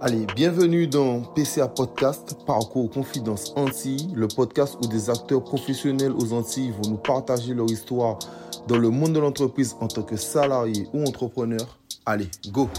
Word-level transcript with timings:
Allez, 0.00 0.26
bienvenue 0.36 0.86
dans 0.86 1.22
PCA 1.22 1.66
Podcast, 1.66 2.36
Parcours 2.46 2.88
Confidence 2.88 3.52
Antilles, 3.56 4.12
le 4.14 4.28
podcast 4.28 4.78
où 4.80 4.86
des 4.86 5.10
acteurs 5.10 5.42
professionnels 5.42 6.12
aux 6.12 6.32
Antilles 6.32 6.70
vont 6.70 6.90
nous 6.90 6.98
partager 6.98 7.52
leur 7.52 7.66
histoire 7.66 8.20
dans 8.68 8.78
le 8.78 8.90
monde 8.90 9.14
de 9.14 9.18
l'entreprise 9.18 9.74
en 9.80 9.88
tant 9.88 10.04
que 10.04 10.14
salarié 10.14 10.86
ou 10.92 11.02
entrepreneur. 11.02 11.80
Allez, 12.06 12.28
go 12.52 12.70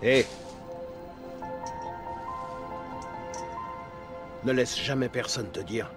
Hé 0.00 0.24
Ne 4.44 4.52
laisse 4.52 4.78
jamais 4.78 5.08
personne 5.08 5.50
te 5.50 5.58
dire 5.58 5.90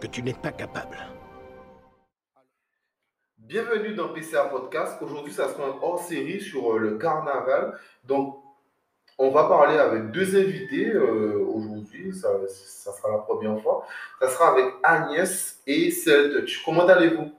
que 0.00 0.06
tu 0.06 0.22
n'es 0.22 0.34
pas 0.34 0.52
capable. 0.52 0.96
Bienvenue 3.36 3.96
dans 3.96 4.10
PCA 4.10 4.44
Podcast. 4.44 5.02
Aujourd'hui, 5.02 5.32
ça 5.32 5.48
sera 5.48 5.66
un 5.66 5.74
hors-série 5.82 6.40
sur 6.40 6.74
euh, 6.74 6.78
le 6.78 6.98
carnaval. 6.98 7.76
Donc, 8.04 8.38
on 9.22 9.30
va 9.30 9.44
parler 9.44 9.78
avec 9.78 10.10
deux 10.10 10.36
invités 10.36 10.90
euh, 10.90 11.46
aujourd'hui. 11.54 12.12
Ça, 12.12 12.28
ça, 12.48 12.92
sera 12.92 13.12
la 13.12 13.18
première 13.18 13.60
fois. 13.62 13.86
Ça 14.20 14.28
sera 14.28 14.50
avec 14.50 14.66
Agnès 14.82 15.60
et 15.64 15.94
Touch. 16.04 16.64
Comment 16.64 16.86
allez-vous? 16.86 17.30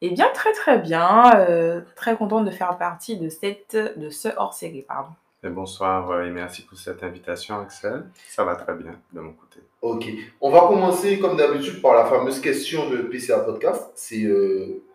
Eh 0.00 0.10
bien, 0.10 0.28
très 0.34 0.52
très 0.52 0.78
bien. 0.78 1.32
Euh, 1.36 1.82
très 1.94 2.16
contente 2.16 2.44
de 2.44 2.50
faire 2.50 2.76
partie 2.76 3.16
de, 3.16 3.28
cette, 3.28 3.76
de 3.76 4.10
ce 4.10 4.28
hors-série. 4.36 4.82
Pardon. 4.82 5.10
Et 5.44 5.48
bonsoir 5.48 6.10
euh, 6.10 6.24
et 6.24 6.30
merci 6.30 6.62
pour 6.62 6.76
cette 6.76 7.04
invitation, 7.04 7.60
Axel. 7.60 8.06
Ça 8.28 8.42
va 8.42 8.56
très 8.56 8.74
bien 8.74 8.92
de 9.12 9.20
mon 9.20 9.32
côté. 9.32 9.60
Ok. 9.82 10.06
On 10.40 10.50
va 10.50 10.60
commencer 10.62 11.20
comme 11.20 11.36
d'habitude 11.36 11.80
par 11.80 11.94
la 11.94 12.04
fameuse 12.04 12.40
question 12.40 12.90
de 12.90 12.96
PCA 12.96 13.38
Podcast. 13.38 13.92
C'est 13.94 14.28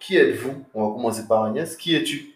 qui 0.01 0.17
êtes-vous? 0.17 0.65
On 0.73 0.89
va 0.89 0.93
commencer 0.93 1.25
par 1.25 1.45
Agnès. 1.45 1.77
Qui 1.77 1.95
es-tu? 1.95 2.34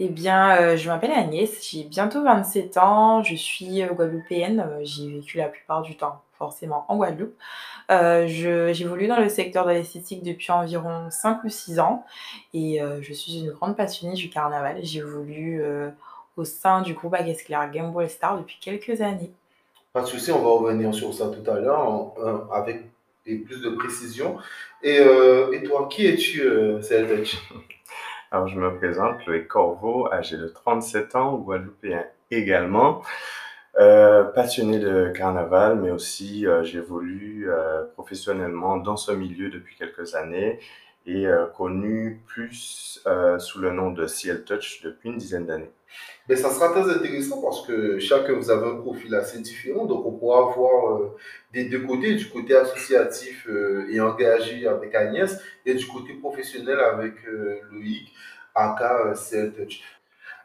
Eh 0.00 0.08
bien, 0.08 0.56
euh, 0.56 0.76
je 0.76 0.88
m'appelle 0.88 1.12
Agnès, 1.12 1.50
j'ai 1.62 1.84
bientôt 1.84 2.24
27 2.24 2.78
ans, 2.78 3.22
je 3.22 3.36
suis 3.36 3.80
euh, 3.80 3.92
guadeloupéenne, 3.92 4.60
euh, 4.60 4.80
j'ai 4.82 5.08
vécu 5.08 5.38
la 5.38 5.48
plupart 5.48 5.82
du 5.82 5.96
temps 5.96 6.20
forcément 6.36 6.84
en 6.88 6.96
Guadeloupe. 6.96 7.34
J'évolue 7.88 9.06
dans 9.06 9.20
le 9.20 9.28
secteur 9.28 9.64
de 9.66 9.70
l'esthétique 9.70 10.24
depuis 10.24 10.50
environ 10.50 11.08
5 11.10 11.44
ou 11.44 11.48
6 11.48 11.78
ans 11.78 12.04
et 12.52 12.80
je 13.00 13.12
suis 13.12 13.38
une 13.38 13.52
grande 13.52 13.76
passionnée 13.76 14.14
du 14.14 14.28
carnaval. 14.30 14.78
J'évolue 14.82 15.62
au 16.36 16.44
sein 16.44 16.82
du 16.82 16.94
groupe 16.94 17.14
Aguesclair 17.14 17.70
Game 17.70 17.92
Boy 17.92 18.10
Star 18.10 18.36
depuis 18.36 18.58
quelques 18.60 19.00
années. 19.00 19.30
Pas 19.92 20.00
de 20.00 20.06
souci, 20.06 20.32
on 20.32 20.42
va 20.42 20.48
revenir 20.48 20.92
sur 20.92 21.14
ça 21.14 21.28
tout 21.28 21.48
à 21.48 21.60
l'heure 21.60 22.14
avec 22.52 22.82
plus 23.24 23.62
de 23.62 23.70
précision. 23.70 24.38
Et, 24.82 24.96
et 24.96 25.62
toi, 25.62 25.88
qui 25.88 26.06
es-tu, 26.06 26.42
Cédric 26.82 27.38
alors, 28.34 28.48
je 28.48 28.58
me 28.58 28.76
présente, 28.78 29.24
Loïc 29.26 29.46
Corveau, 29.46 30.12
âgé 30.12 30.36
de 30.36 30.48
37 30.48 31.14
ans, 31.14 31.36
guadeloupéen 31.36 32.04
également. 32.32 33.00
Euh, 33.78 34.24
passionné 34.24 34.80
de 34.80 35.12
carnaval, 35.16 35.78
mais 35.78 35.92
aussi 35.92 36.44
euh, 36.44 36.64
j'évolue 36.64 37.48
euh, 37.48 37.84
professionnellement 37.92 38.78
dans 38.78 38.96
ce 38.96 39.12
milieu 39.12 39.50
depuis 39.50 39.76
quelques 39.76 40.16
années 40.16 40.58
et 41.06 41.26
connu 41.56 42.22
plus 42.26 43.04
sous 43.38 43.60
le 43.60 43.70
nom 43.70 43.90
de 43.90 44.06
CL 44.06 44.42
Touch 44.42 44.80
depuis 44.82 45.10
une 45.10 45.18
dizaine 45.18 45.46
d'années. 45.46 45.70
Mais 46.28 46.36
ça 46.36 46.50
sera 46.50 46.70
très 46.70 46.90
intéressant 46.90 47.42
parce 47.42 47.66
que 47.66 47.98
chacun 47.98 48.32
vous 48.34 48.50
avez 48.50 48.66
un 48.66 48.76
profil 48.76 49.14
assez 49.14 49.40
différent, 49.40 49.84
donc 49.84 50.06
on 50.06 50.12
pourra 50.12 50.54
voir 50.54 51.10
des 51.52 51.64
deux 51.64 51.80
côtés, 51.80 52.14
du 52.14 52.28
côté 52.30 52.56
associatif 52.56 53.46
et 53.90 54.00
engagé 54.00 54.66
avec 54.66 54.94
Agnès 54.94 55.38
et 55.66 55.74
du 55.74 55.86
côté 55.86 56.14
professionnel 56.14 56.80
avec 56.80 57.14
Loïc, 57.70 58.12
aka 58.54 59.12
Touch. 59.56 59.82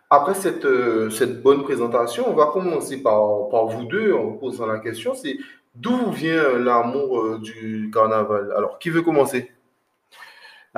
Après 0.10 0.34
cette, 0.34 0.68
cette 1.12 1.42
bonne 1.42 1.64
présentation, 1.64 2.28
on 2.28 2.34
va 2.34 2.48
commencer 2.48 3.02
par, 3.02 3.48
par 3.50 3.68
vous 3.68 3.86
deux 3.86 4.14
en 4.14 4.34
posant 4.34 4.66
la 4.66 4.80
question, 4.80 5.14
c'est 5.14 5.38
d'où 5.76 6.12
vient 6.12 6.58
l'amour 6.58 7.40
du 7.40 7.90
carnaval? 7.94 8.52
Alors, 8.58 8.80
qui 8.80 8.90
veut 8.90 9.04
commencer? 9.04 9.52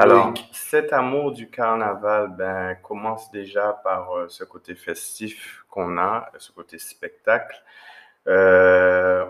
Alors, 0.02 0.34
cet 0.52 0.94
amour 0.94 1.32
du 1.32 1.50
carnaval 1.50 2.30
ben, 2.36 2.76
commence 2.82 3.32
déjà 3.32 3.80
par 3.84 4.18
euh, 4.18 4.26
ce 4.30 4.44
côté 4.44 4.74
festif 4.74 5.64
qu'on 5.70 6.00
a, 6.00 6.32
ce 6.40 6.52
côté 6.52 6.80
spectacle. 6.80 7.62
Euh, 8.28 9.26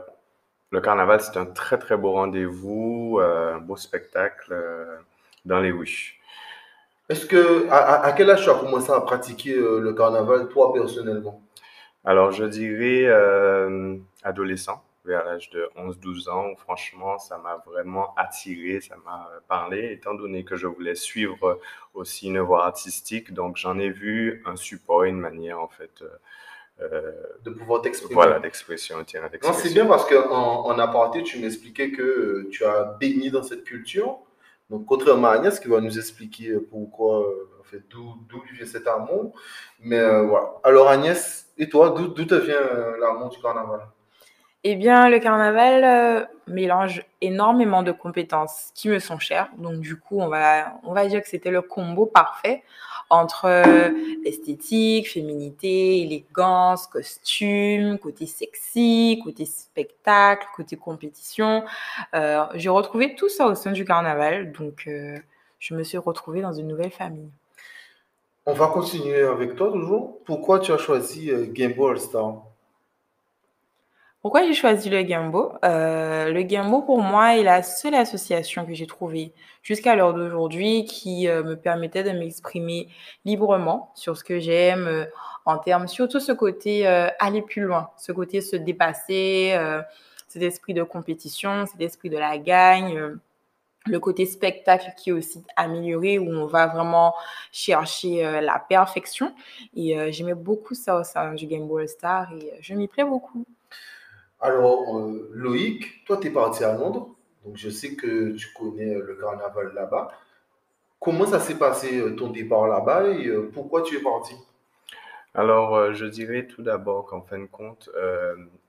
le 0.69 0.79
carnaval, 0.79 1.19
c'est 1.19 1.35
un 1.35 1.45
très 1.45 1.77
très 1.77 1.97
beau 1.97 2.13
rendez-vous, 2.13 3.19
euh, 3.19 3.55
un 3.55 3.57
beau 3.57 3.75
spectacle 3.75 4.55
dans 5.43 5.59
les 5.59 5.71
rues. 5.71 6.21
Est-ce 7.09 7.25
que, 7.25 7.67
à, 7.69 8.03
à, 8.03 8.13
quel 8.13 8.29
âge 8.29 8.43
tu 8.43 8.49
as 8.49 8.55
commencé 8.55 8.91
à 8.91 9.01
pratiquer 9.01 9.53
le 9.55 9.91
carnaval, 9.93 10.47
toi 10.47 10.71
personnellement? 10.71 11.41
Alors, 12.05 12.31
je 12.31 12.45
dirais 12.45 13.07
adolescent 14.23 14.81
vers 15.05 15.25
l'âge 15.25 15.49
de 15.49 15.69
11-12 15.77 16.29
ans, 16.29 16.55
franchement, 16.55 17.17
ça 17.17 17.37
m'a 17.37 17.63
vraiment 17.65 18.13
attiré, 18.15 18.81
ça 18.81 18.95
m'a 19.03 19.29
parlé, 19.47 19.93
étant 19.93 20.13
donné 20.13 20.43
que 20.43 20.55
je 20.55 20.67
voulais 20.67 20.95
suivre 20.95 21.59
aussi 21.93 22.27
une 22.27 22.39
voie 22.39 22.65
artistique. 22.65 23.33
Donc, 23.33 23.57
j'en 23.57 23.79
ai 23.79 23.89
vu 23.89 24.43
un 24.45 24.55
support, 24.55 25.03
une 25.03 25.19
manière, 25.19 25.59
en 25.59 25.67
fait, 25.67 26.03
euh, 26.81 27.11
de 27.43 27.51
pouvoir 27.51 27.81
t'exprimer. 27.81 28.13
Voilà, 28.13 28.39
d'expression. 28.39 28.97
Non, 28.97 29.53
c'est 29.53 29.73
bien 29.73 29.85
parce 29.85 30.07
qu'en 30.07 30.65
en 30.65 30.79
aparté, 30.79 31.23
tu 31.23 31.39
m'expliquais 31.39 31.91
que 31.91 32.47
tu 32.51 32.65
as 32.65 32.83
baigné 32.99 33.29
dans 33.29 33.43
cette 33.43 33.63
culture. 33.63 34.19
Donc, 34.69 34.85
contrairement 34.85 35.27
à 35.27 35.33
Agnès 35.33 35.59
qui 35.59 35.67
va 35.67 35.81
nous 35.81 35.97
expliquer 35.97 36.57
pourquoi, 36.57 37.27
en 37.59 37.63
fait, 37.63 37.83
d'où 37.89 38.15
vient 38.53 38.65
cet 38.65 38.87
amour. 38.87 39.33
Mais 39.79 39.99
euh, 39.99 40.23
voilà. 40.23 40.53
Alors, 40.63 40.87
Agnès, 40.87 41.51
et 41.57 41.69
toi, 41.69 41.89
d'où 41.91 42.25
te 42.25 42.35
vient 42.35 42.55
euh, 42.55 42.97
l'amour 42.99 43.29
du 43.29 43.39
carnaval? 43.39 43.81
Eh 44.63 44.75
bien, 44.75 45.09
le 45.09 45.19
carnaval 45.19 45.83
euh, 45.83 46.25
mélange 46.45 47.03
énormément 47.19 47.81
de 47.81 47.91
compétences 47.91 48.71
qui 48.75 48.89
me 48.89 48.99
sont 48.99 49.17
chères. 49.17 49.49
Donc, 49.57 49.79
du 49.79 49.99
coup, 49.99 50.19
on 50.19 50.27
va, 50.27 50.79
on 50.83 50.93
va 50.93 51.07
dire 51.07 51.21
que 51.21 51.27
c'était 51.27 51.49
le 51.49 51.63
combo 51.63 52.05
parfait 52.05 52.63
entre 53.09 53.45
euh, 53.45 53.89
esthétique, 54.23 55.11
féminité, 55.11 56.01
élégance, 56.01 56.85
costume, 56.85 57.97
côté 57.97 58.27
sexy, 58.27 59.19
côté 59.23 59.45
spectacle, 59.45 60.45
côté 60.55 60.75
compétition. 60.75 61.63
Euh, 62.13 62.45
j'ai 62.53 62.69
retrouvé 62.69 63.15
tout 63.15 63.29
ça 63.29 63.47
au 63.47 63.55
sein 63.55 63.71
du 63.71 63.83
carnaval. 63.83 64.51
Donc, 64.51 64.87
je 65.59 65.75
me 65.75 65.83
suis 65.83 65.97
retrouvée 65.97 66.41
dans 66.41 66.53
une 66.53 66.67
nouvelle 66.67 66.91
famille. 66.91 67.31
On 68.45 68.53
va 68.53 68.67
continuer 68.67 69.23
avec 69.23 69.55
toi 69.55 69.71
toujours. 69.71 70.19
Pourquoi 70.23 70.59
tu 70.59 70.71
as 70.71 70.77
choisi 70.77 71.31
Game 71.51 71.73
Boy 71.73 71.99
Star? 71.99 72.43
Pourquoi 74.21 74.45
j'ai 74.45 74.53
choisi 74.53 74.87
le 74.89 75.01
Gimbo? 75.01 75.53
Euh, 75.65 76.31
Le 76.31 76.41
Gimbo, 76.47 76.83
pour 76.83 77.01
moi, 77.01 77.37
est 77.37 77.43
la 77.43 77.63
seule 77.63 77.95
association 77.95 78.67
que 78.67 78.73
j'ai 78.75 78.85
trouvée 78.85 79.33
jusqu'à 79.63 79.95
l'heure 79.95 80.13
d'aujourd'hui 80.13 80.85
qui 80.85 81.27
euh, 81.27 81.43
me 81.43 81.55
permettait 81.55 82.03
de 82.03 82.11
m'exprimer 82.11 82.87
librement 83.25 83.91
sur 83.95 84.15
ce 84.15 84.23
que 84.23 84.39
j'aime, 84.39 84.85
euh, 84.87 85.05
en 85.45 85.57
termes, 85.57 85.87
surtout 85.87 86.19
ce 86.19 86.31
côté 86.33 86.85
aller 86.85 87.41
plus 87.41 87.63
loin, 87.63 87.89
ce 87.97 88.11
côté 88.11 88.41
se 88.41 88.55
dépasser, 88.55 89.57
cet 90.27 90.43
esprit 90.43 90.75
de 90.75 90.83
compétition, 90.83 91.65
cet 91.65 91.81
esprit 91.81 92.11
de 92.11 92.17
la 92.17 92.37
gagne 92.37 93.17
le 93.87 93.99
côté 93.99 94.27
spectacle 94.27 94.93
qui 94.95 95.09
est 95.09 95.13
aussi 95.13 95.43
amélioré 95.55 96.19
où 96.19 96.29
on 96.29 96.45
va 96.45 96.67
vraiment 96.67 97.15
chercher 97.51 98.21
la 98.39 98.59
perfection 98.59 99.33
et 99.75 100.11
j'aimais 100.11 100.35
beaucoup 100.35 100.75
ça 100.75 100.99
au 100.99 101.03
sein 101.03 101.33
du 101.33 101.47
Game 101.47 101.67
Boy 101.67 101.87
Star 101.87 102.31
et 102.33 102.53
je 102.61 102.75
m'y 102.75 102.87
plais 102.87 103.03
beaucoup. 103.03 103.43
Alors, 104.43 104.97
euh, 104.97 105.29
Loïc, 105.33 106.03
toi, 106.05 106.17
tu 106.17 106.27
es 106.27 106.29
parti 106.31 106.63
à 106.63 106.73
Londres, 106.73 107.15
donc 107.45 107.57
je 107.57 107.69
sais 107.69 107.95
que 107.95 108.31
tu 108.31 108.51
connais 108.53 108.95
euh, 108.95 109.05
le 109.05 109.15
carnaval 109.15 109.71
là-bas. 109.75 110.11
Comment 110.99 111.27
ça 111.27 111.39
s'est 111.39 111.59
passé 111.59 111.99
euh, 111.99 112.15
ton 112.15 112.31
départ 112.31 112.67
là-bas 112.67 113.09
et 113.09 113.31
pourquoi 113.53 113.83
tu 113.83 113.97
es 113.97 114.01
parti? 114.01 114.35
Alors, 115.35 115.93
je 115.93 116.05
dirais 116.05 116.47
tout 116.47 116.63
d'abord 116.63 117.05
qu'en 117.05 117.21
fin 117.21 117.39
de 117.39 117.45
compte, 117.45 117.89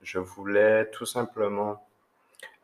je 0.01 0.19
voulais 0.19 0.89
tout 0.91 1.05
simplement 1.05 1.85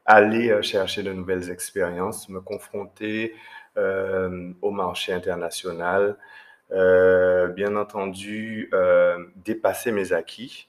aller 0.06 0.57
chercher 0.63 1.04
de 1.04 1.12
nouvelles 1.12 1.51
expériences, 1.51 2.30
me 2.30 2.39
confronter 2.39 3.36
au 3.75 4.72
marché 4.72 5.12
international, 5.12 6.16
bien 6.72 7.75
entendu, 7.75 8.72
dépasser 9.36 9.92
mes 9.92 10.13
acquis 10.13 10.69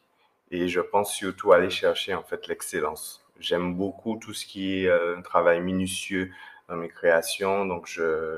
et 0.50 0.68
je 0.68 0.80
pense 0.80 1.14
surtout 1.14 1.52
aller 1.52 1.70
chercher 1.70 2.14
en 2.14 2.22
fait 2.22 2.46
l'excellence. 2.48 3.24
J'aime 3.38 3.74
beaucoup 3.74 4.18
tout 4.20 4.34
ce 4.34 4.44
qui 4.44 4.82
est 4.82 4.88
euh, 4.88 5.16
un 5.16 5.22
travail 5.22 5.60
minutieux 5.60 6.30
dans 6.68 6.76
mes 6.76 6.88
créations, 6.88 7.64
donc 7.66 7.88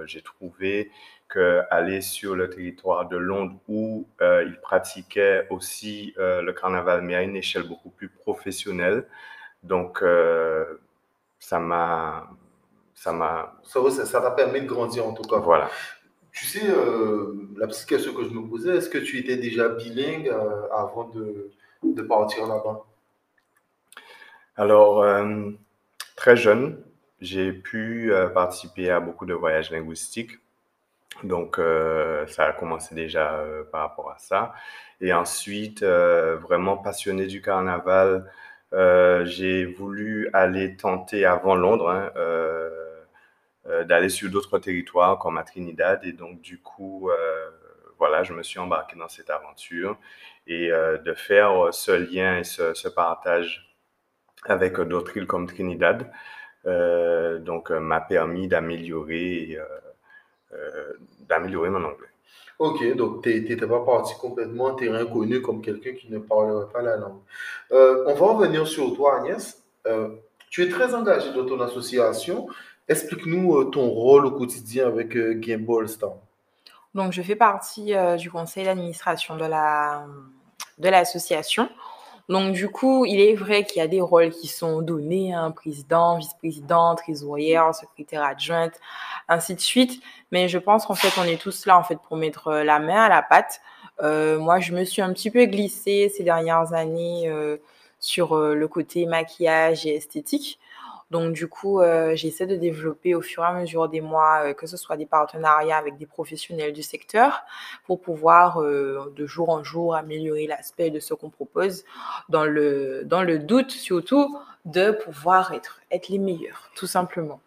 j'ai 0.06 0.22
trouvé 0.22 0.90
que 1.28 1.62
aller 1.70 2.00
sur 2.00 2.34
le 2.36 2.48
territoire 2.48 3.08
de 3.08 3.16
Londres 3.16 3.56
où 3.68 4.06
euh, 4.20 4.44
ils 4.46 4.60
pratiquaient 4.60 5.46
aussi 5.50 6.14
euh, 6.18 6.42
le 6.42 6.52
carnaval, 6.52 7.02
mais 7.02 7.14
à 7.14 7.22
une 7.22 7.36
échelle 7.36 7.64
beaucoup 7.64 7.90
plus 7.90 8.08
professionnelle, 8.08 9.06
donc 9.62 10.04
ça 11.38 11.58
m'a 11.58 12.30
ça 12.94 13.12
m'a 13.12 13.60
ça 13.64 14.20
t'a 14.20 14.30
permis 14.30 14.60
de 14.60 14.66
grandir 14.66 15.06
en 15.06 15.14
tout 15.14 15.22
cas. 15.22 15.38
Voilà. 15.38 15.70
Tu 16.30 16.46
sais, 16.46 16.66
la 17.58 17.66
petite 17.66 17.86
question 17.86 18.14
que 18.14 18.24
je 18.24 18.30
me 18.30 18.48
posais, 18.48 18.76
est-ce 18.76 18.88
que 18.88 18.98
tu 18.98 19.18
étais 19.18 19.36
déjà 19.36 19.68
bilingue 19.68 20.34
avant 20.72 21.04
de, 21.08 21.50
de 21.82 22.02
partir 22.02 22.46
là-bas? 22.46 22.84
Alors, 24.56 25.04
très 26.16 26.36
jeune, 26.36 26.82
j'ai 27.20 27.52
pu 27.52 28.12
participer 28.34 28.90
à 28.90 29.00
beaucoup 29.00 29.26
de 29.26 29.34
voyages 29.34 29.70
linguistiques. 29.70 30.32
Donc, 31.24 31.60
ça 32.28 32.44
a 32.44 32.52
commencé 32.52 32.94
déjà 32.94 33.44
par 33.70 33.82
rapport 33.82 34.10
à 34.10 34.18
ça. 34.18 34.52
Et 35.00 35.12
ensuite, 35.12 35.82
vraiment 35.82 36.76
passionné 36.76 37.26
du 37.26 37.40
carnaval, 37.42 38.30
j'ai 39.24 39.64
voulu 39.64 40.30
aller 40.32 40.76
tenter 40.76 41.24
avant 41.24 41.54
Londres 41.54 41.90
hein, 41.90 42.10
d'aller 43.84 44.08
sur 44.08 44.30
d'autres 44.30 44.58
territoires 44.58 45.18
comme 45.18 45.38
à 45.38 45.44
Trinidad. 45.44 46.04
Et 46.04 46.12
donc, 46.12 46.40
du 46.40 46.58
coup, 46.60 47.10
voilà, 48.02 48.24
je 48.24 48.32
me 48.32 48.42
suis 48.42 48.58
embarqué 48.58 48.96
dans 48.96 49.08
cette 49.08 49.30
aventure 49.30 49.96
et 50.48 50.70
de 50.70 51.14
faire 51.14 51.72
ce 51.72 51.92
lien 51.92 52.38
et 52.38 52.44
ce 52.44 52.88
partage 52.88 53.72
avec 54.44 54.80
d'autres 54.80 55.16
îles 55.16 55.28
comme 55.28 55.46
Trinidad. 55.46 56.10
Euh, 56.66 57.38
donc, 57.38 57.70
euh, 57.70 57.80
m'a 57.80 58.00
permis 58.00 58.48
d'améliorer 58.48 59.58
euh, 60.52 60.92
d'améliorer 61.28 61.70
mon 61.70 61.82
anglais. 61.84 62.08
Ok, 62.58 62.94
donc 62.94 63.22
tu 63.22 63.30
n'étais 63.30 63.66
pas 63.66 63.84
parti 63.84 64.14
complètement 64.20 64.66
en 64.66 64.74
terrain 64.74 65.04
connu 65.06 65.40
comme 65.40 65.62
quelqu'un 65.62 65.94
qui 65.94 66.12
ne 66.12 66.18
parlerait 66.18 66.70
pas 66.72 66.82
la 66.82 66.96
langue. 66.96 67.20
on 67.70 68.14
va 68.14 68.26
revenir 68.26 68.66
sur 68.68 68.94
toi, 68.94 69.20
Agnès. 69.20 69.64
tu 70.50 70.62
es 70.62 70.68
très 70.68 70.94
engagé 70.94 71.32
dans 71.32 71.46
ton 71.46 71.60
association. 71.60 72.48
Explique-nous 72.86 73.64
ton 73.64 73.88
rôle 73.88 74.26
au 74.26 74.30
quotidien 74.32 74.86
avec 74.86 75.16
Gameball 75.16 75.88
Star. 75.88 76.12
Donc, 76.94 77.12
je 77.12 77.22
fais 77.22 77.36
partie 77.36 77.94
du 78.18 78.30
conseil 78.30 78.64
d'administration 78.64 79.36
de 79.36 79.44
la 79.44 80.04
de 80.78 80.88
l'association. 80.88 81.68
Donc, 82.28 82.52
du 82.52 82.68
coup, 82.68 83.04
il 83.04 83.20
est 83.20 83.34
vrai 83.34 83.64
qu'il 83.64 83.78
y 83.78 83.84
a 83.84 83.88
des 83.88 84.00
rôles 84.00 84.30
qui 84.30 84.46
sont 84.46 84.80
donnés 84.80 85.34
un 85.34 85.50
président, 85.50 86.18
vice-président, 86.18 86.94
trésorière, 86.94 87.74
secrétaire 87.74 88.22
adjointe, 88.22 88.74
ainsi 89.28 89.54
de 89.54 89.60
suite. 89.60 90.02
Mais 90.30 90.48
je 90.48 90.58
pense 90.58 90.86
qu'en 90.86 90.94
fait, 90.94 91.12
on 91.20 91.24
est 91.24 91.40
tous 91.40 91.66
là, 91.66 91.76
en 91.78 91.82
fait, 91.82 91.98
pour 92.08 92.16
mettre 92.16 92.48
euh, 92.48 92.64
la 92.64 92.78
main 92.78 93.02
à 93.04 93.08
la 93.08 93.22
pâte. 93.22 93.60
Euh, 94.02 94.38
moi, 94.38 94.60
je 94.60 94.72
me 94.72 94.84
suis 94.84 95.02
un 95.02 95.12
petit 95.12 95.30
peu 95.30 95.44
glissée 95.44 96.12
ces 96.16 96.22
dernières 96.22 96.72
années 96.72 97.24
euh, 97.28 97.58
sur 97.98 98.36
le 98.36 98.66
côté 98.68 99.06
maquillage 99.06 99.86
et 99.86 99.94
esthétique. 99.96 100.58
Donc, 101.12 101.34
du 101.34 101.46
coup, 101.46 101.82
euh, 101.82 102.16
j'essaie 102.16 102.46
de 102.46 102.56
développer 102.56 103.14
au 103.14 103.20
fur 103.20 103.42
et 103.42 103.46
à 103.46 103.52
mesure 103.52 103.86
des 103.86 104.00
mois, 104.00 104.44
euh, 104.46 104.54
que 104.54 104.66
ce 104.66 104.78
soit 104.78 104.96
des 104.96 105.04
partenariats 105.04 105.76
avec 105.76 105.98
des 105.98 106.06
professionnels 106.06 106.72
du 106.72 106.82
secteur, 106.82 107.42
pour 107.84 108.00
pouvoir 108.00 108.62
euh, 108.62 109.12
de 109.14 109.26
jour 109.26 109.50
en 109.50 109.62
jour 109.62 109.94
améliorer 109.94 110.46
l'aspect 110.46 110.88
de 110.88 111.00
ce 111.00 111.12
qu'on 111.12 111.28
propose, 111.28 111.84
dans 112.30 112.46
le, 112.46 113.02
dans 113.04 113.22
le 113.22 113.38
doute 113.38 113.72
surtout 113.72 114.38
de 114.64 114.90
pouvoir 114.90 115.52
être, 115.52 115.82
être 115.90 116.08
les 116.08 116.18
meilleurs, 116.18 116.70
tout 116.74 116.86
simplement. 116.86 117.42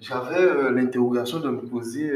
J'avais 0.00 0.72
l'interrogation 0.72 1.38
de 1.38 1.50
me 1.50 1.60
poser, 1.60 2.12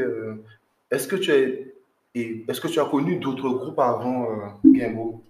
est-ce 0.91 1.07
que 1.07 1.15
tu 1.15 1.31
as, 1.31 2.19
est-ce 2.49 2.59
que 2.59 2.67
tu 2.67 2.79
as 2.81 2.85
connu 2.85 3.17
d'autres 3.17 3.49
groupes 3.49 3.79
avant 3.79 4.27
Gimbo 4.65 5.23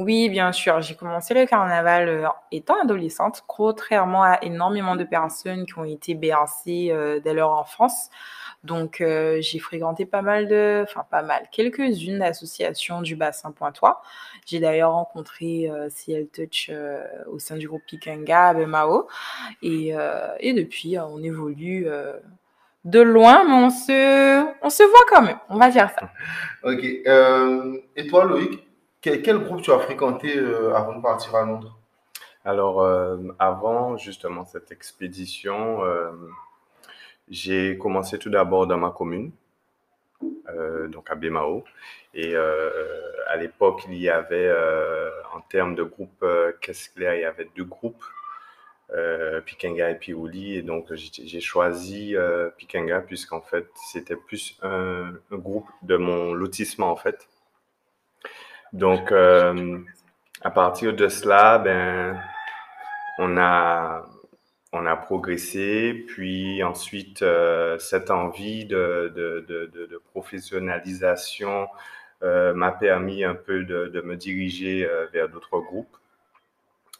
oui, 0.00 0.30
bien 0.30 0.50
sûr. 0.50 0.80
J'ai 0.80 0.94
commencé 0.94 1.34
le 1.34 1.44
carnaval 1.44 2.08
euh, 2.08 2.26
étant 2.50 2.80
adolescente, 2.80 3.44
contrairement 3.46 4.22
à 4.22 4.38
énormément 4.42 4.96
de 4.96 5.04
personnes 5.04 5.66
qui 5.66 5.78
ont 5.78 5.84
été 5.84 6.14
bercées 6.14 6.88
euh, 6.90 7.20
dès 7.20 7.34
leur 7.34 7.50
enfance. 7.50 8.08
Donc, 8.64 9.02
euh, 9.02 9.38
j'ai 9.42 9.58
fréquenté 9.58 10.06
pas 10.06 10.22
mal 10.22 10.48
de, 10.48 10.84
enfin 10.88 11.04
pas 11.10 11.22
mal, 11.22 11.48
quelques-unes 11.52 12.18
d'associations 12.18 13.02
du 13.02 13.14
bassin 13.14 13.50
pointois. 13.52 14.00
J'ai 14.46 14.58
d'ailleurs 14.58 14.92
rencontré 14.92 15.70
CL 15.94 16.28
Touch 16.28 16.70
au 17.26 17.38
sein 17.38 17.56
du 17.56 17.68
groupe 17.68 17.82
Pikanga 17.86 18.48
à 18.48 18.54
Bemao. 18.54 19.06
Et, 19.62 19.94
et 20.40 20.52
depuis, 20.52 20.98
on 20.98 21.22
évolue 21.22 21.86
de 22.84 23.00
loin, 23.00 23.44
mais 23.44 23.54
on 23.54 23.70
se, 23.70 24.44
on 24.62 24.70
se 24.70 24.82
voit 24.82 25.06
quand 25.08 25.22
même. 25.22 25.38
On 25.48 25.56
va 25.56 25.70
dire 25.70 25.90
ça. 25.90 26.10
Ok. 26.64 26.84
et 26.84 28.06
toi, 28.08 28.24
Loïc? 28.24 28.69
Quel, 29.00 29.38
groupe 29.38 29.62
tu 29.62 29.72
as 29.72 29.78
fréquenté 29.78 30.36
euh, 30.36 30.74
avant 30.74 30.96
de 30.96 31.02
partir 31.02 31.34
à 31.34 31.44
Londres? 31.44 31.78
Alors, 32.44 32.82
euh, 32.82 33.16
avant 33.38 33.96
justement 33.96 34.44
cette 34.44 34.72
expédition, 34.72 35.84
euh, 35.84 36.10
j'ai 37.28 37.78
commencé 37.78 38.18
tout 38.18 38.30
d'abord 38.30 38.66
dans 38.66 38.78
ma 38.78 38.90
commune, 38.90 39.32
donc 40.88 41.10
à 41.10 41.14
Bémao. 41.14 41.64
Et 42.12 42.34
à 42.34 43.36
l'époque, 43.36 43.84
il 43.88 43.96
y 43.96 44.08
avait, 44.10 44.52
en 45.32 45.40
termes 45.42 45.74
de 45.76 45.84
groupe 45.84 46.24
Caisse 46.60 46.88
Claire, 46.88 47.14
il 47.14 47.20
y 47.20 47.24
avait 47.24 47.48
deux 47.54 47.64
groupes, 47.64 48.04
Pikenga 49.46 49.90
et 49.90 49.94
Piouli. 49.94 50.56
Et 50.56 50.62
donc, 50.62 50.92
j'ai 50.92 51.40
choisi 51.40 52.16
Pikenga 52.56 53.00
puisqu'en 53.00 53.40
fait, 53.40 53.68
c'était 53.92 54.16
plus 54.16 54.58
un, 54.62 55.12
un, 55.30 55.36
groupe 55.36 55.68
de 55.82 55.96
mon 55.96 56.34
lotissement, 56.34 56.90
en 56.90 56.96
fait. 56.96 57.29
Donc, 58.72 59.10
euh, 59.10 59.78
à 60.42 60.50
partir 60.50 60.94
de 60.94 61.08
cela, 61.08 61.58
ben, 61.58 62.20
on 63.18 63.36
a, 63.36 64.06
on 64.72 64.86
a 64.86 64.96
progressé, 64.96 66.04
puis 66.06 66.62
ensuite, 66.62 67.22
euh, 67.22 67.78
cette 67.78 68.10
envie 68.10 68.66
de, 68.66 69.12
de, 69.14 69.44
de, 69.46 70.02
professionnalisation 70.12 71.68
euh, 72.22 72.54
m'a 72.54 72.72
permis 72.72 73.24
un 73.24 73.34
peu 73.34 73.64
de, 73.64 74.00
me 74.02 74.16
diriger 74.16 74.88
vers 75.12 75.28
d'autres 75.28 75.58
groupes. 75.58 75.96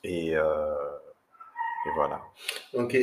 Et, 0.02 0.32
et 0.32 1.90
voilà. 1.94 2.20
Ok. 2.74 2.96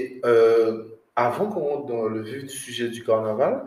avant 1.16 1.50
qu'on 1.50 1.62
rentre 1.62 1.86
dans 1.86 2.08
le 2.10 2.22
vif 2.22 2.44
du 2.44 2.50
sujet 2.50 2.90
du 2.90 3.04
carnaval, 3.04 3.66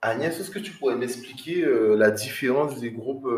Agnès, 0.00 0.38
est-ce 0.38 0.50
que 0.50 0.60
tu 0.60 0.70
pourrais 0.72 0.94
m'expliquer 0.94 1.66
la 1.96 2.10
différence 2.10 2.78
des 2.80 2.92
groupes 2.92 3.28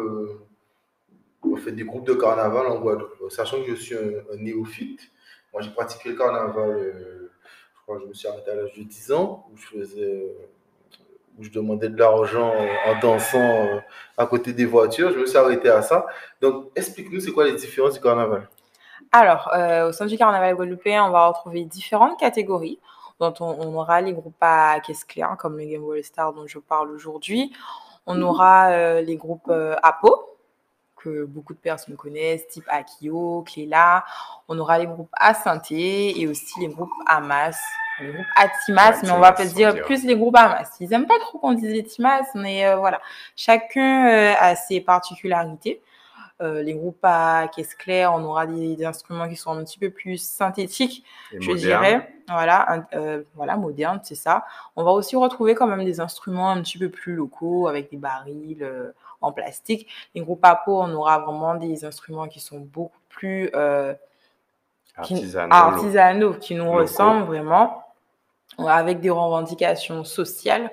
on 1.43 1.57
fait 1.57 1.73
des 1.73 1.85
groupes 1.85 2.07
de 2.07 2.15
carnaval 2.15 2.67
en 2.67 2.81
Guadeloupe. 2.81 3.31
Sachant 3.31 3.63
que 3.63 3.71
je 3.71 3.75
suis 3.75 3.97
un, 3.97 4.37
néophyte, 4.37 5.11
moi 5.53 5.63
j'ai 5.63 5.71
pratiqué 5.71 6.11
le 6.11 6.17
carnaval, 6.17 6.71
euh, 6.71 7.31
je 7.75 7.83
crois 7.83 7.97
que 7.97 8.03
je 8.03 8.09
me 8.09 8.15
suis 8.15 8.29
arrêté 8.29 8.51
à 8.51 8.55
l'âge 8.55 8.75
de 8.75 8.83
10 8.83 9.13
ans, 9.13 9.47
où 9.53 9.57
je 9.57 9.67
faisais, 9.67 10.37
où 11.39 11.43
je 11.43 11.51
demandais 11.51 11.89
de 11.89 11.99
l'argent 11.99 12.53
en 12.87 13.01
dansant 13.01 13.39
euh, 13.39 13.81
à 14.17 14.27
côté 14.27 14.53
des 14.53 14.67
voitures. 14.67 15.13
Je 15.13 15.19
me 15.19 15.27
suis 15.27 15.39
arrêté 15.39 15.69
à 15.69 15.83
ça. 15.83 16.07
Donc 16.41 16.71
explique-nous, 16.77 17.21
c'est 17.21 17.33
quoi 17.33 17.45
les 17.45 17.55
différences 17.55 17.95
du 17.95 18.01
carnaval? 18.01 18.49
Alors, 19.13 19.51
euh, 19.55 19.89
au 19.89 19.93
sein 19.93 20.07
du 20.07 20.17
carnaval 20.17 20.55
guadeloupéen, 20.55 21.05
on 21.05 21.11
va 21.11 21.29
retrouver 21.29 21.65
différentes 21.65 22.19
catégories 22.19 22.79
dont 23.19 23.35
on, 23.41 23.75
aura 23.75 24.01
les 24.01 24.15
groupes 24.15 24.37
à 24.41 24.81
caisse 24.81 25.05
claire, 25.05 25.37
comme 25.39 25.59
le 25.59 25.65
Game 25.67 25.83
Boy 25.83 26.03
Star 26.03 26.33
dont 26.33 26.47
je 26.47 26.59
parle 26.59 26.91
aujourd'hui. 26.91 27.53
On 28.07 28.23
aura 28.23 29.03
les 29.03 29.17
groupes 29.17 29.53
APO, 29.83 30.30
que 31.03 31.25
beaucoup 31.25 31.55
de 31.55 31.59
personnes 31.59 31.97
connaissent, 31.97 32.47
type 32.49 32.65
Akio, 32.69 33.43
Cléla. 33.43 34.05
On 34.49 34.59
aura 34.59 34.79
les 34.79 34.87
groupes 34.87 35.13
à 35.13 35.33
et 35.71 36.27
aussi 36.27 36.61
les 36.61 36.69
groupes 36.69 36.93
Amas. 37.07 37.59
Les 38.01 38.13
groupes 38.13 38.27
à 38.37 38.49
Timas, 38.65 39.01
mais 39.03 39.11
on 39.11 39.19
va 39.19 39.33
pas 39.33 39.45
dire 39.45 39.83
plus 39.83 40.05
les 40.05 40.17
groupes 40.17 40.37
Amas. 40.37 40.71
Ils 40.81 40.93
aiment 40.93 41.07
pas 41.07 41.19
trop 41.21 41.39
qu'on 41.39 41.53
dise 41.53 41.73
les 41.73 41.85
Timas, 41.85 42.25
mais 42.35 42.67
euh, 42.67 42.77
voilà. 42.77 43.01
Chacun 43.37 44.09
euh, 44.09 44.35
a 44.39 44.57
ses 44.57 44.81
particularités. 44.81 45.83
Euh, 46.41 46.63
les 46.63 46.73
groupes 46.73 47.01
à 47.03 47.49
caisse 47.55 47.75
claire, 47.75 48.15
on 48.15 48.25
aura 48.25 48.47
des, 48.47 48.83
instruments 48.87 49.29
qui 49.29 49.37
sont 49.37 49.51
un 49.51 49.63
petit 49.63 49.79
peu 49.79 49.91
plus 49.91 50.17
synthétiques, 50.17 51.05
je 51.39 51.53
dirais. 51.53 52.15
Voilà, 52.29 52.87
voilà, 53.35 53.57
moderne, 53.57 54.01
c'est 54.03 54.15
ça. 54.15 54.45
On 54.77 54.85
va 54.85 54.93
aussi 54.93 55.17
retrouver 55.17 55.55
quand 55.55 55.67
même 55.67 55.85
des 55.85 56.01
instruments 56.01 56.51
un 56.51 56.63
petit 56.63 56.79
peu 56.79 56.89
plus 56.89 57.15
locaux 57.15 57.69
avec 57.69 57.91
des 57.91 57.99
barils 57.99 58.67
en 59.21 59.33
plastique. 59.33 59.89
Les 60.15 60.21
groupes 60.21 60.45
à 60.45 60.55
peau, 60.55 60.81
on 60.81 60.93
aura 60.93 61.19
vraiment 61.19 61.55
des 61.55 61.85
instruments 61.85 62.29
qui 62.29 62.41
sont 62.41 62.61
beaucoup 62.61 62.99
plus 63.09 63.51
euh, 63.55 63.95
artisanaux, 64.97 66.35
qui, 66.35 66.55
nous 66.55 66.71
ressemblent 66.71 67.27
vraiment, 67.27 67.85
avec 68.59 69.01
des 69.01 69.11
revendications 69.11 70.05
sociales 70.05 70.71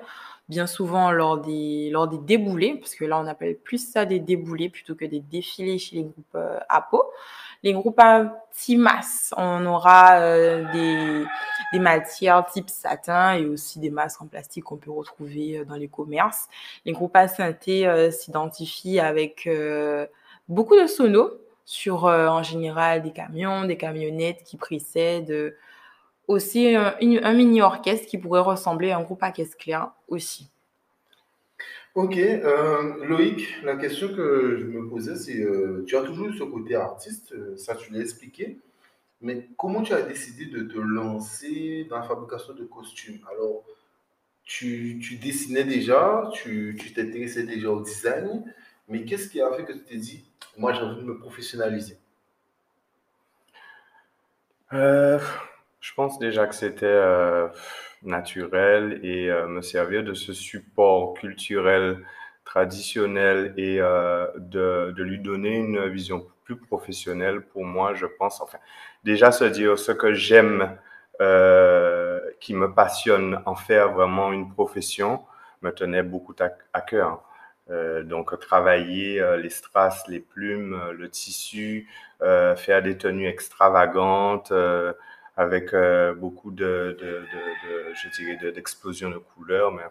bien 0.48 0.66
souvent 0.66 1.10
lors 1.10 1.38
des, 1.38 1.90
lors 1.90 2.08
des 2.08 2.18
déboulés, 2.18 2.76
parce 2.80 2.94
que 2.94 3.04
là 3.04 3.18
on 3.18 3.26
appelle 3.26 3.56
plus 3.56 3.92
ça 3.92 4.04
des 4.04 4.18
déboulés 4.18 4.70
plutôt 4.70 4.94
que 4.94 5.04
des 5.04 5.20
défilés 5.20 5.78
chez 5.78 5.96
les 5.96 6.02
groupes 6.04 6.34
euh, 6.34 6.58
à 6.68 6.80
peau. 6.80 7.02
Les 7.62 7.72
groupes 7.72 8.00
anti-masse, 8.00 9.34
on 9.36 9.66
aura 9.66 10.20
euh, 10.20 10.64
des, 10.72 11.26
des 11.72 11.78
matières 11.78 12.46
type 12.46 12.70
satin 12.70 13.34
et 13.34 13.46
aussi 13.46 13.78
des 13.78 13.90
masques 13.90 14.22
en 14.22 14.26
plastique 14.26 14.64
qu'on 14.64 14.76
peut 14.76 14.90
retrouver 14.90 15.58
euh, 15.58 15.64
dans 15.64 15.76
les 15.76 15.88
commerces. 15.88 16.48
Les 16.84 16.92
groupes 16.92 17.16
à 17.16 17.28
synthé 17.28 17.86
euh, 17.86 18.10
s'identifient 18.10 19.00
avec 19.00 19.48
beaucoup 20.48 20.76
de 20.80 20.86
sonos 20.86 21.32
sur 21.64 22.04
en 22.04 22.42
général 22.42 23.02
des 23.02 23.12
camions, 23.12 23.64
des 23.64 23.76
camionnettes 23.76 24.42
qui 24.42 24.56
précèdent 24.56 25.54
aussi 26.26 26.74
un, 26.74 26.94
un 27.00 27.32
mini 27.34 27.60
orchestre 27.60 28.06
qui 28.06 28.16
pourrait 28.16 28.40
ressembler 28.40 28.90
à 28.90 28.98
un 28.98 29.02
groupe 29.02 29.22
à 29.22 29.32
caisse 29.32 29.54
claire 29.54 29.90
aussi. 30.08 30.50
Ok, 31.98 32.16
euh, 32.16 33.06
Loïc, 33.06 33.56
la 33.64 33.74
question 33.74 34.06
que 34.14 34.56
je 34.56 34.64
me 34.66 34.88
posais, 34.88 35.16
c'est, 35.16 35.40
euh, 35.40 35.84
tu 35.84 35.96
as 35.96 36.02
toujours 36.02 36.28
eu 36.28 36.38
ce 36.38 36.44
côté 36.44 36.76
artiste, 36.76 37.32
euh, 37.32 37.56
ça 37.56 37.74
tu 37.74 37.92
l'as 37.92 37.98
expliqué, 37.98 38.58
mais 39.20 39.48
comment 39.56 39.82
tu 39.82 39.92
as 39.92 40.02
décidé 40.02 40.46
de 40.46 40.62
te 40.62 40.78
lancer 40.78 41.86
dans 41.90 41.98
la 41.98 42.04
fabrication 42.04 42.54
de 42.54 42.64
costumes? 42.64 43.18
Alors, 43.30 43.64
tu, 44.44 45.18
dessinais 45.20 45.64
déjà, 45.64 46.30
tu 46.32 46.76
t'intéressais 46.94 47.44
déjà 47.44 47.70
au 47.70 47.82
design, 47.82 48.44
mais 48.88 49.04
qu'est-ce 49.04 49.28
qui 49.28 49.40
a 49.40 49.52
fait 49.52 49.64
que 49.64 49.72
tu 49.72 49.80
t'es 49.80 49.96
dit, 49.96 50.24
moi 50.56 50.72
j'ai 50.72 50.80
envie 50.80 51.00
de 51.00 51.06
me 51.06 51.18
professionnaliser? 51.18 51.98
Euh, 54.72 55.18
je 55.80 55.92
pense 55.94 56.18
déjà 56.18 56.46
que 56.46 56.54
c'était 56.54 56.86
euh, 56.86 57.48
naturel 58.02 59.00
et 59.02 59.30
euh, 59.30 59.46
me 59.48 59.62
servir 59.62 60.02
de 60.04 60.14
ce 60.14 60.32
support 60.32 61.14
culturel 61.14 62.04
traditionnel 62.44 63.52
et 63.58 63.76
de, 63.76 64.92
de 64.92 65.02
lui 65.02 65.18
donner 65.18 65.58
une 65.58 65.86
vision 65.88 66.26
plus 66.44 66.56
professionnelle 66.56 67.42
pour 67.42 67.66
moi, 67.66 67.92
je 67.92 68.06
pense. 68.06 68.40
Enfin, 68.40 68.56
déjà 69.04 69.32
se 69.32 69.44
dire 69.44 69.78
ce 69.78 69.92
que 69.92 70.12
j'aime, 70.14 70.76
euh, 71.20 72.20
qui 72.40 72.54
me 72.54 72.72
passionne, 72.72 73.42
en 73.46 73.54
faire 73.56 73.92
vraiment 73.92 74.32
une 74.32 74.50
profession, 74.52 75.24
me 75.62 75.70
tenait 75.72 76.02
beaucoup 76.02 76.34
à, 76.72 76.80
cœur. 76.80 77.22
Euh, 77.70 78.02
donc 78.02 78.38
travailler 78.40 79.20
euh, 79.20 79.36
les 79.36 79.50
strass, 79.50 80.06
les 80.08 80.20
plumes, 80.20 80.80
le 80.92 81.08
tissu, 81.10 81.88
faire 82.20 82.82
des 82.82 82.96
tenues 82.98 83.28
extravagantes 83.28 84.52
avec 85.36 85.72
beaucoup 86.16 86.50
de, 86.50 86.96
de, 87.00 87.06
de, 87.06 87.94
je 87.94 88.08
dirais, 88.10 88.36
de- 88.42 88.50
d'explosion 88.50 89.10
de 89.10 89.18
couleurs, 89.18 89.70
mais 89.72 89.82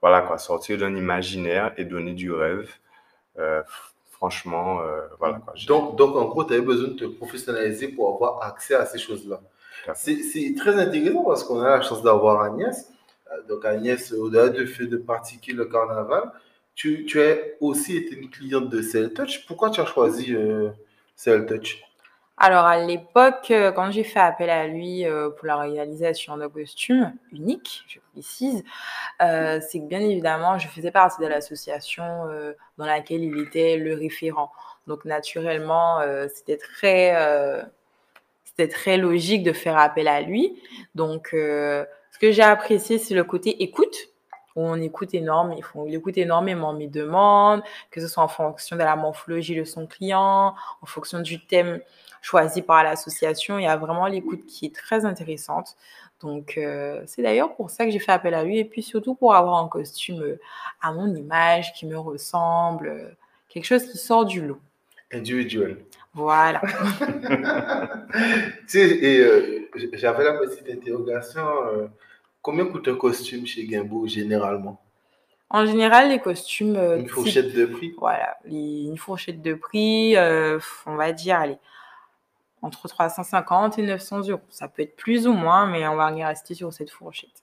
voilà 0.00 0.22
quoi, 0.22 0.38
sortir 0.38 0.78
d'un 0.78 0.94
imaginaire 0.96 1.72
et 1.76 1.84
donner 1.84 2.12
du 2.14 2.32
rêve. 2.32 2.70
Franchement, 4.18 4.80
euh, 4.82 5.02
voilà 5.20 5.38
quoi. 5.38 5.54
Donc, 5.66 5.96
donc 5.96 6.16
en 6.16 6.24
gros, 6.26 6.44
tu 6.44 6.52
avais 6.52 6.62
besoin 6.62 6.88
de 6.88 6.94
te 6.94 7.04
professionnaliser 7.04 7.88
pour 7.88 8.14
avoir 8.14 8.42
accès 8.42 8.74
à 8.74 8.84
ces 8.84 8.98
choses-là. 8.98 9.40
C'est 9.94 10.54
très 10.56 10.74
intéressant 10.74 11.24
parce 11.24 11.44
qu'on 11.44 11.60
a 11.60 11.70
la 11.78 11.82
chance 11.82 12.02
d'avoir 12.02 12.42
Agnès. 12.42 12.90
Euh, 13.32 13.42
Donc 13.48 13.64
Agnès, 13.64 14.12
au-delà 14.12 14.48
du 14.48 14.66
fait 14.66 14.86
de 14.86 14.96
pratiquer 14.96 15.52
le 15.52 15.66
carnaval, 15.66 16.32
tu, 16.74 17.04
tu 17.06 17.20
as 17.22 17.36
aussi 17.60 17.96
été 17.96 18.16
une 18.16 18.28
cliente 18.30 18.68
de 18.68 18.82
Cell 18.82 19.12
Touch. 19.14 19.46
Pourquoi 19.46 19.70
tu 19.70 19.80
as 19.80 19.86
choisi 19.86 20.34
euh, 20.34 20.70
Cell 21.16 21.46
Touch? 21.46 21.82
Alors 22.40 22.66
à 22.66 22.78
l'époque, 22.78 23.50
euh, 23.50 23.72
quand 23.72 23.90
j'ai 23.90 24.04
fait 24.04 24.20
appel 24.20 24.48
à 24.48 24.68
lui 24.68 25.04
euh, 25.04 25.28
pour 25.30 25.46
la 25.48 25.56
réalisation 25.56 26.36
de 26.36 26.46
costumes 26.46 27.12
uniques, 27.32 27.82
je 27.88 27.98
précise, 28.12 28.62
euh, 29.22 29.60
c'est 29.60 29.80
que 29.80 29.86
bien 29.86 29.98
évidemment, 30.00 30.56
je 30.56 30.68
faisais 30.68 30.92
partie 30.92 31.20
de 31.20 31.26
l'association 31.26 32.04
dans 32.78 32.86
laquelle 32.86 33.24
il 33.24 33.38
était 33.40 33.76
le 33.76 33.94
référent. 33.94 34.52
Donc 34.86 35.04
naturellement, 35.04 35.98
c'était 36.32 36.56
très, 36.56 37.12
c'était 38.44 38.68
très 38.68 38.96
logique 38.96 39.42
de 39.42 39.52
faire 39.52 39.76
appel 39.76 40.06
à 40.08 40.20
lui. 40.20 40.62
Donc 40.94 41.30
ce 41.32 42.18
que 42.20 42.30
j'ai 42.30 42.42
apprécié, 42.42 42.98
c'est 42.98 43.14
le 43.14 43.24
côté 43.24 43.62
écoute. 43.64 43.96
où 44.56 44.62
On 44.62 44.80
écoute 44.80 45.14
énorme, 45.14 45.52
il 45.56 45.62
faut- 45.62 45.86
il 45.86 45.94
écoute 45.94 46.18
énormément 46.18 46.72
mes 46.72 46.88
demandes, 46.88 47.62
que 47.92 48.00
ce 48.00 48.08
soit 48.08 48.24
en 48.24 48.28
fonction 48.28 48.76
de 48.76 48.82
la 48.82 48.96
morphologie 48.96 49.54
de 49.54 49.62
son 49.64 49.86
client, 49.86 50.54
en 50.82 50.86
fonction 50.86 51.20
du 51.20 51.44
thème 51.46 51.80
choisi 52.22 52.62
par 52.62 52.82
l'association. 52.84 53.58
Il 53.58 53.64
y 53.64 53.66
a 53.66 53.76
vraiment 53.76 54.06
l'écoute 54.06 54.44
qui 54.46 54.66
est 54.66 54.74
très 54.74 55.04
intéressante. 55.04 55.76
Donc, 56.20 56.58
euh, 56.58 57.00
c'est 57.06 57.22
d'ailleurs 57.22 57.54
pour 57.54 57.70
ça 57.70 57.84
que 57.84 57.90
j'ai 57.92 57.98
fait 58.00 58.10
appel 58.12 58.34
à 58.34 58.42
lui 58.42 58.58
et 58.58 58.64
puis 58.64 58.82
surtout 58.82 59.14
pour 59.14 59.34
avoir 59.34 59.62
un 59.62 59.68
costume 59.68 60.20
euh, 60.22 60.40
à 60.82 60.92
mon 60.92 61.14
image, 61.14 61.72
qui 61.74 61.86
me 61.86 61.96
ressemble, 61.98 62.88
euh, 62.88 63.08
quelque 63.48 63.64
chose 63.66 63.84
qui 63.90 63.98
sort 63.98 64.24
du 64.24 64.44
lot. 64.44 64.58
Individuel. 65.12 65.78
Voilà. 66.14 66.60
Tu 68.68 68.78
sais, 68.78 68.88
et 68.98 69.20
euh, 69.20 69.68
j'avais 69.94 70.24
la 70.24 70.34
petite 70.34 70.68
interrogation. 70.68 71.42
euh, 71.66 71.86
combien 72.42 72.66
coûte 72.66 72.88
un 72.88 72.96
costume 72.96 73.46
chez 73.46 73.66
Gimbo 73.68 74.06
généralement? 74.06 74.80
En 75.50 75.64
général, 75.64 76.10
les 76.10 76.18
costumes 76.18 76.76
Une 76.76 77.04
type, 77.04 77.10
fourchette 77.10 77.54
de 77.54 77.66
prix? 77.66 77.94
voilà, 77.98 78.36
les- 78.44 78.84
une 78.84 78.98
fourchette 78.98 79.40
de 79.40 79.54
prix, 79.54 80.14
on 80.86 80.94
va 80.96 81.12
dire, 81.12 81.36
allez, 81.38 81.56
entre 82.62 82.88
350 82.88 83.78
et 83.78 83.82
900 83.82 84.28
euros. 84.28 84.40
Ça 84.48 84.68
peut 84.68 84.82
être 84.82 84.96
plus 84.96 85.26
ou 85.26 85.32
moins, 85.32 85.66
mais 85.66 85.86
on 85.86 85.96
va 85.96 86.08
rester 86.08 86.54
sur 86.54 86.72
cette 86.72 86.90
fourchette. 86.90 87.42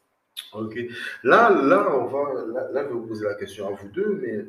Ok. 0.53 0.77
Là, 1.23 1.49
là, 1.49 1.87
on 1.91 2.05
va, 2.05 2.33
là, 2.33 2.71
là, 2.71 2.83
je 2.83 2.87
vais 2.87 2.93
vous 2.93 3.07
poser 3.07 3.25
la 3.25 3.35
question 3.35 3.67
à 3.67 3.71
vous 3.71 3.87
deux, 3.89 4.19
mais 4.21 4.45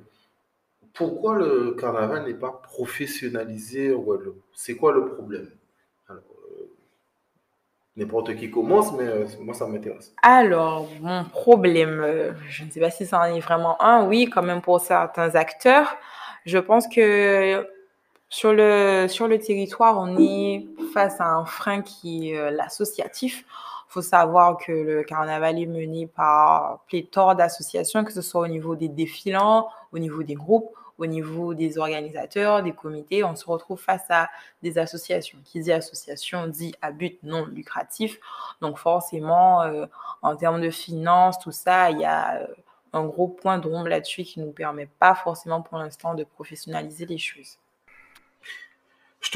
pourquoi 0.94 1.37
le 1.37 1.73
carnaval 1.78 2.26
n'est 2.26 2.35
pas 2.35 2.61
professionnalisé 2.62 3.94
en 3.94 3.99
Guadeloupe? 3.99 4.42
C'est 4.54 4.76
quoi 4.76 4.92
le 4.92 5.06
problème? 5.06 5.50
Alors, 6.08 6.23
euh, 6.61 6.70
n'importe 7.96 8.35
qui 8.37 8.50
commence, 8.50 8.92
mais 8.94 9.06
euh, 9.06 9.26
moi, 9.40 9.54
ça 9.54 9.66
m'intéresse. 9.66 10.14
Alors, 10.23 10.88
mon 11.00 11.25
problème, 11.25 12.00
euh, 12.00 12.32
je 12.49 12.64
ne 12.64 12.70
sais 12.70 12.80
pas 12.80 12.90
si 12.90 13.06
ça 13.06 13.20
en 13.20 13.25
est 13.25 13.40
vraiment 13.40 13.80
un, 13.82 14.06
oui, 14.06 14.30
quand 14.32 14.42
même 14.42 14.62
pour 14.62 14.80
certains 14.80 15.35
acteurs. 15.35 15.96
Je 16.44 16.58
pense 16.58 16.88
que 16.88 17.66
sur 18.37 18.52
le, 18.52 19.07
sur 19.09 19.28
le 19.28 19.38
territoire, 19.38 19.99
on 19.99 20.19
est 20.19 20.66
face 20.93 21.23
à 21.23 21.26
un 21.26 21.47
frein 21.47 21.81
qui 21.81 22.33
est 22.33 22.38
euh, 22.38 22.50
l'associatif. 22.50 23.47
Il 23.88 23.93
faut 23.95 24.02
savoir 24.02 24.59
que 24.59 24.73
le 24.73 25.05
carnaval 25.05 25.59
est 25.59 25.64
mené 25.64 26.07
par 26.07 26.81
pléthore 26.87 27.35
d'associations, 27.35 28.05
que 28.05 28.12
ce 28.12 28.21
soit 28.21 28.43
au 28.43 28.47
niveau 28.47 28.76
des 28.76 28.88
défilants, 28.88 29.71
au 29.90 29.99
niveau 29.99 30.23
des 30.23 30.35
groupes, 30.35 30.71
au 30.99 31.07
niveau 31.07 31.55
des 31.55 31.78
organisateurs, 31.78 32.62
des 32.62 32.73
comités. 32.73 33.25
On 33.25 33.35
se 33.35 33.47
retrouve 33.47 33.81
face 33.81 34.05
à 34.11 34.28
des 34.62 34.76
associations. 34.76 35.38
Qui 35.43 35.61
dit 35.61 35.73
association 35.73 36.47
dit 36.47 36.75
à 36.83 36.93
but 36.93 37.19
non 37.23 37.47
lucratif. 37.47 38.21
Donc 38.61 38.76
forcément, 38.76 39.62
euh, 39.62 39.87
en 40.21 40.37
termes 40.37 40.61
de 40.61 40.69
finances, 40.69 41.38
tout 41.38 41.52
ça, 41.52 41.90
il 41.90 42.00
y 42.00 42.05
a 42.05 42.43
euh, 42.43 42.47
un 42.93 43.07
gros 43.07 43.28
point 43.28 43.57
d'ombre 43.57 43.88
là-dessus 43.88 44.25
qui 44.25 44.40
ne 44.40 44.45
nous 44.45 44.52
permet 44.52 44.90
pas 44.99 45.14
forcément 45.14 45.62
pour 45.62 45.78
l'instant 45.78 46.12
de 46.12 46.25
professionnaliser 46.25 47.07
les 47.07 47.16
choses. 47.16 47.57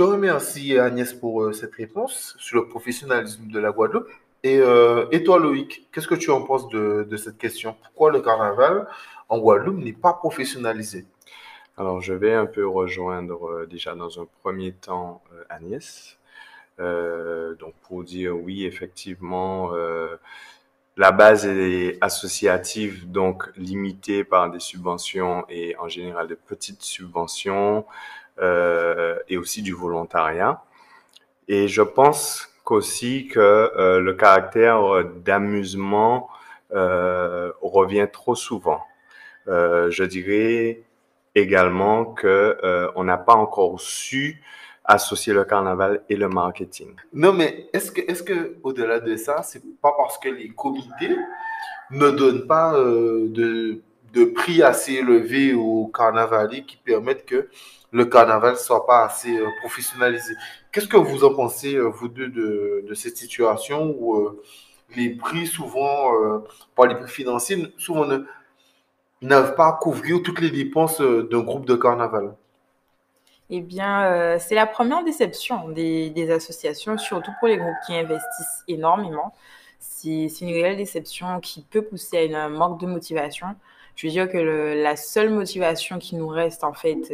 Te 0.00 0.04
remercie, 0.04 0.78
Agnès, 0.78 1.12
pour 1.12 1.42
euh, 1.42 1.52
cette 1.52 1.74
réponse 1.74 2.34
sur 2.38 2.56
le 2.56 2.66
professionnalisme 2.66 3.48
de 3.48 3.60
la 3.60 3.70
Guadeloupe. 3.70 4.08
Et, 4.42 4.58
euh, 4.58 5.04
toi, 5.26 5.38
Loïc, 5.38 5.90
qu'est-ce 5.92 6.08
que 6.08 6.14
tu 6.14 6.30
en 6.30 6.40
penses 6.40 6.70
de, 6.70 7.16
cette 7.18 7.36
question? 7.36 7.76
Pourquoi 7.82 8.10
le 8.10 8.22
carnaval 8.22 8.88
en 9.28 9.38
Guadeloupe 9.38 9.76
n'est 9.76 9.92
pas 9.92 10.14
professionnalisé? 10.14 11.04
Alors, 11.76 12.00
je 12.00 12.14
vais 12.14 12.32
un 12.32 12.46
peu 12.46 12.66
rejoindre 12.66 13.46
euh, 13.46 13.66
déjà 13.66 13.94
dans 13.94 14.18
un 14.18 14.26
premier 14.40 14.72
temps 14.72 15.22
Agnès. 15.50 16.16
Donc, 16.78 17.74
pour 17.82 18.02
dire 18.02 18.34
oui, 18.34 18.64
effectivement, 18.64 19.72
la 20.96 21.12
base 21.12 21.44
est 21.44 21.98
associative, 22.00 23.10
donc 23.10 23.50
limitée 23.54 24.24
par 24.24 24.50
des 24.50 24.60
subventions 24.60 25.44
et 25.50 25.76
en 25.76 25.88
général 25.88 26.26
de 26.26 26.34
petites 26.34 26.80
subventions 26.80 27.84
et 28.38 29.36
aussi 29.36 29.62
du 29.62 29.72
volontariat. 29.72 30.62
Et 31.48 31.66
je 31.66 31.82
pense 31.82 32.48
qu'aussi 32.64 33.26
que 33.26 33.40
euh, 33.40 34.00
le 34.00 34.14
caractère 34.14 35.04
d'amusement 35.04 36.28
euh, 36.72 37.50
revient 37.60 38.06
trop 38.12 38.36
souvent. 38.36 38.82
Euh, 39.48 39.90
je 39.90 40.04
dirais 40.04 40.82
également 41.34 42.04
que 42.04 42.56
euh, 42.62 42.88
on 42.94 43.02
n'a 43.02 43.16
pas 43.16 43.34
encore 43.34 43.80
su 43.80 44.40
associer 44.84 45.32
le 45.32 45.44
carnaval 45.44 46.02
et 46.08 46.16
le 46.16 46.28
marketing. 46.28 46.94
Non, 47.12 47.32
mais 47.32 47.68
est-ce 47.72 47.90
que, 47.90 48.00
est-ce 48.00 48.22
que, 48.22 48.56
au-delà 48.62 49.00
de 49.00 49.16
ça, 49.16 49.42
c'est 49.42 49.62
pas 49.80 49.92
parce 49.96 50.18
que 50.18 50.28
les 50.28 50.50
comités 50.50 51.16
ne 51.90 52.10
donnent 52.10 52.46
pas 52.46 52.74
euh, 52.74 53.26
de, 53.28 53.80
de 54.12 54.24
prix 54.24 54.62
assez 54.62 54.94
élevé 54.94 55.54
aux 55.54 55.86
carnavaliers 55.88 56.64
qui 56.64 56.76
permettent 56.76 57.26
que 57.26 57.48
le 57.92 58.04
carnaval 58.04 58.56
soit 58.56 58.86
pas 58.86 59.04
assez 59.04 59.36
euh, 59.36 59.46
professionnalisé? 59.60 60.34
Qu'est-ce 60.72 60.88
que 60.88 60.96
vous 60.96 61.24
en 61.24 61.34
pensez, 61.34 61.74
euh, 61.74 61.88
vous 61.88 62.08
deux, 62.08 62.28
de, 62.28 62.94
cette 62.94 63.16
situation 63.16 63.94
où 63.98 64.16
euh, 64.16 64.42
les 64.96 65.10
prix, 65.10 65.46
souvent, 65.46 66.42
par 66.74 66.86
les 66.86 66.96
prix 66.96 67.08
financiers, 67.08 67.72
souvent 67.78 68.06
ne 69.22 69.40
pas 69.52 69.78
couvrir 69.80 70.20
toutes 70.22 70.40
les 70.40 70.50
dépenses 70.50 71.00
d'un 71.00 71.40
groupe 71.40 71.64
de 71.64 71.76
carnaval? 71.76 72.34
Eh 73.50 73.60
bien, 73.60 74.36
c'est 74.40 74.56
la 74.56 74.66
première 74.66 75.04
déception 75.04 75.68
des, 75.68 76.30
associations, 76.32 76.98
surtout 76.98 77.30
pour 77.38 77.46
les 77.46 77.56
groupes 77.56 77.76
qui 77.86 77.94
investissent 77.94 78.64
énormément. 78.66 79.32
C'est 79.78 80.26
une 80.40 80.48
réelle 80.48 80.76
déception 80.76 81.38
qui 81.38 81.62
peut 81.62 81.82
pousser 81.82 82.16
à 82.18 82.24
une- 82.24 82.34
un 82.34 82.48
manque 82.48 82.80
de 82.80 82.86
motivation. 82.86 83.46
Je 83.94 84.08
veux 84.08 84.12
dire 84.12 84.28
que 84.28 84.38
la 84.82 84.96
seule 84.96 85.30
motivation 85.30 85.98
qui 86.00 86.16
nous 86.16 86.28
reste, 86.28 86.64
en 86.64 86.72
fait, 86.72 87.12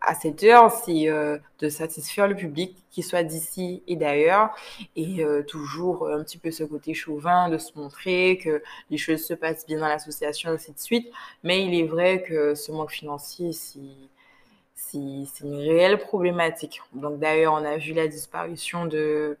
à 0.00 0.14
cette 0.14 0.42
heure, 0.44 0.70
c'est 0.70 1.08
euh, 1.08 1.38
de 1.58 1.68
satisfaire 1.68 2.26
le 2.26 2.34
public, 2.34 2.76
qu'il 2.90 3.04
soit 3.04 3.22
d'ici 3.22 3.82
et 3.86 3.96
d'ailleurs, 3.96 4.50
et 4.96 5.22
euh, 5.24 5.42
toujours 5.42 6.08
un 6.08 6.22
petit 6.24 6.38
peu 6.38 6.50
ce 6.50 6.64
côté 6.64 6.94
chauvin 6.94 7.48
de 7.48 7.58
se 7.58 7.78
montrer 7.78 8.38
que 8.38 8.62
les 8.90 8.96
choses 8.96 9.24
se 9.24 9.34
passent 9.34 9.66
bien 9.66 9.78
dans 9.78 9.88
l'association, 9.88 10.50
ainsi 10.50 10.72
de 10.72 10.78
suite. 10.78 11.12
Mais 11.44 11.64
il 11.64 11.74
est 11.74 11.86
vrai 11.86 12.22
que 12.22 12.54
ce 12.54 12.72
manque 12.72 12.92
financier, 12.92 13.52
c'est 13.52 15.00
une 15.42 15.54
réelle 15.54 15.98
problématique. 15.98 16.80
Donc 16.94 17.18
d'ailleurs, 17.18 17.52
on 17.54 17.64
a 17.64 17.76
vu 17.76 17.92
la 17.92 18.08
disparition 18.08 18.86
de 18.86 19.36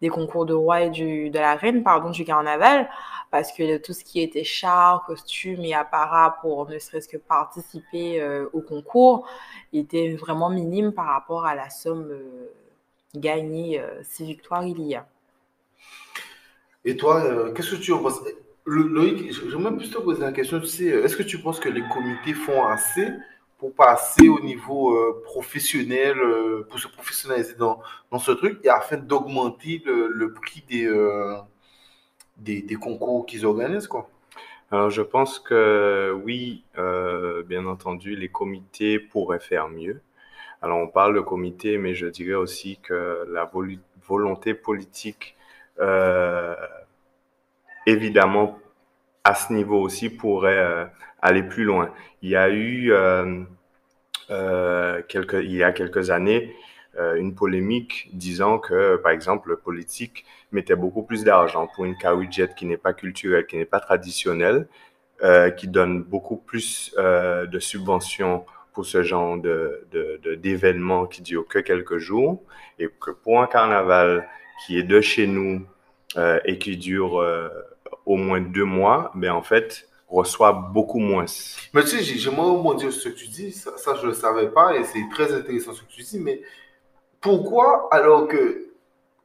des 0.00 0.08
concours 0.08 0.46
de 0.46 0.54
roi 0.54 0.82
et 0.82 0.90
du, 0.90 1.30
de 1.30 1.38
la 1.38 1.54
reine, 1.54 1.82
pardon, 1.82 2.10
du 2.10 2.24
carnaval, 2.24 2.88
parce 3.30 3.52
que 3.52 3.78
tout 3.78 3.92
ce 3.92 4.04
qui 4.04 4.20
était 4.20 4.44
char, 4.44 5.04
costume 5.06 5.64
et 5.64 5.74
apparat 5.74 6.38
pour 6.40 6.68
ne 6.68 6.78
serait-ce 6.78 7.08
que 7.08 7.16
participer 7.16 8.20
euh, 8.20 8.46
au 8.52 8.60
concours 8.60 9.28
était 9.72 10.14
vraiment 10.14 10.50
minime 10.50 10.92
par 10.92 11.06
rapport 11.06 11.44
à 11.46 11.54
la 11.54 11.70
somme 11.70 12.08
euh, 12.10 12.50
gagnée 13.14 13.80
euh, 13.80 14.00
si 14.02 14.24
victoire 14.24 14.64
il 14.64 14.80
y 14.82 14.94
a. 14.94 15.06
Et 16.84 16.96
toi, 16.96 17.52
qu'est-ce 17.54 17.72
que 17.72 17.80
tu 17.80 17.92
en 17.92 17.98
penses? 17.98 18.20
Loïc, 18.64 19.32
j'aimerais 19.50 19.76
plus 19.76 19.90
te 19.90 19.98
poser 19.98 20.22
la 20.22 20.32
question, 20.32 20.60
tu 20.60 20.66
sais, 20.66 20.86
est-ce 20.86 21.16
que 21.16 21.22
tu 21.22 21.38
penses 21.38 21.60
que 21.60 21.68
les 21.68 21.82
comités 21.92 22.32
font 22.32 22.64
assez 22.66 23.06
pour 23.60 23.74
passer 23.74 24.28
au 24.30 24.40
niveau 24.40 24.96
euh, 24.96 25.22
professionnel, 25.22 26.18
euh, 26.18 26.66
pour 26.68 26.80
se 26.80 26.88
professionnaliser 26.88 27.54
dans, 27.54 27.78
dans, 28.10 28.18
ce 28.18 28.32
truc 28.32 28.58
et 28.64 28.70
afin 28.70 28.96
d'augmenter 28.96 29.82
le, 29.84 30.32
prix 30.32 30.64
des, 30.66 30.86
euh, 30.86 31.36
des, 32.38 32.74
concours 32.76 33.26
qu'ils 33.26 33.44
organisent 33.44 33.86
quoi. 33.86 34.08
Alors 34.70 34.88
je 34.88 35.02
pense 35.02 35.38
que 35.38 36.18
oui, 36.24 36.64
bien 37.46 37.66
entendu, 37.66 38.16
les 38.16 38.28
comités 38.28 38.98
pourraient 38.98 39.40
faire 39.40 39.68
mieux. 39.68 40.00
Alors 40.62 40.78
on 40.78 40.88
parle 40.88 41.14
de 41.14 41.20
comité, 41.20 41.76
mais 41.76 41.94
je 41.94 42.06
dirais 42.06 42.34
aussi 42.34 42.78
que 42.82 43.26
la 43.30 43.50
volonté 44.06 44.54
politique, 44.54 45.36
évidemment, 47.86 48.58
à 49.24 49.34
ce 49.34 49.52
niveau 49.52 49.80
aussi 49.80 50.10
pourrait 50.10 50.90
aller 51.22 51.42
plus 51.42 51.64
loin. 51.64 51.92
Il 52.22 52.30
y 52.30 52.36
a 52.36 52.48
eu 52.48 52.92
euh, 52.92 53.42
euh, 54.30 55.02
quelques, 55.08 55.40
il 55.42 55.52
y 55.52 55.62
a 55.62 55.72
quelques 55.72 56.10
années 56.10 56.54
euh, 56.98 57.14
une 57.14 57.34
polémique 57.34 58.08
disant 58.12 58.58
que, 58.58 58.96
par 58.96 59.12
exemple, 59.12 59.50
le 59.50 59.56
politique 59.56 60.24
mettait 60.52 60.76
beaucoup 60.76 61.02
plus 61.02 61.24
d'argent 61.24 61.68
pour 61.74 61.84
une 61.84 61.94
jet 62.30 62.54
qui 62.54 62.66
n'est 62.66 62.76
pas 62.76 62.92
culturelle, 62.92 63.46
qui 63.46 63.56
n'est 63.56 63.64
pas 63.64 63.80
traditionnelle, 63.80 64.66
qui 65.58 65.68
donne 65.68 66.02
beaucoup 66.02 66.38
plus 66.38 66.94
de 66.96 67.58
subventions 67.58 68.46
pour 68.72 68.86
ce 68.86 69.02
genre 69.02 69.36
de, 69.36 69.86
d'événements 70.36 71.04
qui 71.04 71.20
durent 71.20 71.46
que 71.46 71.58
quelques 71.58 71.98
jours, 71.98 72.42
et 72.78 72.88
que 72.98 73.10
pour 73.10 73.42
un 73.42 73.46
carnaval 73.46 74.26
qui 74.64 74.78
est 74.78 74.82
de 74.82 75.02
chez 75.02 75.26
nous 75.26 75.66
et 76.46 76.58
qui 76.58 76.78
dure 76.78 77.22
au 78.06 78.16
moins 78.16 78.40
deux 78.40 78.64
mois, 78.64 79.10
ben 79.14 79.32
en 79.32 79.42
fait, 79.42 79.88
reçoit 80.10 80.52
beaucoup 80.52 80.98
moins. 80.98 81.24
Mais 81.72 81.82
tu 81.82 81.88
sais, 81.88 82.02
j'aimerais 82.02 82.50
rebondir 82.50 82.92
sur 82.92 83.02
ce 83.02 83.08
que 83.08 83.14
tu 83.14 83.28
dis, 83.28 83.52
ça, 83.52 83.72
je 83.96 84.02
ne 84.02 84.08
le 84.08 84.14
savais 84.14 84.48
pas 84.48 84.76
et 84.76 84.84
c'est 84.84 85.04
très 85.10 85.32
intéressant 85.32 85.72
ce 85.72 85.82
que 85.82 85.88
tu 85.88 86.02
dis, 86.02 86.18
mais 86.18 86.42
pourquoi 87.20 87.88
alors 87.92 88.26
que, 88.26 88.66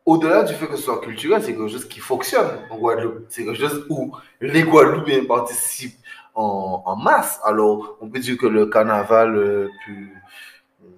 au-delà 0.06 0.44
du 0.44 0.54
fait 0.54 0.68
que 0.68 0.76
ce 0.76 0.84
soit 0.84 1.02
culturel, 1.02 1.42
c'est 1.42 1.54
quelque 1.54 1.68
chose 1.68 1.88
qui 1.88 2.00
fonctionne 2.00 2.60
en 2.70 2.78
Guadeloupe, 2.78 3.26
c'est 3.30 3.44
quelque 3.44 3.60
chose 3.60 3.86
où 3.90 4.16
les 4.40 4.64
Guadeloupéens 4.64 5.26
participent 5.26 5.98
en, 6.36 6.84
en, 6.86 6.96
masse, 6.98 7.40
alors 7.44 7.98
on 8.02 8.10
peut 8.10 8.20
dire 8.20 8.38
que 8.38 8.46
le 8.46 8.68
carnaval 8.68 9.36
euh, 9.36 9.70
peut, 9.86 10.90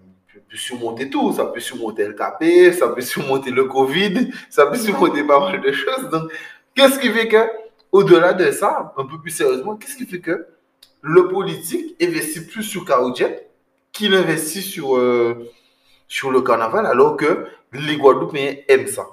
peut, 0.50 0.58
surmonter 0.58 1.10
tout, 1.10 1.32
ça 1.32 1.46
peut 1.46 1.60
surmonter 1.60 2.08
le 2.08 2.14
KP, 2.14 2.74
ça 2.74 2.90
peut 2.90 3.02
surmonter 3.02 3.52
le 3.52 3.66
Covid, 3.66 4.32
ça 4.50 4.66
peut 4.66 4.78
surmonter 4.78 5.24
pas 5.24 5.40
mal 5.40 5.62
de 5.62 5.72
choses, 5.72 6.10
donc 6.10 6.32
qu'est-ce 6.74 7.00
qui 7.00 7.10
fait 7.10 7.28
que 7.28 7.48
au-delà 7.98 8.34
de 8.34 8.52
ça, 8.52 8.94
un 8.96 9.06
peu 9.06 9.20
plus 9.20 9.32
sérieusement, 9.32 9.76
qu'est-ce 9.76 9.98
qui 9.98 10.06
fait 10.06 10.20
que 10.20 10.48
le 11.02 11.28
politique 11.30 11.96
investit 12.00 12.46
plus 12.46 12.62
sur 12.62 12.86
Caroudiet 12.86 13.50
qu'il 13.92 14.14
investit 14.14 14.62
sur, 14.62 14.96
euh, 14.96 15.50
sur 16.08 16.30
le 16.30 16.42
carnaval 16.42 16.86
alors 16.86 17.18
que 17.18 17.48
les 17.74 17.98
Guadeloupéens 17.98 18.58
aiment 18.68 18.86
ça? 18.86 19.08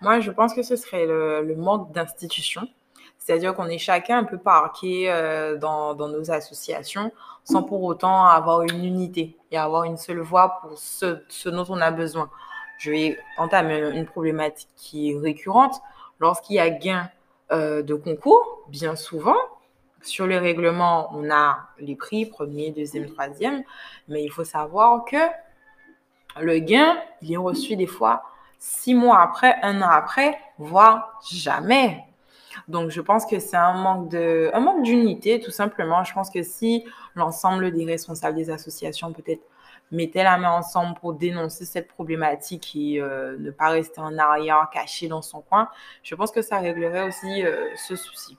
Moi, 0.00 0.18
je 0.18 0.32
pense 0.32 0.54
que 0.54 0.64
ce 0.64 0.74
serait 0.74 1.06
le, 1.06 1.54
manque 1.56 1.92
d'institutions. 1.92 2.66
C'est-à-dire 3.18 3.54
qu'on 3.54 3.66
est 3.66 3.78
chacun 3.78 4.18
un 4.18 4.24
peu 4.24 4.38
parqué 4.38 5.12
euh, 5.12 5.56
dans, 5.56 5.94
dans, 5.94 6.08
nos 6.08 6.32
associations 6.32 7.12
sans 7.44 7.62
pour 7.62 7.84
autant 7.84 8.24
avoir 8.24 8.62
une 8.62 8.84
unité 8.84 9.36
et 9.52 9.58
avoir 9.58 9.84
une 9.84 9.98
seule 9.98 10.20
voix 10.20 10.58
pour 10.62 10.76
ce, 10.76 11.22
ce 11.28 11.48
dont 11.48 11.66
on 11.68 11.80
a 11.80 11.92
besoin. 11.92 12.28
Je 12.78 12.90
vais 12.90 13.18
entamer 13.36 13.78
une 13.94 14.06
problématique 14.06 14.70
qui 14.74 15.12
est 15.12 15.18
récurrente 15.18 15.80
lorsqu'il 16.18 16.56
y 16.56 16.58
a 16.58 16.70
gain 16.70 17.08
euh, 17.52 17.82
de 17.82 17.94
concours, 17.94 18.64
bien 18.68 18.96
souvent, 18.96 19.36
sur 20.02 20.26
le 20.26 20.38
règlement, 20.38 21.10
on 21.12 21.30
a 21.30 21.68
les 21.78 21.96
prix, 21.96 22.26
premier, 22.26 22.70
deuxième, 22.70 23.10
troisième, 23.10 23.62
mais 24.08 24.22
il 24.24 24.30
faut 24.30 24.44
savoir 24.44 25.04
que 25.04 25.16
le 26.40 26.58
gain, 26.58 26.96
il 27.22 27.32
est 27.32 27.36
reçu 27.36 27.76
des 27.76 27.86
fois 27.86 28.22
six 28.58 28.94
mois 28.94 29.20
après, 29.20 29.56
un 29.62 29.82
an 29.82 29.88
après, 29.90 30.38
voire 30.58 31.20
jamais. 31.30 32.04
Donc, 32.68 32.90
je 32.90 33.00
pense 33.00 33.26
que 33.26 33.38
c'est 33.38 33.56
un 33.56 33.74
manque 33.74 34.10
de, 34.10 34.50
un 34.52 34.60
manque 34.60 34.82
d'unité, 34.82 35.40
tout 35.40 35.50
simplement. 35.50 36.04
Je 36.04 36.12
pense 36.12 36.30
que 36.30 36.42
si 36.42 36.84
l'ensemble 37.14 37.70
des 37.72 37.84
responsables 37.84 38.36
des 38.36 38.50
associations 38.50 39.12
peut-être 39.12 39.42
mettaient 39.90 40.22
la 40.22 40.38
main 40.38 40.50
ensemble 40.50 40.98
pour 40.98 41.14
dénoncer 41.14 41.64
cette 41.64 41.88
problématique 41.88 42.76
et 42.76 43.00
euh, 43.00 43.36
ne 43.38 43.50
pas 43.50 43.70
rester 43.70 44.00
en 44.00 44.16
arrière, 44.18 44.68
caché 44.72 45.08
dans 45.08 45.22
son 45.22 45.40
coin, 45.40 45.68
je 46.02 46.14
pense 46.14 46.30
que 46.30 46.42
ça 46.42 46.58
réglerait 46.58 47.08
aussi 47.08 47.44
euh, 47.44 47.68
ce 47.76 47.96
souci. 47.96 48.36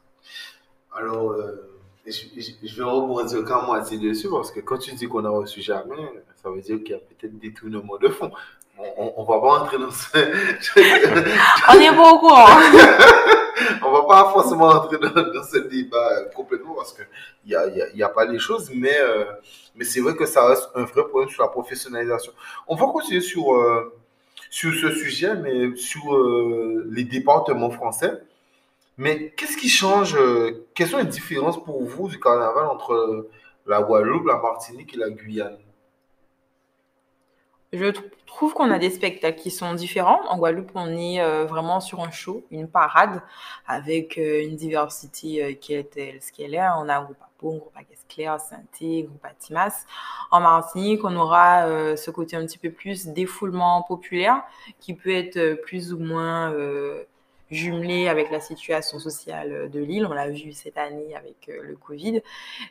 Alors, 0.94 1.32
euh, 1.32 1.80
je, 2.06 2.76
vais 2.76 2.84
rebondir 2.84 3.44
quand 3.46 3.66
moitié 3.66 3.98
dessus 3.98 4.30
parce 4.30 4.52
que 4.52 4.60
quand 4.60 4.78
tu 4.78 4.94
dis 4.96 5.08
qu'on 5.08 5.26
a 5.26 5.30
reçu 5.30 5.62
jamais, 5.62 6.24
ça 6.36 6.50
veut 6.50 6.62
dire 6.62 6.78
qu'il 6.78 6.92
y 6.92 6.94
a 6.94 7.00
peut-être 7.00 7.38
des 7.38 7.54
tournements 7.54 7.98
de 7.98 8.10
fond. 8.10 8.32
On, 8.78 9.14
on, 9.18 9.24
va 9.24 9.40
pas 9.40 9.62
entrer 9.62 9.78
dans 9.78 9.92
ce. 9.92 10.08
on 11.70 11.80
est 11.80 11.96
pas 11.96 12.12
au 12.12 12.20
courant. 12.20 12.48
on 13.84 13.92
va 13.92 14.04
pas 14.04 14.32
forcément 14.32 14.68
entrer 14.68 14.98
dans, 14.98 15.44
ce 15.44 15.58
débat 15.58 16.24
complètement 16.36 16.76
parce 16.76 16.94
qu'il 16.94 17.06
n'y 17.46 17.56
a, 17.56 17.68
y 17.68 17.82
a, 17.82 17.90
y 17.94 18.04
a, 18.04 18.10
pas 18.10 18.26
les 18.26 18.40
choses, 18.40 18.72
mais, 18.74 18.98
euh, 18.98 19.26
mais 19.76 19.86
c'est 19.86 20.02
vrai 20.02 20.16
que 20.16 20.26
ça 20.26 20.48
reste 20.48 20.70
un 20.76 20.84
vrai 20.84 21.04
problème 21.08 21.30
sur 21.30 21.44
la 21.44 21.50
professionnalisation. 21.50 22.34
On 22.68 22.76
va 22.76 22.86
continuer 22.88 23.22
sur, 23.22 23.54
euh, 23.54 23.94
sur 24.50 24.74
ce 24.74 24.92
sujet, 24.96 25.36
mais 25.36 25.76
sur 25.76 26.16
euh, 26.16 26.88
les 26.92 27.04
départements 27.04 27.72
français. 27.72 28.12
Mais 28.98 29.32
qu'est-ce 29.32 29.58
qui 29.58 29.70
change 29.70 30.18
Quelles 30.76 30.90
sont 30.90 30.98
les 30.98 31.06
différences 31.06 31.64
pour 31.64 31.84
vous 31.84 32.08
du 32.08 32.20
carnaval 32.20 32.66
entre 32.68 33.28
la 33.66 33.82
Guadeloupe, 33.82 34.28
la 34.28 34.38
Martinique 34.38 34.94
et 34.94 34.98
la 34.98 35.10
Guyane? 35.10 35.58
Je 37.74 37.92
trouve 38.26 38.54
qu'on 38.54 38.70
a 38.70 38.80
des 38.80 38.90
spectacles 38.90 39.40
qui 39.40 39.52
sont 39.52 39.74
différents. 39.74 40.22
En 40.28 40.38
Guadeloupe, 40.38 40.72
on 40.76 40.90
est 40.98 41.22
euh, 41.22 41.46
vraiment 41.46 41.80
sur 41.80 42.02
un 42.02 42.12
show, 42.12 42.44
une 42.52 42.68
parade, 42.68 43.22
avec 43.66 44.18
euh, 44.18 44.44
une 44.44 44.56
diversité 44.56 45.44
euh, 45.44 45.54
qui 45.54 45.74
est 45.74 45.90
telle 45.90 46.22
ce 46.22 46.32
qu'elle 46.34 46.54
est. 46.54 46.68
On 46.78 46.90
a 46.90 46.98
un 46.98 47.04
groupe 47.04 47.22
Apo, 47.22 47.72
un 47.76 47.82
groupe 47.82 47.96
Claire, 48.10 48.40
Synthé, 48.42 49.04
groupe 49.04 49.26
Timas. 49.40 49.86
En 50.32 50.42
Martinique, 50.42 51.06
on 51.06 51.16
aura 51.16 51.96
ce 51.96 52.12
côté 52.12 52.36
un 52.36 52.46
petit 52.46 52.58
peu 52.58 52.72
plus 52.72 53.08
défoulement 53.08 53.84
populaire, 53.84 54.44
qui 54.82 54.94
peut 54.94 55.12
être 55.12 55.62
plus 55.62 55.94
ou 55.94 56.00
moins 56.00 56.54
jumelé 57.52 58.08
avec 58.08 58.32
la 58.32 58.40
situation 58.40 58.98
sociale 58.98 59.70
de 59.70 59.80
l'île. 59.80 60.06
On 60.06 60.14
l'a 60.14 60.30
vu 60.30 60.54
cette 60.54 60.78
année 60.78 61.16
avec 61.16 61.50
euh, 61.50 61.62
le 61.64 61.76
Covid. 61.76 62.22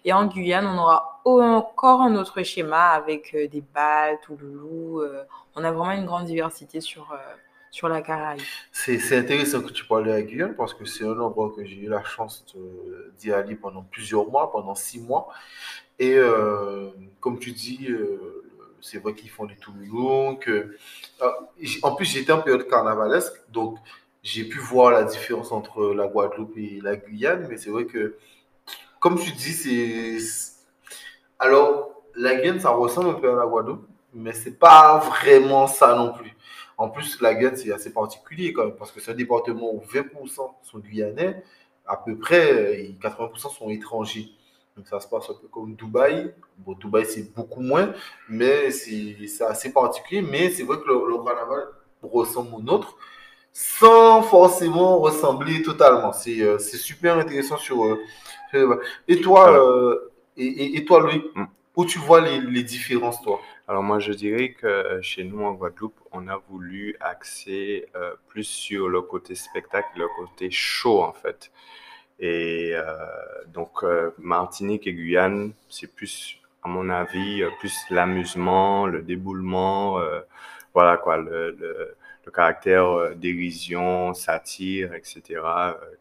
Et 0.04 0.12
en 0.12 0.26
Guyane, 0.26 0.66
on 0.66 0.78
aura 0.78 1.20
encore 1.24 2.00
un 2.00 2.16
autre 2.16 2.42
schéma 2.42 2.88
avec 2.88 3.34
euh, 3.34 3.46
des 3.46 3.60
balles, 3.60 4.18
Touloulou. 4.22 5.02
Euh, 5.02 5.22
on 5.54 5.62
a 5.64 5.70
vraiment 5.70 5.92
une 5.92 6.06
grande 6.06 6.24
diversité 6.24 6.80
sur, 6.80 7.14
sur 7.70 7.88
la 7.88 8.00
Caraïbe. 8.00 8.40
C'est 8.72 9.16
intéressant 9.16 9.60
que 9.60 9.72
tu 9.72 9.84
parles 9.84 10.04
de 10.04 10.10
la 10.10 10.22
Guyane 10.22 10.54
parce 10.54 10.72
que 10.72 10.86
c'est 10.86 11.04
un 11.04 11.20
endroit 11.20 11.52
que 11.54 11.64
j'ai 11.64 11.76
eu 11.76 11.88
la 11.88 12.02
chance 12.02 12.44
d'y 13.18 13.32
aller 13.32 13.56
pendant 13.56 13.82
plusieurs 13.82 14.30
mois, 14.30 14.50
pendant 14.50 14.74
six 14.74 15.00
mois. 15.00 15.28
Et 15.98 16.16
comme 17.18 17.40
tu 17.40 17.50
dis, 17.50 17.88
c'est 18.80 18.98
vrai 18.98 19.12
qu'ils 19.12 19.28
font 19.28 19.44
des 19.44 19.56
Touloulou. 19.56 20.36
Que... 20.36 20.76
en 21.82 21.94
plus, 21.96 22.06
j'étais 22.06 22.32
en 22.32 22.42
période 22.42 22.66
carnavalesque, 22.68 23.34
donc 23.50 23.76
j'ai 24.22 24.44
pu 24.44 24.58
voir 24.58 24.90
la 24.90 25.04
différence 25.04 25.52
entre 25.52 25.94
la 25.94 26.06
Guadeloupe 26.06 26.56
et 26.56 26.80
la 26.82 26.96
Guyane, 26.96 27.46
mais 27.48 27.56
c'est 27.56 27.70
vrai 27.70 27.86
que, 27.86 28.16
comme 29.00 29.18
tu 29.18 29.32
dis, 29.32 29.52
c'est. 29.52 30.18
Alors, 31.38 32.02
la 32.14 32.36
Guyane, 32.36 32.60
ça 32.60 32.70
ressemble 32.70 33.10
un 33.10 33.14
peu 33.14 33.30
à 33.32 33.36
la 33.36 33.46
Guadeloupe, 33.46 33.86
mais 34.12 34.32
c'est 34.32 34.58
pas 34.58 34.98
vraiment 34.98 35.66
ça 35.66 35.94
non 35.94 36.12
plus. 36.12 36.36
En 36.76 36.88
plus, 36.88 37.20
la 37.20 37.34
Guyane, 37.34 37.56
c'est 37.56 37.72
assez 37.72 37.92
particulier 37.92 38.52
quand 38.52 38.64
même, 38.66 38.76
parce 38.76 38.92
que 38.92 39.00
c'est 39.00 39.10
un 39.10 39.14
département 39.14 39.72
où 39.72 39.80
20% 39.80 40.50
sont 40.62 40.78
guyanais, 40.78 41.42
à 41.86 41.96
peu 41.96 42.16
près 42.16 42.94
80% 43.00 43.54
sont 43.54 43.70
étrangers. 43.70 44.30
Donc 44.76 44.86
ça 44.86 45.00
se 45.00 45.08
passe 45.08 45.28
un 45.28 45.34
peu 45.34 45.48
comme 45.48 45.74
Dubaï. 45.74 46.32
Bon, 46.58 46.72
Dubaï, 46.72 47.04
c'est 47.04 47.34
beaucoup 47.34 47.60
moins, 47.60 47.92
mais 48.28 48.70
c'est 48.70 49.42
assez 49.42 49.72
particulier. 49.72 50.22
Mais 50.22 50.50
c'est 50.50 50.62
vrai 50.62 50.78
que 50.78 50.86
le, 50.86 51.24
carnaval 51.24 51.68
ressemble 52.02 52.54
au 52.54 52.62
nôtre 52.62 52.96
sans 53.52 54.22
forcément 54.22 54.98
ressembler 54.98 55.62
totalement. 55.62 56.12
C'est 56.12 56.40
euh, 56.40 56.58
super 56.58 57.16
intéressant 57.18 57.56
sur... 57.56 57.84
Euh, 57.84 58.80
et 59.06 59.20
toi, 59.20 59.52
euh, 59.52 60.10
et, 60.36 60.76
et, 60.76 60.84
toi, 60.84 61.00
Louis, 61.00 61.22
mm. 61.34 61.44
où 61.76 61.84
tu 61.84 61.98
vois 61.98 62.20
les, 62.20 62.40
les 62.40 62.62
différences, 62.62 63.22
toi? 63.22 63.40
Alors 63.68 63.82
moi, 63.84 64.00
je 64.00 64.12
dirais 64.12 64.52
que 64.52 64.98
chez 65.00 65.22
nous 65.22 65.44
en 65.44 65.52
Guadeloupe, 65.52 66.00
on 66.10 66.26
a 66.26 66.40
voulu 66.48 66.96
axer 66.98 67.86
plus 68.26 68.42
sur 68.42 68.88
le 68.88 69.00
côté 69.00 69.36
spectacle, 69.36 69.96
le 69.96 70.08
côté 70.16 70.50
show 70.50 71.04
en 71.04 71.12
fait. 71.12 71.52
Et 72.20 72.72
euh, 72.74 72.84
donc, 73.48 73.82
euh, 73.82 74.10
Martinique 74.18 74.86
et 74.86 74.92
Guyane, 74.92 75.52
c'est 75.70 75.86
plus, 75.86 76.38
à 76.62 76.68
mon 76.68 76.90
avis, 76.90 77.42
euh, 77.42 77.48
plus 77.58 77.74
l'amusement, 77.88 78.86
le 78.86 79.00
déboulement, 79.00 79.98
voilà 80.74 80.98
quoi, 80.98 81.16
le, 81.16 81.56
le, 81.58 81.96
le 82.24 82.32
caractère 82.32 83.16
dérision, 83.16 84.14
satire, 84.14 84.94
etc., 84.94 85.22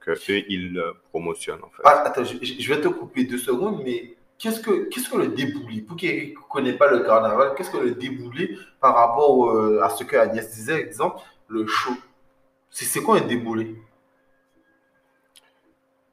que 0.01 0.12
eux, 0.12 0.43
ils 0.49 0.82
promotionnent 1.10 1.63
en 1.63 1.69
fait. 1.69 1.82
Ah, 1.86 2.03
attends, 2.05 2.23
je, 2.23 2.36
je, 2.41 2.73
vais 2.73 2.82
te 2.82 2.88
couper 2.88 3.23
deux 3.23 3.38
secondes, 3.38 3.82
mais 3.84 4.15
qu'est-ce 4.38 4.60
que, 4.60 4.89
qu'est-ce 4.89 5.10
que 5.10 5.17
le 5.17 5.29
déboulé? 5.29 5.82
Pour 5.82 5.97
qui 5.97 6.08
ne 6.08 6.36
connaît 6.49 6.73
pas 6.73 6.91
le 6.91 6.99
carnaval, 6.99 7.53
qu'est-ce 7.55 7.71
que 7.71 7.77
le 7.77 7.91
déboulé 7.91 8.58
par 8.82 8.95
rapport 8.95 9.82
à 9.82 9.89
ce 9.89 10.03
que 10.03 10.17
Agnès 10.17 10.51
disait, 10.51 10.79
exemple, 10.79 11.21
le 11.47 11.65
show? 11.67 11.93
C'est 12.69 13.01
quoi 13.01 13.17
un 13.17 13.21
déboulé? 13.21 13.75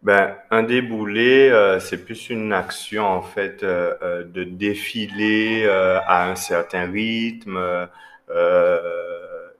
Ben, 0.06 0.36
un 0.52 0.62
déboulé, 0.62 1.48
euh, 1.50 1.80
c'est 1.80 2.04
plus 2.04 2.30
une 2.30 2.52
action 2.52 3.04
en 3.04 3.22
fait 3.22 3.64
euh, 3.64 3.92
euh, 4.02 4.24
de 4.24 4.44
défiler 4.44 5.66
à 5.68 6.30
un 6.30 6.36
certain 6.36 6.88
rythme 6.90 7.58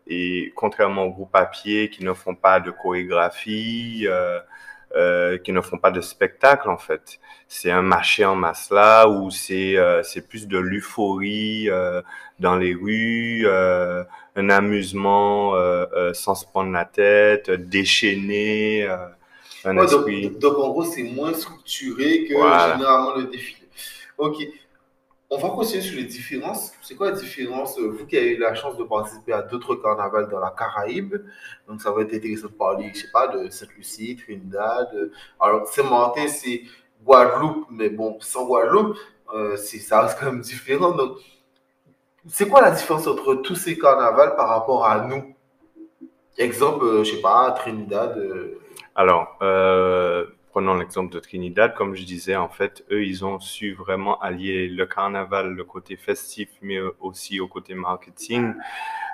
et 0.07 0.53
contrairement 0.55 1.05
aux 1.05 1.11
groupes 1.11 1.35
à 1.35 1.47
pied 1.47 1.91
qui 1.91 2.05
ne 2.05 2.13
font 2.13 2.35
pas 2.35 2.61
de 2.61 2.71
chorégraphie, 2.71 4.07
qui 5.45 5.53
ne 5.53 5.61
font 5.61 5.79
pas 5.79 5.91
de 5.91 6.01
spectacle 6.01 6.71
en 6.71 6.79
fait, 6.79 7.19
c'est 7.49 7.71
un 7.71 7.83
marché 7.83 8.25
en 8.25 8.37
masse 8.37 8.71
là 8.71 9.09
où 9.09 9.31
c'est 9.31 9.77
c'est 10.03 10.29
plus 10.29 10.47
de 10.47 10.59
l'euphorie 10.59 11.69
dans 12.39 12.57
les 12.57 12.75
rues, 12.75 13.47
un 13.49 14.51
amusement 14.51 15.55
sans 16.13 16.35
se 16.35 16.47
prendre 16.47 16.73
la 16.73 16.85
tête, 16.85 17.51
déchaîné 17.51 18.89
donc, 19.65 20.59
en 20.59 20.69
gros, 20.69 20.85
c'est 20.85 21.03
moins 21.03 21.35
structuré 21.35 22.25
que 22.27 22.35
généralement 22.35 23.17
le 23.17 23.25
défilé. 23.25 23.67
Ok. 24.17 24.37
On 25.29 25.39
va 25.39 25.49
continuer 25.51 25.83
sur 25.83 25.97
les 25.97 26.05
différences. 26.05 26.73
C'est 26.83 26.95
quoi 26.95 27.11
la 27.11 27.17
différence 27.17 27.79
euh, 27.79 27.89
Vous 27.89 28.07
qui 28.07 28.17
avez 28.17 28.35
eu 28.35 28.39
la 28.39 28.55
chance 28.55 28.77
de 28.77 28.85
participer 28.85 29.33
à 29.33 29.43
d'autres 29.43 29.75
carnavals 29.75 30.29
dans 30.29 30.39
la 30.39 30.55
Caraïbe, 30.57 31.17
donc 31.67 31.83
ça 31.83 31.91
va 31.91 32.03
être 32.03 32.15
intéressant 32.15 32.47
de 32.47 32.53
parler, 32.53 32.93
je 32.95 33.01
sais 33.01 33.11
pas, 33.13 33.27
de 33.27 33.51
Sainte-Lucie, 33.51 34.17
Trinidad. 34.17 34.89
Euh, 34.95 35.11
alors, 35.41 35.67
Saint-Martin, 35.67 36.29
c'est 36.29 36.63
Guadeloupe, 37.05 37.67
mais 37.71 37.91
bon, 37.91 38.19
sans 38.21 38.47
Guadeloupe, 38.47 38.97
euh, 39.35 39.57
ça 39.57 40.03
reste 40.03 40.19
quand 40.21 40.27
même 40.27 40.41
différent. 40.41 40.93
Donc, 40.93 41.19
c'est 42.29 42.49
quoi 42.49 42.61
la 42.61 42.71
différence 42.71 43.07
entre 43.09 43.35
tous 43.35 43.57
ces 43.57 43.77
carnavals 43.77 44.37
par 44.37 44.49
rapport 44.49 44.87
à 44.87 45.07
nous? 45.07 45.35
Exemple, 46.39 46.87
je 46.99 47.05
je 47.05 47.17
sais 47.17 47.21
pas, 47.21 47.51
Trinidad. 47.53 48.17
Alors, 48.95 49.37
euh, 49.43 50.27
prenons 50.57 50.77
l'exemple 50.77 51.13
de 51.13 51.21
Trinidad. 51.21 51.75
Comme 51.75 51.95
je 51.95 52.05
disais, 52.05 52.35
en 52.35 52.49
fait, 52.49 52.83
eux, 52.91 53.05
ils 53.05 53.27
ont 53.27 53.39
su 53.39 53.75
vraiment 53.75 54.19
allier 54.21 54.69
le 54.69 54.87
carnaval, 54.87 55.51
le 55.53 55.65
côté 55.65 55.97
festif, 55.97 56.49
mais 56.63 56.79
aussi 57.01 57.41
au 57.41 57.47
côté 57.47 57.75
marketing 57.75 58.55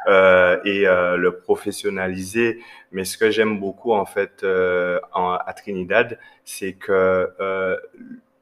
euh, 0.06 0.60
et 0.64 0.86
euh, 0.86 1.16
le 1.16 1.38
professionnaliser. 1.38 2.62
Mais 2.92 3.04
ce 3.04 3.18
que 3.18 3.32
j'aime 3.32 3.58
beaucoup, 3.58 3.92
en 3.92 4.06
fait, 4.06 4.44
euh, 4.44 5.00
à 5.12 5.52
Trinidad, 5.52 6.16
c'est 6.44 6.74
que 6.74 7.28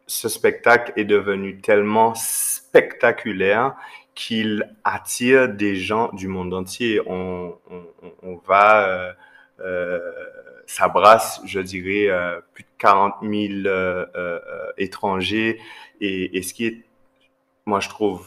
ce 0.07 0.29
spectacle 0.29 0.93
est 0.97 1.07
devenu 1.07 1.59
tellement 1.59 2.15
spectaculaire 2.15 3.77
qu'il 4.15 4.71
attire 4.85 5.49
des 5.49 5.75
gens 5.75 6.11
du 6.13 6.29
monde 6.29 6.53
entier. 6.53 7.01
On, 7.07 7.57
va 8.47 9.15
euh, 9.61 11.41
je 11.45 11.61
dirais, 11.61 12.07
euh, 12.09 12.41
40 12.81 13.15
000 13.23 13.33
euh, 13.67 14.39
étrangers. 14.79 15.61
Et, 16.01 16.37
et, 16.37 16.43
ce 16.43 16.53
qui 16.53 16.67
est, 16.67 16.85
moi, 17.67 17.79
je 17.79 17.89
trouve 17.89 18.27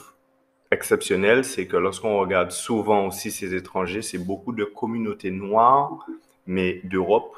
exceptionnel, 0.71 1.43
c'est 1.43 1.67
que 1.67 1.75
lorsqu'on 1.75 2.17
regarde 2.19 2.51
souvent 2.51 3.07
aussi 3.07 3.31
ces 3.31 3.53
étrangers, 3.53 4.01
c'est 4.01 4.17
beaucoup 4.17 4.53
de 4.53 4.63
communautés 4.63 5.31
noires, 5.31 6.05
mais 6.47 6.81
d'Europe 6.85 7.35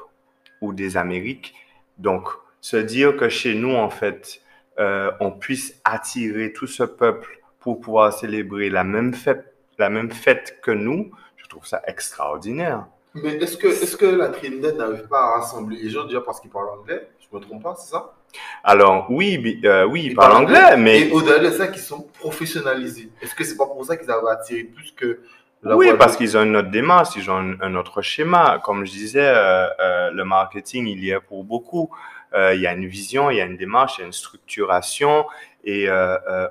ou 0.60 0.72
des 0.72 0.96
Amériques. 0.96 1.54
Donc, 1.98 2.28
se 2.60 2.76
dire 2.76 3.16
que 3.16 3.28
chez 3.28 3.54
nous, 3.54 3.74
en 3.74 3.90
fait, 3.90 4.42
euh, 4.78 5.10
on 5.20 5.30
puisse 5.30 5.80
attirer 5.84 6.52
tout 6.52 6.66
ce 6.66 6.82
peuple 6.82 7.40
pour 7.60 7.80
pouvoir 7.80 8.12
célébrer 8.12 8.68
la 8.68 8.84
même 8.84 9.14
fête, 9.14 9.54
la 9.78 9.88
même 9.88 10.10
fête 10.10 10.58
que 10.62 10.70
nous, 10.70 11.10
je 11.36 11.46
trouve 11.46 11.66
ça 11.66 11.82
extraordinaire. 11.86 12.86
Mais 13.22 13.36
est-ce 13.36 13.56
que, 13.56 13.68
est 13.68 13.96
que 13.96 14.06
la 14.06 14.28
Trinidad 14.28 14.76
n'arrive 14.76 15.08
pas 15.08 15.20
à 15.20 15.38
rassembler 15.38 15.78
les 15.82 15.90
gens 15.90 16.04
déjà 16.04 16.20
parce 16.20 16.40
qu'ils 16.40 16.50
parlent 16.50 16.68
anglais? 16.68 17.08
Je 17.20 17.26
ne 17.32 17.40
me 17.40 17.46
trompe 17.46 17.62
pas, 17.62 17.74
c'est 17.76 17.90
ça? 17.90 18.14
Alors, 18.62 19.06
oui, 19.10 19.60
euh, 19.64 19.84
oui 19.84 20.04
ils, 20.06 20.14
parlent, 20.14 20.44
anglais, 20.44 20.76
mais. 20.76 21.08
Et 21.08 21.10
au-delà 21.10 21.38
de 21.38 21.50
ça, 21.50 21.68
qu'ils 21.68 21.82
sont 21.82 22.06
professionnalisés. 22.18 23.10
Est-ce 23.22 23.34
que 23.34 23.44
c'est 23.44 23.56
pas 23.56 23.66
pour 23.66 23.84
ça 23.84 23.96
qu'ils 23.96 24.10
avaient 24.10 24.30
attiré 24.30 24.64
plus 24.64 24.92
que. 24.92 25.20
La 25.62 25.76
oui, 25.76 25.88
parce 25.98 26.16
qu'ils 26.16 26.36
ont 26.36 26.42
une 26.42 26.56
autre 26.56 26.70
démarche, 26.70 27.16
ils 27.16 27.30
ont 27.30 27.56
un, 27.60 27.74
autre 27.74 28.02
schéma. 28.02 28.60
Comme 28.62 28.84
je 28.84 28.92
disais, 28.92 29.26
euh, 29.26 29.66
euh, 29.80 30.10
le 30.10 30.24
marketing, 30.24 30.86
il 30.86 31.02
y 31.02 31.10
est 31.10 31.20
pour 31.20 31.44
beaucoup. 31.44 31.90
Il 32.34 32.60
y 32.60 32.66
a 32.66 32.74
une 32.74 32.84
vision, 32.84 33.30
il 33.30 33.38
y 33.38 33.40
a 33.40 33.46
une 33.46 33.56
démarche, 33.56 33.96
il 33.96 34.00
y 34.00 34.04
a 34.04 34.06
une 34.08 34.12
structuration 34.12 35.24
et 35.64 35.88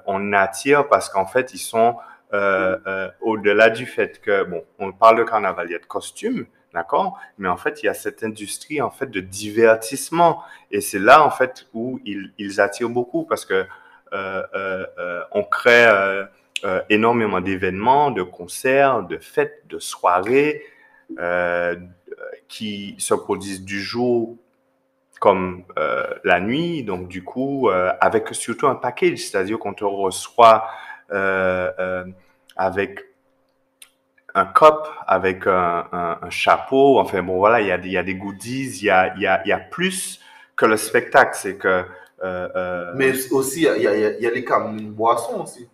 on 0.07 0.33
attire 0.33 0.87
parce 0.87 1.09
qu'en 1.09 1.27
fait, 1.27 1.53
ils 1.53 1.59
sont 1.59 1.97
euh, 2.33 2.77
euh, 2.87 3.09
au-delà 3.21 3.69
du 3.69 3.85
fait 3.85 4.19
que, 4.19 4.43
bon, 4.43 4.63
on 4.79 4.91
parle 4.91 5.17
de 5.19 5.23
carnaval, 5.23 5.67
il 5.69 5.73
y 5.73 5.75
a 5.75 5.79
de 5.79 5.85
costumes, 5.85 6.45
d'accord 6.73 7.19
Mais 7.37 7.47
en 7.47 7.57
fait, 7.57 7.83
il 7.83 7.85
y 7.85 7.89
a 7.89 7.93
cette 7.93 8.23
industrie, 8.23 8.81
en 8.81 8.89
fait, 8.89 9.09
de 9.11 9.19
divertissement. 9.19 10.43
Et 10.71 10.81
c'est 10.81 10.99
là, 10.99 11.23
en 11.23 11.29
fait, 11.29 11.67
où 11.73 11.99
ils, 12.03 12.61
attirent 12.61 12.89
beaucoup 12.89 13.25
parce 13.25 13.45
que 13.45 13.65
euh, 14.13 15.23
on 15.31 15.43
crée 15.43 15.87
énormément 16.89 17.41
d'événements, 17.41 18.11
de 18.11 18.23
concerts, 18.23 19.03
de 19.03 19.17
fêtes, 19.17 19.63
de 19.69 19.79
soirées 19.79 20.63
qui 22.47 22.95
se 22.97 23.13
produisent 23.13 23.63
du 23.63 23.79
jour 23.79 24.35
comme 25.19 25.63
la 26.23 26.39
nuit. 26.39 26.83
Donc, 26.83 27.07
du 27.07 27.23
coup, 27.23 27.69
avec 27.69 28.29
surtout 28.33 28.67
un 28.67 28.75
package, 28.75 29.19
c'est-à-dire 29.19 29.59
qu'on 29.59 29.73
te 29.73 29.85
reçoit 29.85 30.67
avec 31.09 32.99
un 34.35 34.45
cop, 34.45 34.87
avec 35.07 35.47
un, 35.47 35.87
un, 35.91 36.19
un, 36.21 36.29
chapeau. 36.29 36.99
Enfin 36.99 37.23
bon, 37.23 37.37
voilà, 37.37 37.61
il 37.61 37.67
y 37.67 37.71
a, 37.71 37.77
il 37.77 37.91
y 37.91 37.97
a 37.97 38.03
des 38.03 38.15
goodies, 38.15 38.79
il 38.81 38.85
y 38.85 38.89
a, 38.89 39.13
il 39.15 39.21
y, 39.21 39.27
a, 39.27 39.41
il 39.45 39.49
y 39.49 39.53
a 39.53 39.59
plus 39.59 40.19
que 40.55 40.65
le 40.65 40.77
spectacle. 40.77 41.31
C'est 41.33 41.57
que. 41.57 41.85
Euh, 42.23 42.49
euh, 42.55 42.91
Mais 42.95 43.13
aussi, 43.31 43.61
il 43.61 43.81
y 43.81 43.87
a, 43.87 43.95
il 43.95 44.21
y 44.21 44.27
a 44.27 44.31
les 44.31 44.43
camions 44.43 44.75
de 44.75 44.91
boissons 44.91 45.43
aussi. 45.43 45.67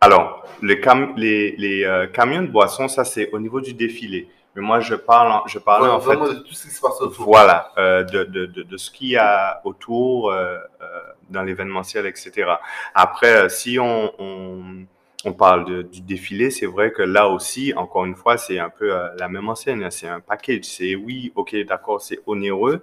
Alors, 0.00 0.46
les, 0.62 0.80
cam 0.80 1.14
les, 1.16 1.56
les 1.56 1.84
euh, 1.84 2.06
camions 2.06 2.42
de 2.42 2.48
boissons, 2.48 2.88
ça 2.88 3.04
c'est 3.04 3.30
au 3.30 3.38
niveau 3.38 3.60
du 3.60 3.72
défilé. 3.72 4.28
Mais 4.56 4.62
moi, 4.62 4.80
je 4.80 4.94
parle, 4.94 5.42
je 5.46 5.58
parle 5.58 5.82
ouais, 5.82 5.90
en 5.90 6.00
fait 6.00 6.16
de 6.16 6.38
tout 6.38 6.54
ce 6.54 6.66
qui 6.66 6.72
se 6.74 6.80
passe 6.80 6.98
autour. 7.02 7.26
Voilà, 7.26 7.72
euh, 7.76 8.02
de, 8.04 8.24
de, 8.24 8.46
de, 8.46 8.62
de, 8.62 8.76
ce 8.78 8.90
qu'il 8.90 9.08
y 9.08 9.16
a 9.18 9.60
autour 9.64 10.30
euh, 10.30 10.56
euh, 10.80 10.86
dans 11.28 11.42
l'événementiel, 11.42 12.06
etc. 12.06 12.54
Après, 12.94 13.50
si 13.50 13.78
on, 13.78 14.10
on, 14.18 14.86
on 15.26 15.32
parle 15.34 15.84
du 15.90 16.00
défilé, 16.00 16.50
c'est 16.50 16.64
vrai 16.64 16.90
que 16.90 17.02
là 17.02 17.28
aussi, 17.28 17.74
encore 17.76 18.06
une 18.06 18.16
fois, 18.16 18.38
c'est 18.38 18.58
un 18.58 18.70
peu 18.70 18.96
euh, 18.96 19.10
la 19.18 19.28
même 19.28 19.46
enseigne. 19.46 19.90
C'est 19.90 20.08
un 20.08 20.20
package. 20.20 20.64
C'est 20.64 20.94
oui, 20.94 21.32
ok, 21.34 21.54
d'accord, 21.66 22.00
c'est 22.00 22.20
onéreux, 22.26 22.82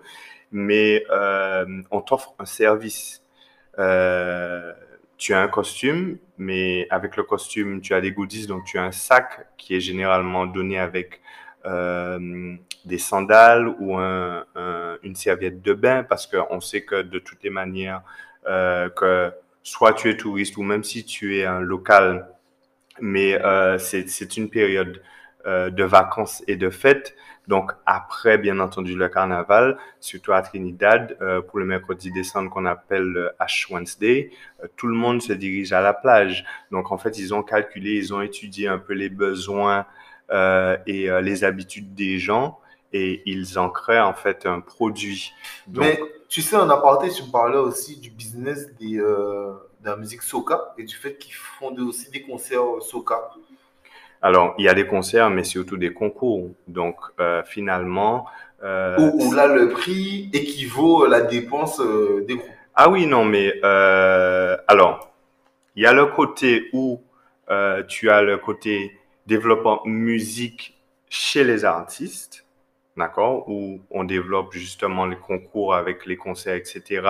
mais 0.52 1.04
on 1.90 2.02
t'offre 2.02 2.36
un 2.38 2.46
service. 2.46 3.24
tu 5.18 5.34
as 5.34 5.42
un 5.42 5.48
costume, 5.48 6.20
mais 6.38 6.86
avec 6.92 7.18
le 7.18 7.24
costume, 7.24 7.82
tu 7.82 7.96
as 7.96 8.02
des 8.02 8.12
goodies, 8.12 8.46
donc 8.46 8.64
tu 8.66 8.78
as 8.78 8.84
un 8.84 8.92
sac 8.92 9.48
qui 9.58 9.76
est 9.76 9.80
généralement 9.80 10.46
donné 10.46 10.78
avec 10.78 11.20
euh, 11.66 12.56
des 12.84 12.98
sandales 12.98 13.70
ou 13.80 13.98
un, 13.98 14.44
un, 14.56 14.98
une 15.02 15.16
serviette 15.16 15.62
de 15.62 15.74
bain 15.74 16.04
parce 16.04 16.28
qu'on 16.28 16.60
sait 16.60 16.84
que 16.84 17.02
de 17.02 17.20
toutes 17.20 17.42
les 17.42 17.50
manières, 17.50 18.02
euh, 18.48 18.90
que 18.90 19.32
soit 19.62 19.94
tu 19.94 20.10
es 20.10 20.18
touriste 20.18 20.58
ou 20.58 20.64
même 20.64 20.84
si 20.84 21.06
tu 21.06 21.38
es 21.38 21.46
un 21.46 21.62
local, 21.62 22.28
mais 23.00 23.42
euh, 23.42 23.78
c'est 23.78 24.38
une 24.38 24.50
période 24.50 25.02
de 25.46 25.84
vacances 25.84 26.42
et 26.48 26.56
de 26.56 26.70
fêtes. 26.70 27.16
Donc 27.50 27.74
après, 27.86 28.38
bien 28.38 28.62
entendu, 28.62 28.96
le 28.96 29.10
carnaval, 29.10 29.78
surtout 30.00 30.32
à 30.32 30.42
Trinidad, 30.42 31.18
pour 31.50 31.60
le 31.60 31.66
mercredi 31.66 32.14
décembre 32.14 32.50
qu'on 32.50 32.66
appelle 32.66 33.04
le 33.04 33.32
Ash 33.40 33.68
Wednesday, 33.70 34.32
tout 34.78 34.88
le 34.88 34.96
monde 34.96 35.22
se 35.22 35.34
dirige 35.34 35.74
à 35.74 35.82
la 35.82 35.94
plage. 35.94 36.46
Donc 36.72 36.94
en 36.94 36.98
fait, 36.98 37.18
ils 37.18 37.34
ont 37.34 37.44
calculé, 37.44 37.96
ils 37.98 38.14
ont 38.14 38.22
étudié 38.22 38.70
un 38.70 38.78
peu 38.78 38.94
les 38.94 39.10
besoins 39.10 39.86
et 40.34 41.08
les 41.22 41.44
habitudes 41.44 41.94
des 41.94 42.18
gens 42.18 42.60
et 42.92 43.22
ils 43.26 43.58
en 43.58 43.70
créent 43.70 44.00
en 44.00 44.14
fait 44.14 44.46
un 44.46 44.60
produit. 44.60 45.32
Mais 45.68 46.00
tu 46.28 46.42
sais, 46.42 46.56
en 46.56 46.70
aparté, 46.70 47.10
tu 47.10 47.24
me 47.24 47.32
parlais 47.32 47.58
aussi 47.58 48.00
du 48.00 48.10
business 48.10 48.74
des, 48.80 48.98
de 48.98 49.56
la 49.84 49.96
musique 49.96 50.22
soca 50.22 50.74
et 50.78 50.84
du 50.84 50.96
fait 50.96 51.18
qu'ils 51.18 51.34
font 51.34 51.76
aussi 51.78 52.10
des 52.12 52.22
concerts 52.22 52.82
soca. 52.82 53.32
Alors, 54.22 54.56
il 54.58 54.64
y 54.64 54.70
a 54.70 54.74
des 54.74 54.88
concerts, 54.88 55.30
mais 55.30 55.44
surtout 55.44 55.76
des 55.76 55.92
concours. 55.92 56.50
Donc, 56.68 56.96
euh, 57.20 57.44
finalement... 57.46 58.26
Euh, 58.64 59.12
où, 59.16 59.34
là, 59.34 59.48
le 59.48 59.68
prix 59.68 60.30
équivaut 60.32 61.04
à 61.04 61.10
la 61.10 61.20
dépense 61.20 61.82
euh, 61.82 62.24
des 62.26 62.38
groupes. 62.38 62.50
Ah 62.74 62.90
oui, 62.90 63.06
non, 63.06 63.26
mais... 63.26 63.54
Euh, 63.66 64.56
alors, 64.70 65.12
il 65.76 65.84
y 65.84 65.86
a 65.86 65.92
le 65.92 66.06
côté 66.06 66.70
où 66.72 67.02
euh, 67.50 67.84
tu 67.84 68.10
as 68.10 68.22
le 68.22 68.38
côté 68.38 68.98
développement 69.28 69.82
musique 69.86 70.78
chez 71.10 71.44
les 71.44 71.66
artistes, 71.66 72.46
d'accord, 72.98 73.50
où 73.50 73.82
on 73.92 74.04
développe 74.04 74.54
justement 74.54 75.06
les 75.06 75.18
concours 75.18 75.76
avec 75.76 76.06
les 76.06 76.18
concerts, 76.18 76.56
etc. 76.56 77.08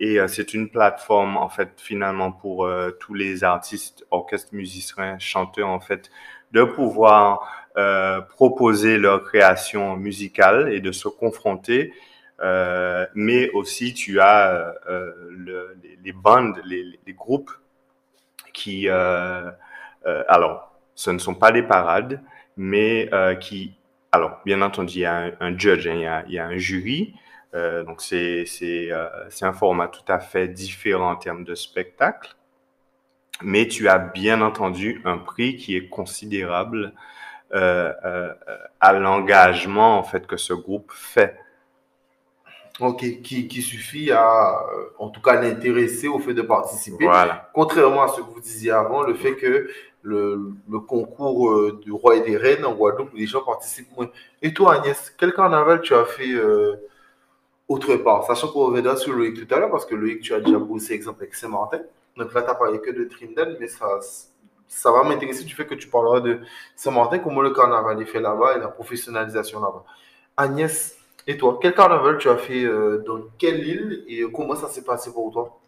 Et 0.00 0.18
euh, 0.18 0.28
c'est 0.28 0.54
une 0.54 0.68
plateforme, 0.68 1.36
en 1.36 1.48
fait, 1.48 1.70
finalement, 1.76 2.32
pour 2.32 2.68
tous 3.00 3.14
les 3.14 3.44
artistes, 3.44 4.06
orchestres, 4.10 4.54
musiciens, 4.54 5.18
chanteurs, 5.18 5.68
en 5.68 5.80
fait, 5.80 6.10
de 6.52 6.64
pouvoir 6.64 7.62
euh, 7.78 8.20
proposer 8.20 8.98
leur 8.98 9.24
création 9.24 9.96
musicale 9.96 10.72
et 10.72 10.80
de 10.80 10.92
se 10.92 11.08
confronter. 11.08 11.94
Euh, 12.40 13.06
mais 13.14 13.50
aussi, 13.50 13.94
tu 13.94 14.20
as 14.20 14.74
euh, 14.88 15.12
le, 15.30 15.78
les, 16.04 16.12
bandes, 16.12 16.60
les, 16.66 16.98
les, 17.06 17.12
groupes 17.14 17.52
qui, 18.52 18.88
euh, 18.88 19.50
euh, 20.06 20.24
alors, 20.28 20.71
ce 21.02 21.10
ne 21.10 21.18
sont 21.18 21.34
pas 21.34 21.52
des 21.52 21.62
parades, 21.62 22.22
mais 22.56 23.08
euh, 23.12 23.34
qui, 23.34 23.74
alors, 24.12 24.40
bien 24.44 24.62
entendu, 24.62 24.94
il 24.96 25.00
y 25.00 25.04
a 25.04 25.16
un, 25.16 25.32
un 25.40 25.58
judge, 25.58 25.86
hein, 25.86 25.94
il, 25.94 26.02
y 26.02 26.06
a, 26.06 26.24
il, 26.26 26.34
y 26.34 26.38
a, 26.38 26.46
un 26.46 26.56
jury. 26.56 27.14
donc, 27.54 28.00
c'est 28.00 28.46
un 29.42 29.52
format 29.52 29.88
tout 29.88 30.04
à 30.08 30.18
fait 30.18 30.48
différent 30.48 31.12
en 31.12 31.16
termes 31.16 31.44
de 31.44 31.54
spectacle 31.54 32.36
mais 33.44 33.68
tu 33.68 33.88
as 33.88 33.98
bien 33.98 34.40
entendu 34.40 35.00
un 35.04 35.18
prix 35.18 35.56
qui 35.56 35.76
est 35.76 35.88
considérable 35.88 36.92
euh, 37.54 37.92
euh, 38.04 38.32
à 38.80 38.92
l'engagement 38.92 39.98
en 39.98 40.02
fait 40.02 40.26
que 40.26 40.36
ce 40.36 40.52
groupe 40.52 40.90
fait. 40.92 41.38
Ok, 42.80 43.00
qui, 43.22 43.48
qui 43.48 43.62
suffit 43.62 44.10
à, 44.10 44.62
en 44.98 45.10
tout 45.10 45.20
cas, 45.20 45.40
l'intéresser 45.40 46.08
au 46.08 46.18
fait 46.18 46.32
de 46.32 46.42
participer. 46.42 47.04
Voilà. 47.04 47.50
Contrairement 47.52 48.02
à 48.02 48.08
ce 48.08 48.22
que 48.22 48.26
vous 48.26 48.40
disiez 48.40 48.70
avant, 48.70 49.02
le 49.02 49.14
fait 49.14 49.36
que 49.36 49.68
le, 50.02 50.54
concours 50.86 51.50
euh, 51.50 51.80
du 51.82 51.92
roi 51.92 52.16
et 52.16 52.20
des 52.22 52.36
reines 52.36 52.64
en 52.64 52.74
Guadeloupe, 52.74 53.12
les 53.14 53.26
gens 53.26 53.42
participent 53.42 53.94
moins. 53.96 54.08
Et 54.40 54.52
toi, 54.52 54.74
Agnès, 54.74 55.14
quel 55.16 55.32
carnaval 55.32 55.80
tu 55.80 55.94
as 55.94 56.04
fait 56.04 56.32
euh, 56.32 56.76
autre 57.68 57.94
part? 57.96 58.24
Sachant 58.24 58.48
qu'on 58.48 58.66
reviendra 58.66 58.96
sur 58.96 59.12
Loïc 59.12 59.46
tout 59.46 59.54
à 59.54 59.58
l'heure, 59.58 59.70
parce 59.70 59.86
que 59.86 59.94
Loïc, 59.94 60.20
tu 60.20 60.34
as 60.34 60.40
déjà 60.40 60.58
bossé, 60.58 60.94
exemple, 60.94 61.22
avec 61.22 61.34
Saint-Martin. 61.34 61.80
Donc 62.16 62.34
là, 62.34 62.42
tu 62.42 62.48
n'as 62.48 62.54
parlé 62.54 62.80
que 62.80 62.90
de 62.90 63.04
Trinidad, 63.04 63.56
mais 63.60 63.68
ça, 63.68 64.00
ça 64.68 64.90
va 64.90 65.04
m'intéresser 65.04 65.44
du 65.44 65.54
fait 65.54 65.66
que 65.66 65.74
tu 65.74 65.88
parleras 65.88 66.20
de 66.20 66.40
Saint-Martin, 66.76 67.18
comment 67.20 67.40
le 67.40 67.50
carnaval 67.50 68.00
est 68.02 68.06
fait 68.06 68.20
là-bas 68.20 68.56
et 68.56 68.60
la 68.60 68.68
professionnalisation 68.68 69.60
là-bas. 69.60 69.84
Agnès, 70.36 70.96
et 71.26 71.36
toi, 71.36 71.58
quel 71.62 71.74
carnaval 71.74 72.18
tu 72.18 72.28
as 72.28 72.36
fait 72.36 72.64
euh, 72.64 73.02
dans 73.06 73.20
quelle 73.38 73.66
île 73.66 74.04
et 74.08 74.24
comment 74.32 74.56
ça 74.56 74.68
s'est 74.68 74.82
passé 74.82 75.12
pour 75.12 75.30
toi? 75.32 75.61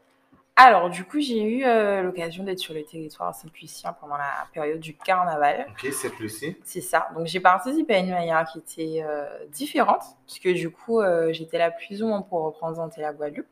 Alors, 0.57 0.89
du 0.89 1.05
coup, 1.05 1.21
j'ai 1.21 1.43
eu 1.43 1.65
euh, 1.65 2.03
l'occasion 2.03 2.45
d'être 2.45 2.61
sur 2.61 2.75
le 2.75 2.85
territoire 2.85 3.35
saint-lucien 3.35 3.93
pendant 4.01 4.17
la 4.17 4.47
période 4.53 4.79
du 4.79 4.95
carnaval. 4.95 5.67
Ok, 5.71 5.93
Saint-Lucie. 5.93 6.57
C'est 6.63 6.81
ça. 6.81 7.09
Donc, 7.17 7.27
j'ai 7.27 7.41
participé 7.41 7.95
à 7.95 7.99
une 7.99 8.11
manière 8.11 8.47
qui 8.47 8.59
était 8.59 9.03
euh, 9.05 9.27
différente, 9.51 10.03
puisque 10.27 10.49
du 10.49 10.71
coup, 10.71 11.01
euh, 11.01 11.33
j'étais 11.33 11.59
là 11.59 11.73
plus 11.73 12.05
ou 12.05 12.07
moins 12.07 12.23
pour 12.23 12.43
représenter 12.43 13.01
la 13.01 13.13
Guadeloupe. 13.13 13.49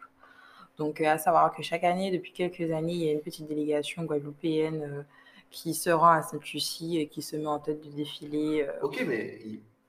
Donc, 0.79 1.01
à 1.01 1.19
savoir 1.19 1.53
que 1.53 1.62
chaque 1.62 1.83
année, 1.83 2.12
depuis 2.12 2.33
quelques 2.33 2.71
années, 2.73 2.93
il 2.93 3.05
y 3.05 3.09
a 3.09 3.12
une 3.12 3.21
petite 3.21 3.49
délégation 3.49 4.05
guadeloupéenne 4.05 5.05
qui 5.51 5.75
se 5.75 5.91
rend 5.91 6.12
à 6.12 6.23
Sainte-Lucie 6.23 6.99
et 6.99 7.09
qui 7.09 7.21
se 7.21 7.35
met 7.35 7.47
en 7.47 7.59
tête 7.59 7.81
du 7.81 7.91
défilé. 7.91 8.67
Ok, 8.81 9.05
mais 9.07 9.41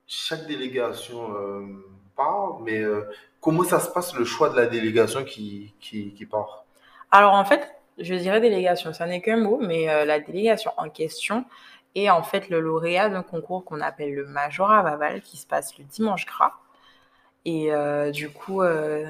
chaque 0.08 0.46
délégation 0.48 1.30
part, 2.16 2.60
mais 2.60 2.84
comment 3.40 3.64
ça 3.64 3.80
se 3.80 3.90
passe 3.92 4.14
le 4.16 4.26
choix 4.26 4.50
de 4.50 4.58
la 4.58 4.66
délégation 4.66 5.24
qui, 5.24 5.74
qui, 5.80 6.14
qui 6.14 6.26
part? 6.26 6.63
Alors, 7.14 7.34
en 7.34 7.46
fait, 7.46 7.74
je 7.98 8.16
dirais 8.16 8.42
délégation, 8.42 8.92
ça 8.92 9.06
n'est 9.06 9.22
qu'un 9.22 9.38
mot, 9.38 9.58
mais 9.62 9.86
la 10.06 10.20
délégation 10.20 10.72
en 10.78 10.90
question 10.90 11.46
est 11.96 12.10
en 12.10 12.24
fait 12.24 12.50
le 12.50 12.60
lauréat 12.60 13.10
d'un 13.10 13.24
concours 13.24 13.64
qu'on 13.64 13.82
appelle 13.82 14.14
le 14.14 14.26
Major 14.26 14.72
à 14.72 14.82
Vaval 14.82 15.22
qui 15.22 15.38
se 15.38 15.46
passe 15.46 15.78
le 15.78 15.84
dimanche 15.86 16.26
gras. 16.26 16.54
Et 17.46 17.74
euh, 17.74 18.12
du 18.12 18.30
coup, 18.30 18.62
euh, 18.62 19.06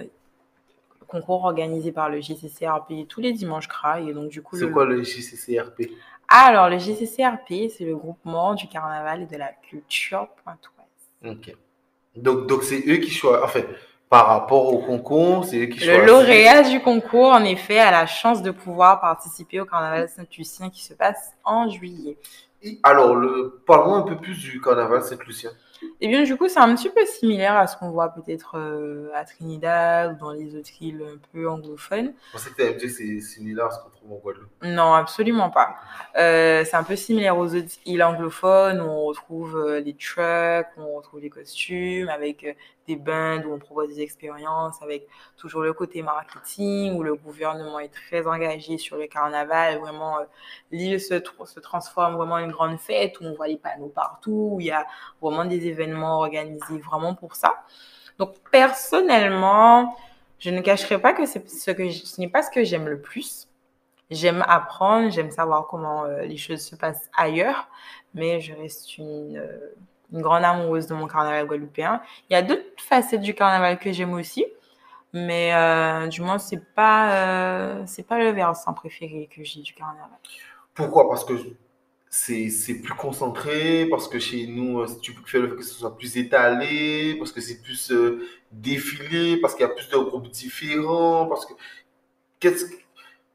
concours 1.07 1.43
organisé 1.43 1.91
par 1.91 2.09
le 2.09 2.19
JCCRP 2.19 3.07
tous 3.07 3.21
les 3.21 3.33
dimanches 3.33 3.67
CRA. 3.67 4.01
Et 4.01 4.13
donc, 4.13 4.29
du 4.29 4.41
coup, 4.41 4.57
c'est 4.57 4.69
quoi 4.69 4.85
le 4.85 5.03
JCCRP 5.03 5.91
Alors, 6.27 6.69
le 6.69 6.77
JCCRP, 6.77 7.69
c'est 7.69 7.85
le 7.85 7.95
groupement 7.95 8.55
du 8.55 8.67
carnaval 8.67 9.23
et 9.23 9.25
de 9.25 9.37
la 9.37 9.51
culture 9.69 10.29
pointoise. 10.43 10.73
Ok. 11.25 11.55
Donc, 12.15 12.47
donc 12.47 12.63
c'est 12.63 12.83
eux 12.87 12.97
qui 12.97 13.11
choisissent. 13.11 13.43
En 13.43 13.47
fait, 13.47 13.67
par 14.13 14.27
rapport 14.27 14.71
au 14.71 14.77
concours, 14.77 15.43
c'est 15.43 15.69
qui. 15.69 15.87
Le 15.87 16.05
lauréat 16.05 16.69
du 16.69 16.79
concours, 16.81 17.31
en 17.31 17.43
effet, 17.43 17.79
a 17.79 17.89
la 17.89 18.05
chance 18.05 18.43
de 18.43 18.51
pouvoir 18.51 19.01
participer 19.01 19.59
au 19.59 19.65
carnaval 19.65 20.07
Saint-Lucien 20.07 20.69
qui 20.69 20.83
se 20.83 20.93
passe 20.93 21.33
en 21.43 21.67
juillet. 21.67 22.15
alors, 22.83 23.15
le... 23.15 23.59
parlons 23.65 23.95
un 23.95 24.03
peu 24.03 24.15
plus 24.15 24.37
du 24.37 24.61
carnaval 24.61 25.01
Saint-Lucien. 25.01 25.49
Eh 25.99 26.07
bien, 26.07 26.23
du 26.23 26.35
coup, 26.37 26.47
c'est 26.47 26.59
un 26.59 26.75
petit 26.75 26.89
peu 26.89 27.05
similaire 27.05 27.55
à 27.55 27.67
ce 27.67 27.77
qu'on 27.77 27.89
voit 27.89 28.09
peut-être 28.09 28.57
euh, 28.57 29.09
à 29.15 29.25
Trinidad 29.25 30.13
ou 30.13 30.19
dans 30.19 30.31
les 30.31 30.55
autres 30.55 30.69
îles 30.81 31.03
un 31.03 31.17
peu 31.31 31.49
anglophones. 31.49 32.13
Je 32.27 32.31
pensais 32.33 32.49
que 32.51 32.55
tu 32.55 32.61
allais 32.61 32.73
dire 32.73 32.87
que 32.87 32.93
c'est 32.93 33.19
similaire 33.19 33.65
à 33.65 33.71
ce 33.71 33.79
qu'on 33.79 33.89
trouve 33.89 34.13
en 34.13 34.17
Guadeloupe. 34.17 34.49
Non, 34.63 34.93
absolument 34.93 35.49
pas. 35.49 35.75
Euh, 36.17 36.63
c'est 36.65 36.75
un 36.75 36.83
peu 36.83 36.95
similaire 36.95 37.37
aux 37.37 37.55
autres 37.55 37.75
îles 37.85 38.03
anglophones 38.03 38.79
où 38.81 38.85
on 38.85 39.05
retrouve 39.05 39.57
euh, 39.57 39.81
des 39.81 39.95
trucks, 39.95 40.67
où 40.77 40.81
on 40.81 40.97
retrouve 40.97 41.21
des 41.21 41.29
costumes 41.29 42.09
avec 42.09 42.43
euh, 42.43 42.53
des 42.87 42.95
bands 42.95 43.41
où 43.45 43.53
on 43.53 43.59
propose 43.59 43.89
des 43.89 44.01
expériences 44.01 44.81
avec 44.81 45.07
toujours 45.37 45.61
le 45.61 45.73
côté 45.73 46.01
marketing 46.01 46.93
où 46.95 47.03
le 47.03 47.15
gouvernement 47.15 47.79
est 47.79 47.93
très 47.93 48.27
engagé 48.27 48.77
sur 48.77 48.97
le 48.97 49.07
carnaval. 49.07 49.79
Vraiment, 49.79 50.19
euh, 50.19 50.23
l'île 50.71 50.99
se, 50.99 51.15
transforme 51.59 52.15
vraiment 52.15 52.35
en 52.35 52.39
une 52.39 52.51
grande 52.51 52.79
fête 52.79 53.19
où 53.19 53.25
on 53.25 53.33
voit 53.33 53.47
les 53.47 53.57
panneaux 53.57 53.91
partout, 53.93 54.51
où 54.53 54.59
il 54.59 54.67
y 54.67 54.71
a 54.71 54.85
vraiment 55.21 55.45
des 55.45 55.67
événements 55.67 56.19
organisés 56.19 56.79
vraiment 56.79 57.15
pour 57.15 57.35
ça. 57.35 57.63
Donc, 58.19 58.35
personnellement, 58.51 59.95
je 60.39 60.49
ne 60.49 60.61
cacherai 60.61 60.99
pas 60.99 61.13
que 61.13 61.25
ce 61.25 61.39
que 61.71 61.89
ce 61.91 62.21
n'est 62.21 62.27
pas 62.27 62.41
ce 62.41 62.51
que 62.51 62.63
j'aime 62.63 62.87
le 62.87 62.99
plus. 62.99 63.47
J'aime 64.11 64.43
apprendre, 64.47 65.09
j'aime 65.09 65.31
savoir 65.31 65.67
comment 65.67 66.03
euh, 66.03 66.23
les 66.23 66.37
choses 66.37 66.61
se 66.61 66.75
passent 66.75 67.09
ailleurs, 67.17 67.67
mais 68.13 68.41
je 68.41 68.53
reste 68.53 68.97
une, 68.97 69.37
euh, 69.37 69.73
une 70.13 70.21
grande 70.21 70.43
amoureuse 70.43 70.87
de 70.87 70.93
mon 70.93 71.07
carnaval 71.07 71.45
guadeloupéen. 71.47 72.01
Il 72.29 72.33
y 72.33 72.35
a 72.35 72.41
d'autres 72.41 72.61
facettes 72.77 73.21
du 73.21 73.33
carnaval 73.33 73.79
que 73.79 73.91
j'aime 73.91 74.13
aussi, 74.13 74.45
mais 75.11 75.53
euh, 75.53 76.07
du 76.07 76.21
moins 76.21 76.37
c'est 76.37 76.63
pas 76.73 77.11
euh, 77.13 77.83
c'est 77.85 78.07
pas 78.07 78.19
le 78.19 78.29
versant 78.29 78.73
préféré 78.73 79.27
que 79.35 79.43
j'ai 79.43 79.61
du 79.61 79.73
carnaval. 79.73 80.09
Pourquoi? 80.73 81.09
Parce 81.09 81.25
que 81.25 81.33
c'est 82.09 82.49
c'est 82.49 82.81
plus 82.81 82.93
concentré, 82.93 83.87
parce 83.89 84.07
que 84.07 84.19
chez 84.19 84.47
nous 84.47 84.81
euh, 84.81 84.87
tu 85.01 85.13
préfères 85.13 85.41
le 85.41 85.49
fait 85.49 85.55
que 85.55 85.63
ce 85.63 85.73
soit 85.73 85.97
plus 85.97 86.15
étalé, 86.15 87.15
parce 87.17 87.31
que 87.31 87.41
c'est 87.41 87.61
plus 87.61 87.91
euh, 87.91 88.23
défilé, 88.51 89.37
parce 89.37 89.55
qu'il 89.55 89.65
y 89.65 89.69
a 89.69 89.73
plus 89.73 89.89
de 89.89 89.97
groupes 89.97 90.29
différents, 90.29 91.25
parce 91.25 91.45
que 91.45 91.53
qu'est-ce 92.39 92.65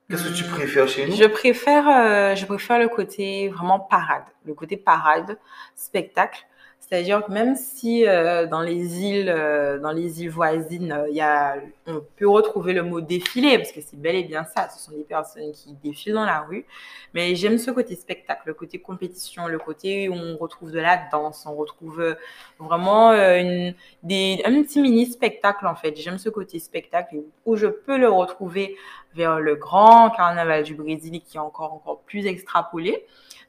Qu'est-ce 0.08 0.24
que 0.24 0.34
tu 0.34 0.44
hmm. 0.44 0.50
préfères 0.50 0.88
chez 0.88 1.06
nous? 1.06 1.14
Je 1.14 1.24
préfère, 1.24 1.86
euh, 1.86 2.34
je 2.34 2.46
préfère 2.46 2.78
le 2.78 2.88
côté 2.88 3.48
vraiment 3.50 3.78
parade, 3.78 4.24
le 4.44 4.54
côté 4.54 4.78
parade, 4.78 5.38
spectacle. 5.74 6.46
C'est-à-dire 6.88 7.22
que 7.22 7.30
même 7.30 7.54
si 7.54 8.06
euh, 8.06 8.46
dans 8.46 8.62
les 8.62 9.02
îles, 9.02 9.28
euh, 9.28 9.78
dans 9.78 9.92
les 9.92 10.22
îles 10.22 10.30
voisines, 10.30 10.90
euh, 10.92 11.10
y 11.10 11.20
a, 11.20 11.56
on 11.86 12.02
peut 12.16 12.26
retrouver 12.26 12.72
le 12.72 12.82
mot 12.82 13.02
défilé 13.02 13.58
parce 13.58 13.72
que 13.72 13.82
c'est 13.82 14.00
bel 14.00 14.16
et 14.16 14.24
bien 14.24 14.44
ça. 14.44 14.70
Ce 14.70 14.82
sont 14.82 14.92
des 14.92 15.04
personnes 15.04 15.52
qui 15.52 15.74
défilent 15.84 16.14
dans 16.14 16.24
la 16.24 16.40
rue. 16.40 16.64
Mais 17.12 17.34
j'aime 17.34 17.58
ce 17.58 17.70
côté 17.70 17.94
spectacle, 17.94 18.40
le 18.46 18.54
côté 18.54 18.78
compétition, 18.78 19.48
le 19.48 19.58
côté 19.58 20.08
où 20.08 20.14
on 20.14 20.38
retrouve 20.38 20.70
de 20.72 20.78
la 20.78 20.98
danse, 21.12 21.44
on 21.46 21.54
retrouve 21.54 22.00
euh, 22.00 22.14
vraiment 22.58 23.10
un 23.10 23.74
petit 24.02 24.80
mini 24.80 25.04
spectacle 25.04 25.66
en 25.66 25.74
fait. 25.74 25.94
J'aime 25.94 26.16
ce 26.16 26.30
côté 26.30 26.58
spectacle 26.58 27.16
où 27.44 27.56
je 27.56 27.66
peux 27.66 27.98
le 27.98 28.08
retrouver 28.08 28.76
vers 29.14 29.40
le 29.40 29.56
grand 29.56 30.08
carnaval 30.08 30.62
du 30.62 30.74
Brésil 30.74 31.20
qui 31.20 31.36
est 31.36 31.40
encore, 31.40 31.74
encore 31.74 32.00
plus 32.00 32.26
extrapolé. 32.26 33.04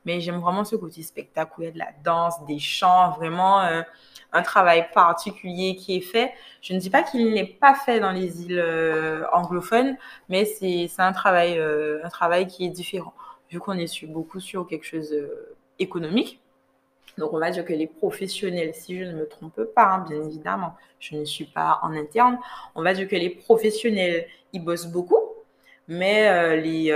Mais 0.10 0.22
j'aime 0.22 0.40
vraiment 0.40 0.64
ce 0.64 0.76
côté 0.76 1.04
spectaculaire 1.04 1.72
de 1.72 1.78
la 1.78 1.90
danse, 2.04 2.44
des 2.48 2.58
chants, 2.58 3.12
vraiment 3.12 3.62
euh, 3.62 3.84
un 4.34 4.42
travail 4.42 4.88
particulier 4.92 5.76
qui 5.76 5.98
est 5.98 6.02
fait. 6.02 6.34
Je 6.64 6.74
ne 6.74 6.80
dis 6.80 6.90
pas 6.90 7.04
qu'il 7.04 7.32
n'est 7.32 7.46
pas 7.46 7.76
fait 7.76 8.00
dans 8.00 8.10
les 8.10 8.42
îles 8.42 8.58
euh, 8.58 9.24
anglophones, 9.32 9.96
mais 10.28 10.46
c'est 10.46 10.90
un 10.98 11.14
travail, 11.14 11.60
euh, 11.60 12.04
un 12.04 12.10
travail 12.10 12.48
qui 12.48 12.66
est 12.66 12.70
différent. 12.70 13.14
Vu 13.52 13.60
qu'on 13.60 13.78
est 13.78 14.04
beaucoup 14.08 14.40
sur 14.40 14.66
quelque 14.66 14.84
chose 14.84 15.14
économique, 15.78 16.42
donc, 17.20 17.32
on 17.34 17.40
va 17.40 17.52
dire 17.52 17.64
que 17.64 17.74
les 17.74 17.86
professionnels, 17.86 18.74
si 18.74 18.98
je 18.98 19.04
ne 19.04 19.14
me 19.14 19.28
trompe 19.28 19.62
pas, 19.76 19.86
hein, 19.86 20.06
bien 20.10 20.24
évidemment, 20.24 20.74
je 21.00 21.18
ne 21.18 21.26
suis 21.26 21.46
pas 21.46 21.80
en 21.84 21.94
interne, 21.94 22.40
on 22.74 22.82
va 22.82 22.96
dire 22.96 23.08
que 23.08 23.16
les 23.16 23.30
professionnels, 23.30 24.26
ils 24.54 24.64
bossent 24.64 24.88
beaucoup, 24.88 25.22
mais 25.88 26.58
les, 26.58 26.92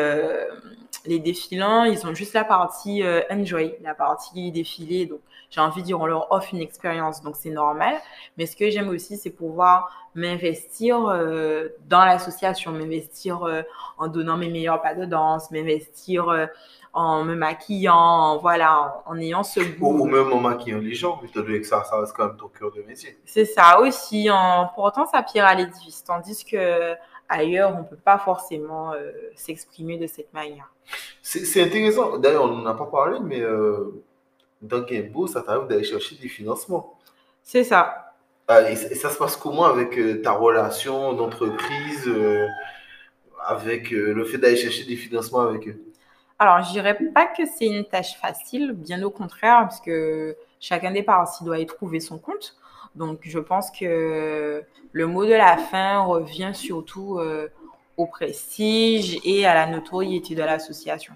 les 1.06 1.20
défilants, 1.20 1.84
ils 1.84 2.06
ont 2.08 2.14
juste 2.14 2.34
la 2.34 2.44
partie 2.44 3.04
euh, 3.04 3.22
enjoy, 3.30 3.76
la 3.82 3.94
partie 3.94 4.52
défilé. 4.52 5.06
Donc, 5.06 5.20
j'ai 5.50 5.62
envie 5.62 5.82
de 5.82 5.86
dire, 5.88 6.00
on 6.00 6.06
leur 6.06 6.32
offre 6.32 6.54
une 6.54 6.62
expérience, 6.62 7.22
donc 7.22 7.36
c'est 7.38 7.50
normal. 7.50 7.96
Mais 8.38 8.46
ce 8.46 8.56
que 8.56 8.70
j'aime 8.70 8.90
aussi, 8.90 9.18
c'est 9.18 9.30
pouvoir 9.30 10.10
m'investir 10.16 11.00
dans 11.88 12.06
l'association, 12.06 12.72
m'investir 12.72 13.48
en 13.98 14.08
donnant 14.08 14.38
mes 14.38 14.50
meilleurs 14.50 14.82
pas 14.82 14.96
de 14.96 15.06
danse, 15.06 15.52
m'investir 15.52 16.50
en 16.94 17.24
me 17.24 17.34
maquillant, 17.34 18.38
voilà, 18.38 19.02
en, 19.08 19.18
ayant 19.18 19.44
ce 19.44 19.60
goût. 19.60 20.02
Ou, 20.02 20.06
même 20.06 20.32
en 20.32 20.40
maquillant 20.40 20.78
les 20.78 20.94
gens, 20.94 21.20
étant 21.24 21.42
donné 21.42 21.60
que 21.60 21.68
ça, 21.68 21.84
ça 21.84 22.00
reste 22.00 22.16
quand 22.16 22.28
même 22.28 22.38
ton 22.38 22.48
cœur 22.48 22.72
de 22.72 22.84
métier. 22.84 23.18
C'est 23.26 23.46
ça 23.46 23.80
aussi, 23.80 24.30
en 24.30 24.70
portant 24.76 25.08
sa 25.08 25.24
pierre 25.24 25.48
à 25.48 25.56
l'édifice, 25.56 26.04
tandis 26.04 26.46
que 26.46 26.94
ailleurs, 27.34 27.76
on 27.76 27.80
ne 27.80 27.88
peut 27.88 27.96
pas 27.96 28.18
forcément 28.18 28.94
euh, 28.94 29.12
s'exprimer 29.36 29.98
de 29.98 30.08
cette 30.08 30.34
manière. 30.34 30.72
C'est 31.22 31.62
intéressant. 31.62 32.18
D'ailleurs, 32.18 32.44
on 32.44 32.56
n'en 32.56 32.66
a 32.66 32.74
pas 32.74 32.86
parlé, 32.86 33.20
mais 33.22 33.42
euh, 33.42 34.04
dans 34.62 34.82
Gamebo, 34.82 35.28
ça 35.28 35.42
t'arrive 35.42 35.68
d'aller 35.68 35.84
chercher 35.84 36.16
des 36.16 36.28
financements. 36.28 36.98
C'est 37.42 37.64
ça. 37.64 38.14
Ah, 38.48 38.70
et, 38.70 38.76
ça 38.76 39.10
se 39.10 39.18
passe 39.18 39.38
comment 39.38 39.66
avec 39.66 39.98
euh, 39.98 40.22
ta 40.22 40.32
relation 40.32 41.14
d'entreprise, 41.14 42.10
avec 43.46 43.92
le 43.92 44.24
fait 44.26 44.38
d'aller 44.38 44.58
chercher 44.58 44.86
des 44.86 44.96
financements 44.96 45.42
avec 45.42 45.68
eux? 45.68 45.82
Alors, 46.40 46.62
je 46.64 46.72
dirais 46.72 46.98
pas 47.14 47.28
que 47.28 47.46
c'est 47.46 47.68
une 47.68 47.86
tâche 47.86 48.18
facile, 48.20 48.74
bien 48.74 49.02
au 49.04 49.10
contraire, 49.10 49.62
parce 49.62 49.80
que 49.80 50.36
chacun 50.60 50.92
des 50.92 51.04
parties 51.04 51.44
doit 51.44 51.60
y 51.60 51.66
trouver 51.66 52.00
son 52.00 52.18
compte. 52.18 52.58
Donc, 52.96 53.22
je 53.24 53.40
pense 53.40 53.72
que 53.72 54.64
le 54.92 55.08
mot 55.08 55.26
de 55.26 55.34
la 55.34 55.58
fin 55.58 56.02
revient 56.02 56.52
surtout 56.54 57.18
euh, 57.20 57.50
au 57.98 58.06
prestige 58.06 59.20
et 59.24 59.46
à 59.46 59.54
la 59.54 59.68
notoriété 59.68 60.36
de 60.36 60.44
l'association. 60.44 61.16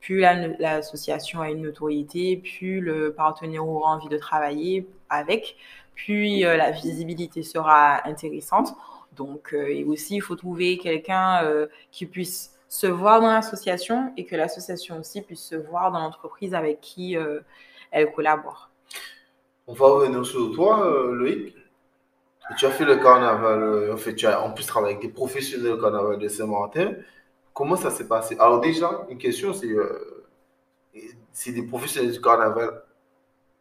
Plus 0.00 0.20
l'association 0.20 1.40
a 1.40 1.50
une 1.50 1.62
notoriété, 1.62 2.36
plus 2.36 2.80
le 2.80 3.12
partenaire 3.12 3.66
aura 3.66 3.94
envie 3.94 4.08
de 4.08 4.16
travailler 4.16 4.88
avec, 5.10 5.56
puis 5.94 6.44
euh, 6.44 6.56
la 6.56 6.70
visibilité 6.70 7.42
sera 7.42 8.06
intéressante. 8.06 8.74
Donc, 9.16 9.52
euh, 9.52 9.66
et 9.68 9.84
aussi, 9.84 10.16
il 10.16 10.20
faut 10.20 10.36
trouver 10.36 10.78
quelqu'un 10.78 11.42
qui 11.90 12.06
puisse 12.06 12.58
se 12.68 12.86
voir 12.86 13.20
dans 13.20 13.32
l'association 13.32 14.12
et 14.16 14.24
que 14.24 14.36
l'association 14.36 14.98
aussi 14.98 15.22
puisse 15.22 15.42
se 15.42 15.56
voir 15.56 15.90
dans 15.90 16.00
l'entreprise 16.00 16.54
avec 16.54 16.80
qui 16.80 17.16
euh, 17.16 17.40
elle 17.90 18.12
collabore. 18.12 18.67
On 19.68 19.74
va 19.74 19.86
revenir 19.86 20.26
sur 20.26 20.50
toi, 20.52 20.84
euh, 20.84 21.14
Loïc. 21.14 21.54
Tu 22.58 22.66
as 22.66 22.70
fait 22.70 22.84
le 22.84 22.96
carnaval, 22.96 23.62
euh, 23.62 23.94
en 23.94 23.96
fait, 23.96 24.16
tu 24.16 24.26
as 24.26 24.42
en 24.42 24.52
plus 24.52 24.66
travaillé 24.66 24.96
avec 24.96 25.06
des 25.06 25.12
professionnels 25.12 25.74
du 25.74 25.80
carnaval 25.80 26.18
de 26.18 26.26
Saint-Martin. 26.26 26.94
Comment 27.54 27.76
ça 27.76 27.90
s'est 27.90 28.08
passé? 28.08 28.36
Alors 28.40 28.60
déjà, 28.60 29.06
une 29.08 29.18
question, 29.18 29.52
c'est 29.52 29.68
c'est 31.32 31.52
des 31.52 31.62
professionnels 31.62 32.12
du 32.12 32.20
carnaval 32.20 32.82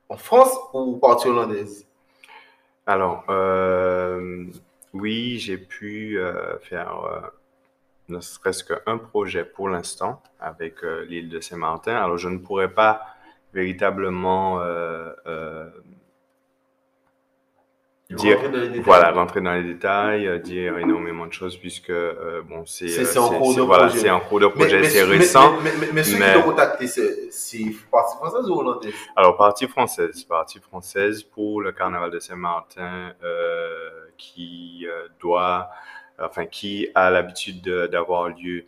en 0.09 0.17
France 0.17 0.57
ou 0.73 0.97
partie 0.97 1.27
hollandaise? 1.27 1.85
Alors, 2.85 3.25
oui, 4.93 5.37
j'ai 5.39 5.57
pu 5.57 6.19
faire 6.61 7.31
ne 8.09 8.19
serait-ce 8.19 8.63
qu'un 8.63 8.97
projet 8.97 9.43
pour 9.43 9.69
l'instant 9.69 10.21
avec 10.39 10.83
euh, 10.83 11.05
l'île 11.05 11.29
de 11.29 11.39
Saint-Martin. 11.39 11.95
Alors, 11.95 12.17
je 12.17 12.29
ne 12.29 12.37
pourrais 12.37 12.73
pas 12.73 13.01
véritablement 13.53 14.61
euh, 14.61 15.11
euh, 15.25 15.69
dire, 18.09 18.39
voilà, 18.83 19.11
rentrer 19.11 19.41
dans 19.41 19.53
les 19.53 19.63
détails, 19.63 20.41
dire 20.41 20.77
énormément 20.77 21.25
de 21.25 21.33
choses 21.33 21.57
puisque 21.57 21.91
bon, 21.91 22.65
c'est 22.65 22.87
c'est 22.87 23.17
en 23.17 23.29
cours 23.29 23.55
de 23.55 23.61
voilà, 23.61 23.87
projet. 23.87 23.99
C'est 23.99 24.09
en 24.09 24.19
cours 24.19 24.39
de 24.39 24.47
projet, 24.47 24.83
c'est 24.83 25.03
récent. 25.03 25.57
Mais, 25.61 25.71
mais, 25.79 25.87
mais, 25.93 26.03
ceux 26.03 26.17
qui 26.17 26.33
t'ont 26.33 26.43
contacté, 26.43 26.87
c'est 26.87 27.65
partie 27.91 28.17
française 28.17 28.49
ou 28.49 28.59
hollandaise? 28.59 28.93
Alors 29.15 29.35
partie 29.35 29.67
française, 29.67 30.23
partie 30.23 30.59
française 30.59 31.23
pour 31.23 31.61
le 31.61 31.71
carnaval 31.71 32.11
de 32.11 32.19
Saint-Martin 32.19 33.13
qui 34.17 34.87
doit 35.19 35.69
enfin 36.19 36.45
qui 36.45 36.87
a 36.95 37.09
l'habitude 37.09 37.63
d'avoir 37.63 38.29
lieu 38.29 38.65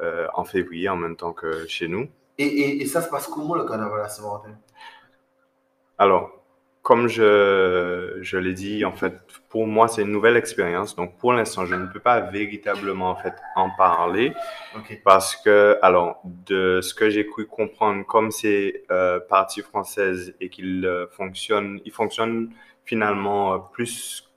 euh, 0.00 0.26
en 0.34 0.44
février 0.44 0.88
en 0.88 0.96
même 0.96 1.16
temps 1.16 1.32
que 1.32 1.66
chez 1.66 1.88
nous. 1.88 2.08
Et, 2.38 2.82
et, 2.82 2.86
ça 2.86 3.02
se 3.02 3.08
passe 3.10 3.26
comment 3.26 3.54
le 3.54 3.64
carnaval 3.64 4.00
à 4.00 4.08
Saint-Martin? 4.08 4.56
Alors, 5.98 6.41
comme 6.82 7.06
je, 7.06 8.18
je 8.22 8.38
l'ai 8.38 8.54
dit, 8.54 8.84
en 8.84 8.92
fait, 8.92 9.14
pour 9.48 9.66
moi, 9.68 9.86
c'est 9.86 10.02
une 10.02 10.10
nouvelle 10.10 10.36
expérience. 10.36 10.96
Donc, 10.96 11.16
pour 11.18 11.32
l'instant, 11.32 11.64
je 11.64 11.76
ne 11.76 11.86
peux 11.86 12.00
pas 12.00 12.20
véritablement, 12.20 13.10
en 13.10 13.16
fait, 13.16 13.34
en 13.54 13.70
parler. 13.70 14.32
Parce 15.04 15.36
que, 15.36 15.78
alors, 15.80 16.20
de 16.24 16.80
ce 16.80 16.92
que 16.92 17.08
j'ai 17.08 17.24
cru 17.26 17.46
comprendre, 17.46 18.04
comme 18.04 18.30
c'est 18.32 18.82
euh, 18.90 19.20
partie 19.20 19.62
française 19.62 20.34
et 20.40 20.48
qu'il 20.48 20.84
euh, 20.84 21.06
fonctionne, 21.08 21.80
il 21.84 21.92
fonctionne 21.92 22.50
finalement 22.84 23.54
euh, 23.54 23.58
plus 23.72 24.28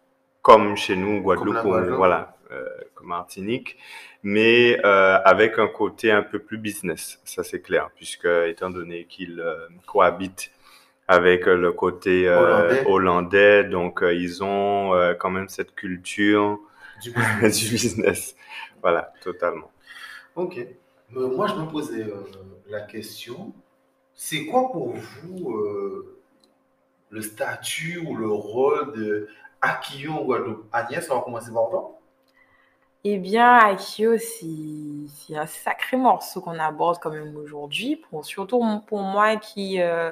comme 0.44 0.78
chez 0.78 0.96
nous, 0.96 1.22
Guadeloupe, 1.22 1.66
voilà, 1.96 2.38
euh, 2.52 2.64
comme 2.94 3.08
Martinique, 3.08 3.78
mais 4.22 4.80
euh, 4.86 5.18
avec 5.26 5.58
un 5.58 5.68
côté 5.68 6.12
un 6.12 6.22
peu 6.22 6.38
plus 6.38 6.60
business, 6.60 7.20
ça 7.24 7.44
c'est 7.44 7.62
clair, 7.62 7.90
puisque 7.96 8.28
étant 8.28 8.70
donné 8.70 9.06
qu'ils 9.06 9.40
euh, 9.40 9.68
cohabitent 9.88 10.52
avec 11.08 11.46
le 11.46 11.72
côté 11.72 12.30
hollandais. 12.86 13.63
donc 13.63 14.04
ils 14.04 14.44
ont 14.44 14.91
quand 15.20 15.30
même 15.30 15.50
cette 15.50 15.76
culture 15.76 16.60
du 17.04 17.12
business. 17.12 18.36
Voilà, 18.82 19.13
totalement. 19.22 19.72
Ok. 20.36 20.58
moi, 21.12 21.48
je 21.48 21.56
me 21.56 21.68
posais 21.68 22.06
la 22.70 22.82
question, 22.82 23.54
c'est 24.13 24.46
quoi 24.46 24.72
pour 24.72 24.94
vous 24.96 25.54
le 27.10 27.22
statut 27.22 28.00
ou 28.00 28.15
le 28.15 28.28
rôle 28.28 28.94
de 28.94 29.28
Akio 29.62 30.12
en 30.12 30.26
Guadeloupe 30.26 30.65
Agnès, 30.72 31.10
on 31.10 31.15
va 31.15 31.22
commencer 31.22 31.52
par 31.52 31.70
toi. 31.70 32.00
Eh 33.08 33.20
bien, 33.20 33.56
Akio, 33.60 34.18
c'est 34.18 35.36
un 35.36 35.46
sacré 35.46 35.96
morceau 35.96 36.41
qu'on 36.41 36.58
aborde 36.58 36.98
quand 37.00 37.12
même 37.12 37.38
aujourd'hui, 37.38 38.02
surtout 38.24 38.60
pour 38.88 39.00
moi 39.00 39.36
qui, 39.36 39.80
euh, 39.80 40.10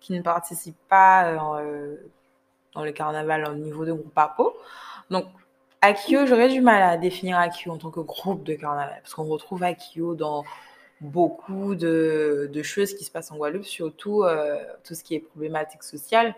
qui 0.00 0.12
ne 0.12 0.22
participe 0.22 0.76
pas 0.88 1.26
euh, 1.60 1.96
dans 2.74 2.82
le 2.84 2.90
carnaval 2.90 3.48
au 3.48 3.54
niveau 3.54 3.84
de 3.84 3.92
groupe 3.92 4.18
APO. 4.18 4.56
Donc, 5.08 5.26
Akio, 5.82 6.26
j'aurais 6.26 6.48
du 6.48 6.60
mal 6.60 6.82
à 6.82 6.96
définir 6.96 7.38
Akio 7.38 7.70
en 7.70 7.78
tant 7.78 7.92
que 7.92 8.00
groupe 8.00 8.42
de 8.42 8.54
carnaval, 8.54 8.98
parce 9.00 9.14
qu'on 9.14 9.22
retrouve 9.22 9.62
Akio 9.62 10.16
dans 10.16 10.44
beaucoup 11.00 11.76
de, 11.76 12.50
de, 12.52 12.62
choses 12.64 12.94
qui 12.94 13.04
se 13.04 13.12
passent 13.12 13.30
en 13.30 13.36
Guadeloupe, 13.36 13.66
surtout 13.66 14.24
euh, 14.24 14.58
tout 14.82 14.96
ce 14.96 15.04
qui 15.04 15.14
est 15.14 15.20
problématique 15.20 15.84
sociale. 15.84 16.34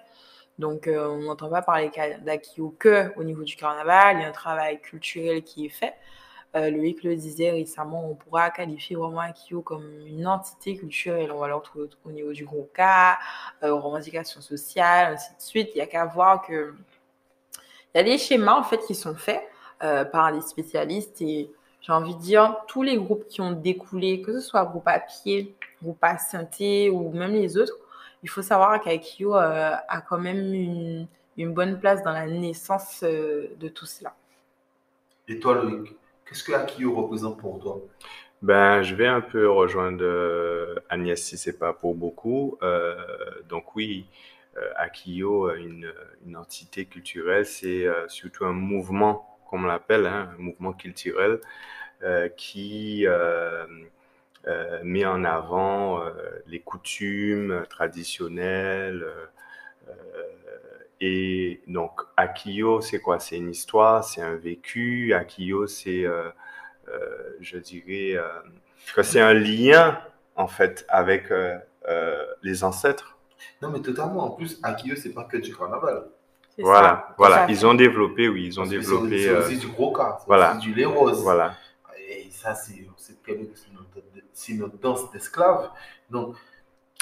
Donc, 0.59 0.87
euh, 0.87 1.09
on 1.09 1.23
n'entend 1.23 1.51
pas 1.51 1.63
parler 1.63 1.91
d'Akio 2.23 2.75
que 2.79 3.13
au 3.17 3.25
niveau 3.25 3.43
du 3.43 3.57
carnaval. 3.57 4.19
Il 4.19 4.23
y 4.23 4.25
a 4.25 4.29
un 4.29 4.33
travail 4.33 4.81
culturel 4.81 5.43
qui 5.43 5.67
est 5.67 5.71
fait. 5.71 5.95
Euh, 6.57 6.71
Loïc 6.71 7.03
le 7.03 7.17
disait 7.17 7.51
récemment, 7.51 8.09
on 8.09 8.15
pourra 8.15 8.51
qualifier 8.51 8.95
vraiment 8.95 9.21
Akio 9.21 9.61
comme 9.61 9.91
une 10.07 10.27
entité 10.27 10.77
culturelle. 10.77 11.33
On 11.33 11.39
va 11.39 11.49
le 11.49 11.57
retrouver 11.57 11.89
au 12.05 12.13
niveau 12.13 12.33
du 12.33 12.45
gros 12.45 12.71
cas, 12.73 13.19
euh, 13.65 13.75
revendications 13.75 14.41
sociales, 14.41 15.15
ainsi 15.15 15.35
de 15.37 15.43
suite. 15.43 15.71
Il 15.75 15.79
n'y 15.79 15.83
a 15.83 15.87
qu'à 15.87 16.05
voir 16.07 16.43
que 16.47 16.75
il 17.95 17.99
y 17.99 18.01
a 18.01 18.05
des 18.05 18.19
schémas 18.19 18.55
en 18.55 18.63
fait 18.63 18.79
qui 18.87 18.95
sont 18.95 19.15
faits 19.15 19.43
euh, 19.83 20.05
par 20.05 20.33
des 20.33 20.41
spécialistes 20.41 21.21
et 21.23 21.51
j'ai 21.81 21.93
envie 21.93 22.15
de 22.15 22.21
dire 22.21 22.57
tous 22.67 22.83
les 22.83 22.97
groupes 22.97 23.27
qui 23.29 23.41
ont 23.41 23.53
découlé, 23.53 24.21
que 24.21 24.33
ce 24.33 24.41
soit 24.41 24.65
groupe 24.65 24.89
à 24.89 24.99
pied, 25.01 25.55
groupe 25.83 25.99
à 26.03 26.19
synthé 26.19 26.91
ou 26.91 27.11
même 27.11 27.33
les 27.33 27.57
autres, 27.57 27.77
il 28.25 28.31
faut 28.31 28.43
savoir 28.43 28.81
qu'Akio 28.81 29.37
euh, 29.37 29.73
a 29.87 30.01
quand 30.01 30.19
même 30.19 30.55
une, 30.55 31.07
une, 31.37 31.53
bonne 31.53 31.79
place 31.79 32.03
dans 32.03 32.13
la 32.13 32.27
naissance 32.27 33.05
euh, 33.05 33.49
de 33.61 33.69
tout 33.69 33.85
cela. 33.85 34.17
Et 35.29 35.39
toi, 35.39 35.55
Loïc, 35.63 35.95
qu'est-ce 36.25 36.43
que 36.43 36.53
Akio 36.53 36.95
représente 36.95 37.39
pour 37.39 37.61
toi? 37.61 37.83
Ben, 38.41 38.83
je 38.83 38.95
vais 38.95 39.07
un 39.07 39.21
peu 39.21 39.51
rejoindre 39.51 40.03
euh, 40.03 40.75
Agnès 40.89 41.23
si 41.23 41.37
c'est 41.37 41.59
pas 41.59 41.75
pour 41.75 41.95
beaucoup. 41.95 42.59
donc 43.49 43.77
oui, 43.77 44.07
Akio, 44.77 45.55
une, 45.55 45.93
une, 46.27 46.37
entité 46.37 46.87
culturelle, 46.87 47.45
c'est 47.45 47.87
surtout 48.09 48.47
un 48.47 48.53
mouvement, 48.53 49.39
comme 49.51 49.65
on 49.65 49.69
l'appelle, 49.69 50.07
hein, 50.07 50.31
un 50.39 50.43
mouvement 50.43 50.73
culturel 50.73 51.41
qui 52.37 53.07
met 54.83 55.05
en 55.07 55.25
avant 55.25 56.03
les 56.47 56.61
coutumes 56.61 57.65
traditionnelles. 57.71 59.07
et 61.01 61.61
donc, 61.67 62.01
Akio, 62.17 62.81
c'est 62.81 63.01
quoi? 63.01 63.19
C'est 63.21 63.37
une 63.37 63.51
histoire, 63.51 64.05
c'est 64.05 64.23
un 64.23 64.37
vécu. 64.37 65.13
Akio, 65.15 65.67
c'est, 65.67 66.05
je 67.41 67.59
dirais, 67.59 68.21
que 68.95 69.03
c'est 69.03 69.21
un 69.21 69.35
lien, 69.35 69.99
en 70.37 70.47
fait, 70.47 70.85
avec 70.89 71.33
les 72.43 72.65
ancêtres. 72.65 73.17
Non, 73.63 73.71
mais 73.71 73.81
totalement. 73.81 74.25
En 74.25 74.31
plus, 74.31 74.59
Akio, 74.63 74.97
c'est 74.97 75.13
pas 75.13 75.25
que 75.25 75.37
du 75.37 75.55
carnaval. 75.55 76.05
Voilà, 76.59 77.15
voilà. 77.19 77.47
Ils 77.49 77.67
ont 77.67 77.75
développé, 77.75 78.29
oui, 78.29 78.47
ils 78.47 78.61
ont 78.61 78.67
développé. 78.67 79.25
C'est 79.25 79.37
aussi 79.37 79.57
du 79.57 79.67
gros 79.67 79.93
cas, 79.93 80.19
voilà. 80.27 80.53
aussi 80.53 80.61
du 80.61 80.75
lait 80.75 80.85
rose. 80.85 81.21
Voilà. 81.23 81.55
Ça, 82.45 82.55
c'est 82.55 82.87
notre, 83.73 84.59
notre 84.59 84.79
danse 84.79 85.11
d'esclaves. 85.13 85.71
Donc, 86.11 86.37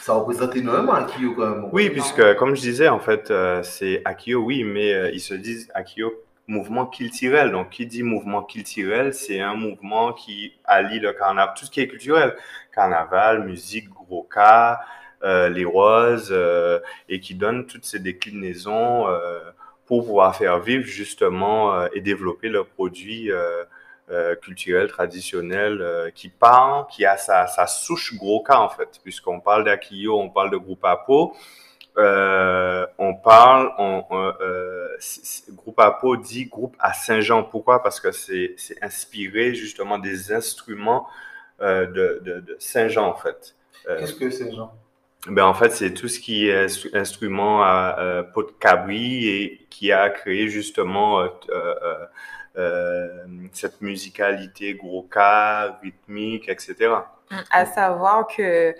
ça 0.00 0.12
représente 0.12 0.54
énormément 0.54 0.92
Akio 0.92 1.34
quand 1.34 1.48
même. 1.48 1.68
Oui, 1.72 1.90
puisque, 1.90 2.36
comme 2.36 2.54
je 2.54 2.60
disais, 2.60 2.88
en 2.88 3.00
fait, 3.00 3.28
euh, 3.32 3.60
c'est 3.64 4.02
Akio, 4.04 4.38
oui, 4.38 4.62
mais 4.62 4.94
euh, 4.94 5.10
ils 5.10 5.20
se 5.20 5.34
disent 5.34 5.68
Akio 5.74 6.12
mouvement 6.46 6.86
culturel. 6.86 7.50
Donc, 7.50 7.70
qui 7.70 7.86
dit 7.86 8.04
mouvement 8.04 8.44
culturel, 8.44 9.12
c'est 9.14 9.40
un 9.40 9.56
mouvement 9.56 10.12
qui 10.12 10.52
allie 10.64 11.00
le 11.00 11.12
carnaval, 11.12 11.54
tout 11.58 11.64
ce 11.64 11.72
qui 11.72 11.80
est 11.80 11.88
culturel. 11.88 12.36
Carnaval, 12.72 13.44
musique, 13.44 13.88
gros 13.90 14.22
cas, 14.22 14.78
euh, 15.24 15.48
les 15.48 15.64
roses, 15.64 16.28
euh, 16.30 16.78
et 17.08 17.18
qui 17.18 17.34
donne 17.34 17.66
toutes 17.66 17.84
ces 17.84 17.98
déclinaisons 17.98 19.06
pour 19.86 20.06
pouvoir 20.06 20.36
faire 20.36 20.60
vivre 20.60 20.84
justement 20.84 21.84
et 21.88 22.00
développer 22.00 22.48
le 22.48 22.62
produit 22.62 23.28
culturel 24.42 24.88
traditionnel 24.88 26.12
qui 26.14 26.28
parle, 26.28 26.86
qui 26.88 27.06
a 27.06 27.16
sa, 27.16 27.46
sa 27.46 27.66
souche 27.66 28.14
gros 28.16 28.42
cas 28.42 28.58
en 28.58 28.68
fait, 28.68 29.00
puisqu'on 29.02 29.40
parle 29.40 29.64
d'Akio, 29.64 30.20
on 30.20 30.28
parle 30.28 30.50
de 30.50 30.56
groupe 30.58 30.84
Apo. 30.84 31.34
Euh, 31.98 32.86
on 32.98 33.14
parle, 33.14 33.72
on, 33.78 34.04
euh, 34.40 34.88
groupe 35.50 35.78
Apo 35.78 36.16
dit 36.16 36.46
groupe 36.46 36.76
à 36.78 36.94
Saint-Jean. 36.94 37.42
Pourquoi? 37.42 37.82
Parce 37.82 38.00
que 38.00 38.12
c'est 38.12 38.56
inspiré 38.80 39.54
justement 39.54 39.98
des 39.98 40.32
instruments 40.32 41.06
euh, 41.60 41.86
de, 41.86 42.20
de, 42.24 42.40
de 42.40 42.56
Saint-Jean 42.58 43.08
en 43.08 43.16
fait. 43.16 43.54
Qu'est-ce 43.86 44.14
que 44.14 44.30
Saint-Jean? 44.30 44.72
ben, 45.28 45.44
en 45.44 45.54
fait, 45.54 45.70
c'est 45.70 45.94
tout 45.94 46.08
ce 46.08 46.18
qui 46.18 46.48
est 46.48 46.94
instrument 46.94 47.62
à 47.62 47.96
euh, 47.98 48.22
pot 48.22 48.42
de 48.42 48.52
cabri 48.58 49.28
et 49.28 49.66
qui 49.70 49.92
a 49.92 50.08
créé 50.10 50.48
justement 50.48 51.20
euh, 51.20 51.28
euh, 51.50 51.74
euh 51.82 52.06
cette 53.52 53.80
musicalité 53.80 54.74
gros 54.74 55.02
cas, 55.02 55.78
rythmique, 55.82 56.48
etc. 56.48 56.94
À 57.50 57.66
savoir 57.66 58.26
que 58.26 58.74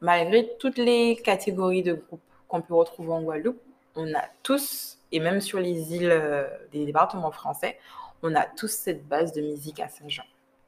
malgré 0.00 0.50
toutes 0.58 0.78
les 0.78 1.16
catégories 1.16 1.82
de 1.82 1.94
groupes 1.94 2.20
qu'on 2.48 2.62
peut 2.62 2.74
retrouver 2.74 3.12
en 3.12 3.22
Guadeloupe, 3.22 3.60
on 3.96 4.14
a 4.14 4.24
tous, 4.42 4.98
et 5.12 5.20
même 5.20 5.40
sur 5.40 5.58
les 5.58 5.94
îles 5.94 6.48
des 6.72 6.86
départements 6.86 7.32
français, 7.32 7.78
on 8.22 8.34
a 8.34 8.44
tous 8.44 8.68
cette 8.68 9.06
base 9.06 9.32
de 9.32 9.42
musique 9.42 9.80
à 9.80 9.88
Saint-Jean. 9.88 10.24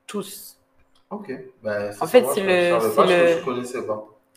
Tous. 0.07 0.59
Ok. 1.11 1.33
Ben, 1.63 1.93
en 2.01 2.07
fait, 2.07 2.25
c'est 2.35 2.43
le. 2.43 2.79
C'est 2.81 3.77
le... 3.77 3.93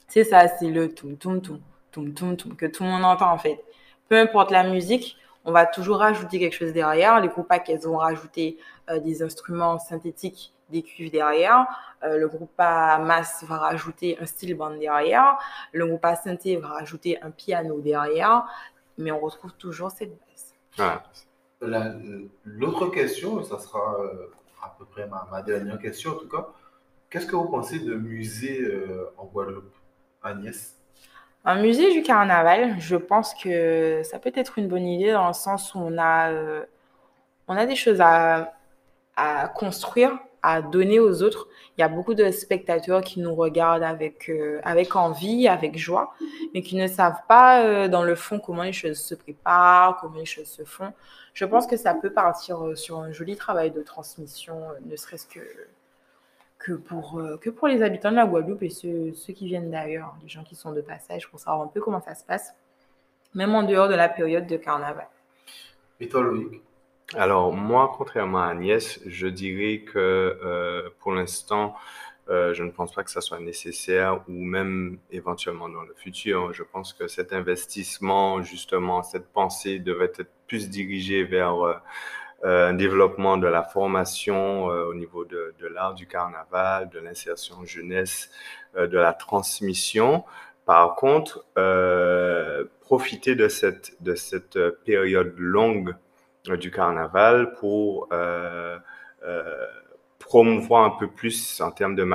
C'est 0.07 0.23
ça, 0.23 0.47
c'est 0.47 0.67
le 0.67 0.93
tum 0.93 1.17
tum 1.17 1.41
tum 1.41 1.59
tum 1.91 2.13
tum 2.13 2.37
tum 2.37 2.55
que 2.55 2.67
tout 2.67 2.83
le 2.83 2.89
monde 2.89 3.03
entend 3.03 3.31
en 3.31 3.37
fait. 3.37 3.63
Peu 4.09 4.19
importe 4.19 4.51
la 4.51 4.63
musique, 4.63 5.17
on 5.45 5.51
va 5.51 5.65
toujours 5.65 5.97
rajouter 5.97 6.39
quelque 6.39 6.55
chose 6.55 6.73
derrière. 6.73 7.19
Les 7.19 7.27
groupes 7.27 7.51
elles 7.67 7.79
vont 7.79 7.97
rajouter 7.97 8.57
euh, 8.89 8.99
des 8.99 9.21
instruments 9.23 9.77
synthétiques, 9.79 10.53
des 10.69 10.83
cuivres 10.83 11.11
derrière. 11.11 11.65
Euh, 12.03 12.17
le 12.17 12.27
groupe 12.27 12.53
à 12.57 12.99
masse 12.99 13.43
va 13.47 13.57
rajouter 13.57 14.17
un 14.19 14.25
style 14.25 14.55
band 14.55 14.75
derrière. 14.77 15.37
Le 15.71 15.85
groupe 15.85 16.05
à 16.05 16.15
synthé 16.15 16.55
va 16.57 16.69
rajouter 16.69 17.21
un 17.21 17.31
piano 17.31 17.79
derrière. 17.81 18.45
Mais 18.97 19.11
on 19.11 19.19
retrouve 19.19 19.53
toujours 19.53 19.91
cette 19.91 20.11
base. 20.11 20.99
L'autre 22.45 22.87
question, 22.87 23.43
ça 23.43 23.59
sera 23.59 23.99
euh, 23.99 24.31
à 24.61 24.75
peu 24.77 24.85
près 24.85 25.07
ma, 25.07 25.41
dernière 25.41 25.79
question 25.79 26.11
en 26.11 26.15
tout 26.15 26.29
cas. 26.29 26.47
Qu'est-ce 27.09 27.27
que 27.27 27.35
vous 27.35 27.49
pensez 27.49 27.79
de 27.79 27.93
musée 27.93 28.67
en 29.17 29.25
Guadeloupe? 29.25 29.71
Agnès? 30.23 30.82
Un 31.45 31.61
musée 31.61 31.91
du 31.91 32.03
carnaval, 32.03 32.75
je 32.79 32.95
pense 32.95 33.33
que 33.33 34.01
ça 34.03 34.17
peut 34.17 34.31
être 34.33 34.57
une 34.57 34.69
bonne 34.69 34.87
idée 34.87 35.11
dans 35.11 35.27
le 35.27 35.33
sens 35.33 35.75
où 35.75 35.79
on 35.79 35.97
a, 35.97 36.31
euh, 36.31 36.63
on 37.49 37.57
a 37.57 37.65
des 37.65 37.75
choses 37.75 37.99
à, 37.99 38.53
à, 39.17 39.49
construire, 39.49 40.17
à 40.41 40.61
donner 40.61 41.01
aux 41.01 41.21
autres. 41.21 41.49
Il 41.77 41.81
y 41.81 41.83
a 41.83 41.89
beaucoup 41.89 42.13
de 42.13 42.31
spectateurs 42.31 43.01
qui 43.01 43.19
nous 43.19 43.35
regardent 43.35 43.83
avec, 43.83 44.29
euh, 44.29 44.61
avec 44.63 44.95
envie, 44.95 45.49
avec 45.49 45.77
joie, 45.77 46.13
mais 46.53 46.61
qui 46.61 46.77
ne 46.77 46.87
savent 46.87 47.21
pas 47.27 47.65
euh, 47.65 47.89
dans 47.89 48.03
le 48.03 48.15
fond 48.15 48.39
comment 48.39 48.63
les 48.63 48.71
choses 48.71 48.99
se 48.99 49.13
préparent, 49.13 49.97
comment 49.99 50.19
les 50.19 50.25
choses 50.25 50.47
se 50.47 50.63
font. 50.63 50.93
Je 51.33 51.43
pense 51.43 51.67
que 51.67 51.75
ça 51.75 51.93
peut 51.93 52.13
partir 52.13 52.77
sur 52.77 52.99
un 52.99 53.11
joli 53.11 53.35
travail 53.35 53.71
de 53.71 53.81
transmission, 53.81 54.61
ne 54.85 54.95
serait-ce 54.95 55.27
que 55.27 55.41
que 56.63 56.73
pour, 56.73 57.19
euh, 57.19 57.37
que 57.37 57.49
pour 57.49 57.67
les 57.67 57.83
habitants 57.83 58.11
de 58.11 58.15
la 58.15 58.25
Guadeloupe 58.25 58.63
et 58.63 58.69
ceux, 58.69 59.13
ceux 59.13 59.33
qui 59.33 59.45
viennent 59.47 59.69
d'ailleurs, 59.69 60.15
les 60.23 60.29
gens 60.29 60.43
qui 60.43 60.55
sont 60.55 60.71
de 60.71 60.81
passage, 60.81 61.29
pour 61.29 61.39
savoir 61.39 61.61
un 61.61 61.67
peu 61.67 61.81
comment 61.81 62.01
ça 62.01 62.15
se 62.15 62.23
passe, 62.23 62.55
même 63.35 63.53
en 63.53 63.63
dehors 63.63 63.89
de 63.89 63.95
la 63.95 64.09
période 64.09 64.47
de 64.47 64.57
carnaval. 64.57 65.07
Et 65.99 66.07
toi, 66.07 66.21
Loïc? 66.21 66.61
Alors, 67.15 67.53
moi, 67.53 67.93
contrairement 67.95 68.41
à 68.41 68.47
Agnès, 68.47 68.99
je 69.05 69.27
dirais 69.27 69.81
que 69.81 69.99
euh, 69.99 70.89
pour 70.99 71.11
l'instant, 71.11 71.75
euh, 72.29 72.53
je 72.53 72.63
ne 72.63 72.71
pense 72.71 72.93
pas 72.93 73.03
que 73.03 73.11
ça 73.11 73.21
soit 73.21 73.39
nécessaire 73.39 74.23
ou 74.29 74.33
même 74.33 74.97
éventuellement 75.11 75.67
dans 75.67 75.81
le 75.81 75.93
futur. 75.93 76.53
Je 76.53 76.63
pense 76.63 76.93
que 76.93 77.07
cet 77.07 77.33
investissement, 77.33 78.41
justement, 78.41 79.03
cette 79.03 79.27
pensée 79.31 79.79
devrait 79.79 80.11
être 80.17 80.31
plus 80.47 80.69
dirigée 80.69 81.23
vers 81.23 81.61
euh, 81.61 81.73
un 82.43 82.73
développement 82.73 83.37
de 83.37 83.47
la 83.47 83.63
formation 83.63 84.69
euh, 84.69 84.85
au 84.85 84.93
niveau 84.93 85.25
de, 85.25 85.53
de 85.59 85.67
l'art 85.67 85.93
du 85.93 86.07
carnaval, 86.07 86.89
de 86.89 86.99
l'insertion 86.99 87.63
jeunesse, 87.65 88.29
euh, 88.75 88.87
de 88.87 88.97
la 88.97 89.13
transmission. 89.13 90.23
Par 90.65 90.95
contre, 90.95 91.45
profiter 92.79 93.35
de 93.35 93.49
cette, 93.49 94.01
de 94.01 94.15
cette 94.15 94.57
période 94.85 95.33
longue 95.35 95.93
du 96.45 96.71
carnaval 96.71 97.51
pour 97.55 98.07
promouvoir 100.19 100.85
un 100.85 100.91
peu 100.91 101.07
plus 101.07 101.59
en 101.59 101.71
termes 101.71 101.95
de 101.95 102.05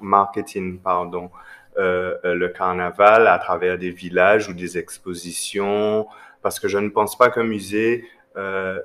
marketing, 0.00 0.80
pardon, 0.80 1.30
euh, 1.78 2.18
le 2.24 2.48
carnaval 2.48 3.28
à 3.28 3.38
travers 3.38 3.78
des 3.78 3.90
villages 3.90 4.48
ou 4.48 4.52
des 4.52 4.76
expositions, 4.76 6.06
parce 6.42 6.58
que 6.58 6.66
je 6.66 6.78
ne 6.78 6.88
pense 6.88 7.16
pas 7.16 7.30
qu'un 7.30 7.44
musée 7.44 8.04
euh, 8.36 8.80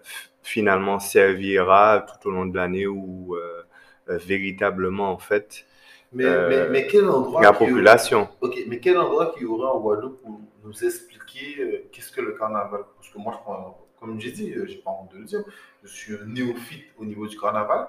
finalement 0.45 0.99
servira 0.99 2.05
tout 2.07 2.29
au 2.29 2.31
long 2.31 2.45
de 2.45 2.55
l'année 2.55 2.85
ou 2.85 3.35
euh, 3.35 3.63
euh, 4.09 4.17
véritablement 4.17 5.11
en 5.11 5.17
fait 5.17 5.65
mais, 6.13 6.23
mais, 6.47 6.69
mais, 6.69 6.87
quel 6.87 7.09
endroit 7.09 7.41
la 7.41 7.51
population. 7.51 8.29
Ok, 8.39 8.63
mais 8.67 8.79
quel 8.79 8.97
endroit 8.97 9.33
qu'il 9.33 9.43
y 9.43 9.45
aurait 9.47 9.67
en 9.67 9.81
Guadeloupe 9.81 10.21
pour 10.21 10.39
nous 10.63 10.85
expliquer 10.85 11.89
qu'est-ce 11.91 12.09
que 12.09 12.21
le 12.21 12.33
carnaval? 12.33 12.81
Parce 12.95 13.09
que 13.09 13.17
moi, 13.17 13.33
je 13.33 13.99
comme 13.99 14.21
j'ai 14.21 14.31
dit, 14.31 14.53
j'ai 14.65 14.77
pas 14.77 14.91
honte 14.91 15.11
de 15.11 15.17
le 15.17 15.25
dire, 15.25 15.43
je 15.83 15.89
suis 15.89 16.13
un 16.13 16.25
néophyte 16.25 16.85
au 16.99 17.03
niveau 17.03 17.27
du 17.27 17.37
carnaval. 17.37 17.87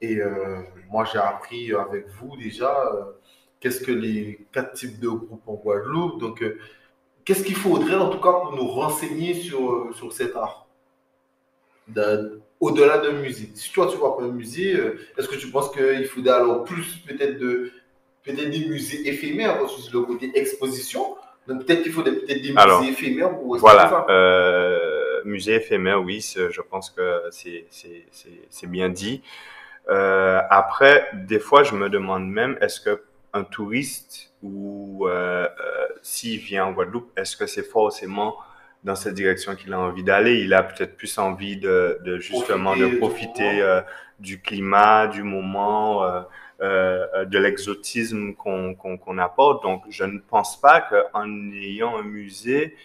Et 0.00 0.20
moi, 0.88 1.04
j'ai 1.12 1.18
appris 1.18 1.74
avec 1.74 2.08
vous 2.08 2.34
déjà 2.38 2.72
qu'est-ce 3.60 3.82
que 3.82 3.92
les 3.92 4.46
quatre 4.52 4.72
types 4.72 4.98
de 4.98 5.08
groupes 5.08 5.46
en 5.46 5.54
Guadeloupe. 5.54 6.18
Donc, 6.18 6.42
qu'est-ce 7.26 7.42
qu'il 7.42 7.56
faudrait 7.56 7.96
en 7.96 8.08
tout 8.08 8.20
cas 8.20 8.32
pour 8.32 8.52
nous 8.56 8.68
renseigner 8.68 9.34
sur, 9.34 9.90
sur 9.94 10.14
cet 10.14 10.34
art? 10.34 10.65
Au-delà 12.60 12.98
de 12.98 13.10
musée. 13.10 13.50
Si 13.54 13.72
toi, 13.72 13.88
tu 13.90 13.96
vois 13.96 14.16
pas 14.16 14.24
un 14.24 14.28
musée, 14.28 14.74
euh, 14.74 14.98
est-ce 15.16 15.28
que 15.28 15.36
tu 15.36 15.48
penses 15.48 15.70
qu'il 15.72 16.06
faudrait 16.06 16.34
alors 16.34 16.64
plus 16.64 16.96
peut-être 17.06 17.38
de 17.38 17.70
peut-être 18.26 18.50
des 18.50 18.66
musées 18.66 19.08
éphémères 19.08 19.58
parce 19.58 19.88
que 19.88 19.92
le 19.96 20.02
côté 20.02 20.32
exposition 20.34 21.16
donc 21.46 21.64
peut-être 21.64 21.82
qu'il 21.84 21.92
faudrait 21.92 22.12
peut-être 22.12 22.42
des 22.42 22.52
musées 22.52 22.90
éphémères 22.90 23.30
pour 23.30 23.56
voilà. 23.58 24.04
Euh, 24.08 25.22
musée 25.24 25.54
éphémère 25.54 26.02
oui 26.02 26.20
je 26.36 26.60
pense 26.60 26.90
que 26.90 27.22
c'est 27.30 28.66
bien 28.66 28.88
dit 28.88 29.22
euh, 29.88 30.40
après 30.50 31.08
des 31.14 31.38
fois 31.38 31.62
je 31.62 31.74
me 31.74 31.88
demande 31.88 32.28
même 32.28 32.58
est-ce 32.60 32.80
que 32.80 33.02
un 33.32 33.44
touriste 33.44 34.32
ou 34.42 35.06
euh, 35.06 35.46
s'il 36.02 36.40
vient 36.40 36.66
en 36.66 36.72
Guadeloupe 36.72 37.10
est-ce 37.16 37.36
que 37.36 37.46
c'est 37.46 37.62
forcément 37.62 38.36
dans 38.84 38.94
cette 38.94 39.14
direction 39.14 39.54
qu'il 39.56 39.72
a 39.72 39.80
envie 39.80 40.04
d'aller. 40.04 40.40
Il 40.40 40.54
a 40.54 40.62
peut-être 40.62 40.96
plus 40.96 41.18
envie 41.18 41.56
de, 41.56 41.98
de 42.04 42.18
justement 42.18 42.74
profiter 42.74 42.90
de 42.90 42.98
profiter 42.98 43.62
euh, 43.62 43.80
du 44.20 44.40
climat, 44.40 45.08
du 45.08 45.22
moment, 45.22 46.04
euh, 46.04 46.20
euh, 46.62 47.24
de 47.24 47.38
l'exotisme 47.38 48.34
qu'on 48.34 49.18
apporte. 49.18 49.62
Donc, 49.62 49.82
je 49.90 50.04
ne 50.04 50.18
pense 50.18 50.60
pas 50.60 50.80
qu'en 50.80 51.26
ayant 51.52 51.98
un 51.98 52.04
musée, 52.04 52.76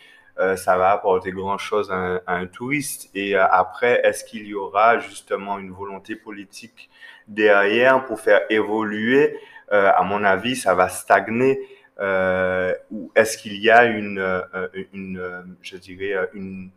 ça 0.55 0.75
va 0.75 0.89
apporter 0.89 1.31
grand-chose 1.31 1.91
à, 1.91 2.19
un 2.25 2.47
touriste. 2.47 3.11
Et 3.13 3.35
après, 3.35 4.01
est-ce 4.03 4.23
qu'il 4.23 4.47
y 4.47 4.55
aura 4.55 4.97
justement 4.97 5.59
une 5.59 5.71
volonté 5.71 6.15
politique 6.15 6.89
derrière 7.27 8.05
pour 8.05 8.19
faire 8.19 8.41
évoluer? 8.49 9.37
À 9.69 10.01
mon 10.03 10.23
avis, 10.23 10.55
ça 10.55 10.73
va 10.73 10.89
stagner. 10.89 11.59
Ou 12.01 13.11
est-ce 13.15 13.37
qu'il 13.37 13.57
y 13.57 13.69
a 13.69 13.85
une, 13.85 14.43
une 14.93 15.55
je 15.61 15.77
dirais, 15.77 16.29
une, 16.33 16.69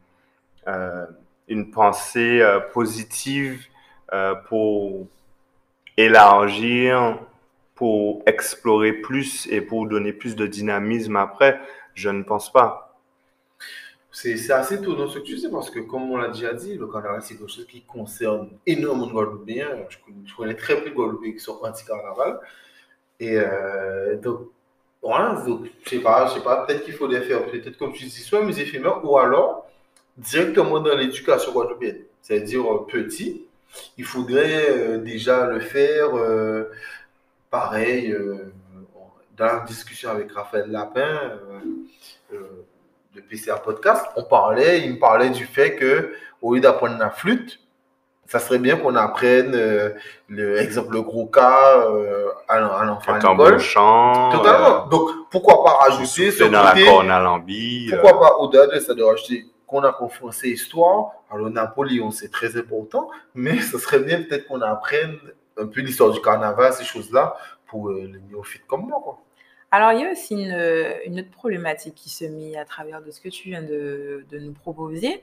une 1.49 1.71
pensée 1.71 2.43
positive 2.73 3.67
pour 4.49 5.07
élargir, 5.97 7.19
pour 7.75 8.23
explorer 8.27 8.93
plus 8.93 9.47
et 9.49 9.61
pour 9.61 9.89
donner 9.89 10.13
plus 10.13 10.37
de 10.37 10.47
dynamisme 10.47 11.17
après? 11.17 11.61
Je 11.95 12.11
ne 12.11 12.23
pense 12.23 12.53
pas. 12.53 12.85
C'est 14.15 14.53
assez 14.53 14.77
étonnant 14.77 15.09
ce 15.09 15.19
que 15.19 15.25
tu 15.25 15.37
sais 15.39 15.51
parce 15.51 15.71
que, 15.71 15.81
comme 15.81 16.09
on 16.13 16.17
l'a 16.17 16.29
déjà 16.29 16.55
dit, 16.55 16.77
le 16.77 16.87
carnaval, 16.87 17.21
c'est 17.21 17.35
quelque 17.35 17.51
chose 17.51 17.67
qui 17.67 17.83
concerne 17.83 18.49
énormément 18.65 19.09
de 19.09 19.13
Guadeloupéens. 19.13 19.87
Je, 19.89 20.35
connais 20.37 20.55
très 20.55 20.81
peu 20.81 20.91
de 20.91 20.95
Guadeloupéens 20.95 21.33
qui 21.33 21.41
sont 21.41 21.59
anti-carnaval. 21.61 22.39
Et 23.19 23.37
euh, 23.37 24.17
donc, 24.17 24.51
donc, 25.47 25.67
je 25.85 25.91
sais 25.91 25.99
pas, 25.99 26.27
je 26.29 26.35
sais 26.35 26.41
pas, 26.41 26.65
peut-être 26.65 26.85
qu'il 26.85 26.95
faudrait 26.95 27.23
faire, 27.23 27.45
peut-être 27.47 27.77
comme 27.77 27.93
tu 27.93 28.05
dis, 28.05 28.11
soit 28.11 28.43
musée 28.43 28.63
éphémère 28.63 29.05
ou 29.05 29.19
alors 29.19 29.69
directement 30.17 30.81
dans 30.81 30.97
l'éducation 30.97 31.53
guadeloupéenne. 31.53 31.99
C'est-à-dire 32.23 32.63
euh, 32.73 32.87
petit, 32.87 33.45
il 33.99 34.05
faudrait 34.05 34.71
euh, 34.71 34.99
déjà 34.99 35.47
le 35.47 35.61
faire 35.61 36.11
pareil, 37.51 38.17
dans 39.37 39.47
la 39.47 39.61
discussion 39.61 40.11
avec 40.11 40.33
Raphaël 40.33 40.71
Lapin 40.71 41.39
de 42.33 43.21
PCA 43.21 43.57
Podcast, 43.57 44.07
on 44.17 44.25
parlait, 44.25 44.83
il 44.85 44.95
me 44.95 44.99
parlait 44.99 45.31
du 45.31 45.45
fait 45.45 45.77
que 45.77 46.15
au 46.43 46.55
lieu 46.55 46.61
d'apprendre 46.61 46.99
la 46.99 47.11
flûte, 47.11 47.61
ça 48.27 48.39
serait 48.39 48.59
bien 48.59 48.77
qu'on 48.77 48.95
apprenne 48.97 49.55
euh, 49.55 49.91
le 50.29 50.59
exemple 50.59 50.95
le 50.95 51.03
gros 51.03 51.27
cas 51.27 51.87
euh, 51.89 52.29
à, 52.49 52.59
l'enfant 52.85 53.13
à 53.13 53.19
l'école. 53.19 53.59
Totalement. 53.59 54.87
Euh, 54.87 54.89
Donc 54.91 55.11
pourquoi 55.31 55.65
pas 55.65 55.89
rajouter 55.89 56.31
ce 56.31 56.45
dans 56.45 56.65
côté, 56.69 56.85
la 56.85 57.41
Pourquoi 57.91 58.21
pas 58.21 58.37
au-delà 58.39 58.67
de 58.67 58.81
ça 58.81 58.95
de 58.95 59.03
rajouter 59.03 59.47
qu'on 59.67 59.83
a 59.83 59.93
français 60.11 60.49
histoire. 60.49 61.13
Alors 61.31 61.51
Napoléon 61.51 62.11
c'est 62.11 62.31
très 62.31 62.57
important, 62.57 63.09
mais 63.35 63.59
ce 63.61 63.79
serait 63.79 64.01
bien 64.01 64.23
peut-être 64.23 64.47
qu'on 64.47 64.61
apprenne 64.63 65.19
un 65.57 65.67
peu 65.67 65.81
l'histoire 65.81 66.11
du 66.11 66.21
carnaval, 66.21 66.73
ces 66.73 66.85
choses-là 66.85 67.37
pour 67.67 67.91
les 67.91 68.21
néophytes 68.29 68.67
comme 68.67 68.87
moi 68.87 69.01
quoi. 69.03 69.19
Alors, 69.75 69.91
il 69.91 70.03
y 70.03 70.05
a 70.05 70.13
aussi 70.13 70.35
une, 70.35 71.19
autre 71.19 71.33
problématique 71.33 71.97
qui 71.97 72.09
se 72.09 72.25
met 72.25 72.57
à 72.57 72.65
travers 72.65 73.03
de 73.03 73.11
ce 73.11 73.21
que 73.21 73.29
tu 73.29 73.49
viens 73.49 73.61
de, 73.61 74.25
nous 74.31 74.53
proposer, 74.53 75.21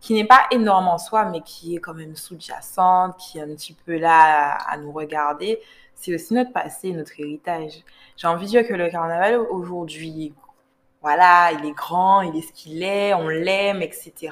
qui 0.00 0.14
n'est 0.14 0.24
pas 0.24 0.46
énorme 0.50 0.88
en 0.88 0.98
soi, 0.98 1.26
mais 1.26 1.42
qui 1.42 1.76
est 1.76 1.78
quand 1.78 1.94
même 1.94 2.16
sous-jacente, 2.16 3.16
qui 3.18 3.38
est 3.38 3.42
un 3.42 3.48
petit 3.48 3.74
peu 3.74 3.98
là 3.98 4.54
à, 4.54 4.76
nous 4.78 4.92
regarder. 4.92 5.60
C'est 5.94 6.14
aussi 6.14 6.32
notre 6.32 6.52
passé, 6.52 6.92
notre 6.92 7.12
héritage. 7.20 7.84
J'ai 8.16 8.26
envie 8.26 8.46
de 8.46 8.50
dire 8.50 8.66
que 8.66 8.72
le 8.72 8.88
carnaval 8.88 9.38
aujourd'hui, 9.38 10.32
voilà, 11.02 11.52
il 11.52 11.66
est 11.66 11.72
grand, 11.72 12.22
il 12.22 12.36
est 12.36 12.42
ce 12.42 12.52
qu'il 12.52 12.82
est, 12.82 13.12
on 13.12 13.28
l'aime, 13.28 13.82
etc. 13.82 14.30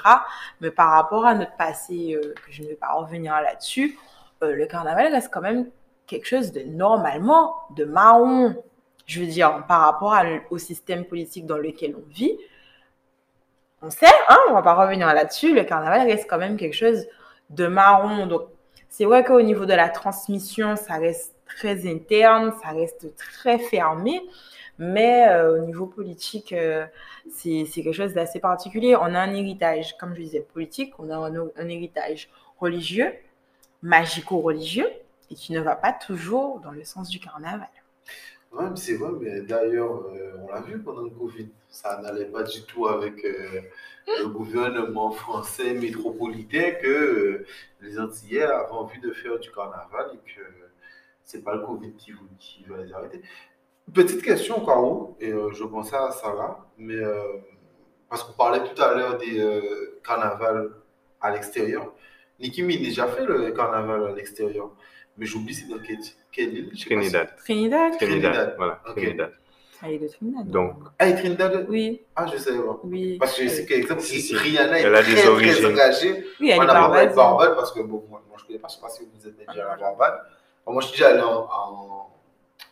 Mais 0.61 0.71
par 0.71 0.91
rapport 0.91 1.27
à 1.27 1.35
notre 1.35 1.57
passé, 1.57 2.15
euh, 2.15 2.35
que 2.35 2.51
je 2.53 2.63
ne 2.63 2.69
vais 2.69 2.75
pas 2.75 2.93
revenir 2.95 3.35
là-dessus, 3.35 3.99
euh, 4.43 4.55
le 4.55 4.67
carnaval 4.67 5.13
reste 5.13 5.31
quand 5.33 5.41
même 5.43 5.71
quelque 6.07 6.27
chose 6.27 6.53
de 6.53 6.63
normalement 6.63 7.55
de 7.77 7.85
marron, 7.85 8.57
je 9.05 9.21
veux 9.21 9.27
dire, 9.27 9.65
par 9.67 9.83
rapport 9.83 10.15
au 10.51 10.59
système 10.59 11.05
politique 11.05 11.45
dans 11.45 11.59
lequel 11.59 11.95
on 11.97 12.11
vit, 12.11 12.39
on 13.83 13.91
sait, 13.91 14.07
hein, 14.29 14.39
on 14.49 14.53
va 14.53 14.63
pas 14.63 14.75
revenir 14.75 15.07
là-dessus, 15.07 15.55
le 15.55 15.65
carnaval 15.65 16.07
reste 16.07 16.27
quand 16.29 16.39
même 16.39 16.57
quelque 16.57 16.75
chose 16.75 17.07
de 17.51 17.67
marron. 17.67 18.27
Donc, 18.27 18.43
c'est 18.89 19.05
vrai 19.05 19.25
qu'au 19.25 19.41
niveau 19.41 19.67
de 19.67 19.75
la 19.75 19.89
transmission, 19.89 20.77
ça 20.77 20.95
reste 20.95 21.35
très 21.47 21.89
interne, 21.89 22.53
ça 22.63 22.71
reste 22.71 23.15
très 23.17 23.59
fermé, 23.59 24.21
mais 24.79 25.29
euh, 25.29 25.57
au 25.57 25.67
niveau 25.67 25.87
politique, 25.87 26.53
euh, 26.53 26.87
c'est 27.31 27.65
quelque 27.73 27.93
chose 27.93 28.15
d'assez 28.15 28.41
particulier. 28.41 28.97
On 28.97 29.15
a 29.15 29.21
un 29.21 29.35
héritage, 29.35 29.97
comme 29.97 30.15
je 30.15 30.21
disais, 30.21 30.41
politique, 30.41 30.95
on 30.99 31.11
a 31.11 31.17
un 31.17 31.69
héritage 31.69 32.29
religieux, 32.59 33.13
magico-religieux, 33.83 34.91
et 35.31 35.35
qui 35.35 35.53
ne 35.53 35.61
va 35.61 35.77
pas 35.77 35.93
toujours 35.93 36.61
dans 36.61 36.71
le 36.71 36.85
sens 36.85 37.09
du 37.09 37.21
carnaval. 37.21 37.69
Oui, 38.53 38.65
c'est 38.77 38.95
vrai, 38.95 39.11
mais 39.21 39.43
d'ailleurs, 39.43 40.07
euh, 40.07 40.33
on 40.43 40.49
l'a 40.53 40.61
vu 40.63 40.79
pendant 40.81 41.03
le 41.03 41.11
Covid, 41.11 41.49
ça 41.69 42.01
n'allait 42.01 42.27
pas 42.27 42.43
du 42.43 42.63
tout 42.63 42.87
avec 42.89 43.23
euh, 43.25 43.61
le 44.07 44.29
gouvernement 44.29 45.11
français 45.11 45.75
métropolitain 45.75 46.73
que 46.83 46.87
euh, 46.89 47.47
les 47.83 47.99
Antillais 48.01 48.43
avaient 48.43 48.71
envie 48.71 49.01
de 49.01 49.13
faire 49.13 49.39
du 49.39 49.51
carnaval 49.53 50.13
et 50.15 50.35
que 50.35 50.41
c'est 51.25 51.45
pas 51.45 51.55
le 51.57 51.61
Covid 51.61 51.93
qui, 51.93 52.13
va 52.67 52.79
les 52.83 52.93
arrêter. 52.93 53.21
Petite 53.93 54.23
question, 54.23 54.65
Caro, 54.65 55.17
et 55.21 55.31
je 55.31 55.65
pensais 55.65 55.97
à 55.97 56.09
là, 56.35 56.59
mais 56.79 57.01
parce 58.09 58.23
qu'on 58.23 58.33
parlait 58.33 58.63
tout 58.65 58.81
à 58.83 58.95
l'heure 58.95 59.19
des 59.19 59.43
carnavals 60.05 60.71
à 61.21 61.31
l'extérieur. 61.31 61.93
Niki 62.41 62.63
m'a 62.63 62.77
déjà 62.77 63.09
fait 63.09 63.25
le 63.25 63.51
carnaval 63.51 64.07
à 64.09 64.13
l'extérieur. 64.13 64.71
Mais 65.19 65.27
j'oublie 65.27 65.53
c'est 65.53 65.67
dans 65.69 65.79
quelle, 65.79 65.99
quelle 66.31 66.55
île? 66.55 66.71
Trinidad. 66.79 67.37
Trinidad. 67.39 67.97
Trinidad. 67.99 68.55
Voilà, 68.57 68.81
Trinidad. 68.95 69.33
Ah, 69.83 69.89
il 69.91 69.95
est 69.95 69.99
de 69.99 70.09
Trinidad. 70.09 70.47
Donc. 70.49 70.77
Ah, 70.99 71.09
et 71.09 71.15
Trinidad? 71.15 71.67
Oui. 71.69 72.03
Ah, 72.17 72.27
je 72.33 72.37
sais 72.39 72.57
pas. 72.57 72.81
Oui. 72.85 73.17
Parce 73.19 73.37
que 73.37 73.45
je 73.45 73.49
sais 73.49 73.67
qu'exemple, 73.67 74.01
si, 74.01 74.35
Rihanna 74.35 74.79
est 74.79 74.83
elle 74.83 74.95
a 74.95 75.03
très, 75.03 75.15
des 75.15 75.27
origines. 75.27 75.53
très 75.55 75.67
engagée. 75.67 76.25
Oui, 76.41 76.51
elle 76.51 76.63
est 76.63 76.67
Barbade. 76.67 77.15
Barbade 77.15 77.55
parce 77.57 77.73
que 77.73 77.81
bon, 77.81 78.05
moi, 78.09 78.23
moi 78.29 78.37
je 78.39 78.43
ne 78.45 78.47
connais 78.49 78.59
pas, 78.61 78.69
je 78.69 78.75
ne 78.75 78.77
sais 78.77 78.83
pas 78.83 78.89
si 78.89 79.03
vous 79.13 79.29
êtes 79.29 79.37
déjà 79.37 79.67
à 79.67 79.71
la 79.71 79.77
Barbade. 79.77 80.21
moi, 80.67 80.81
je 80.83 80.87
suis 80.89 80.97
déjà 80.99 81.11
allé 81.11 81.21
en, 81.23 81.49
en, 81.51 82.11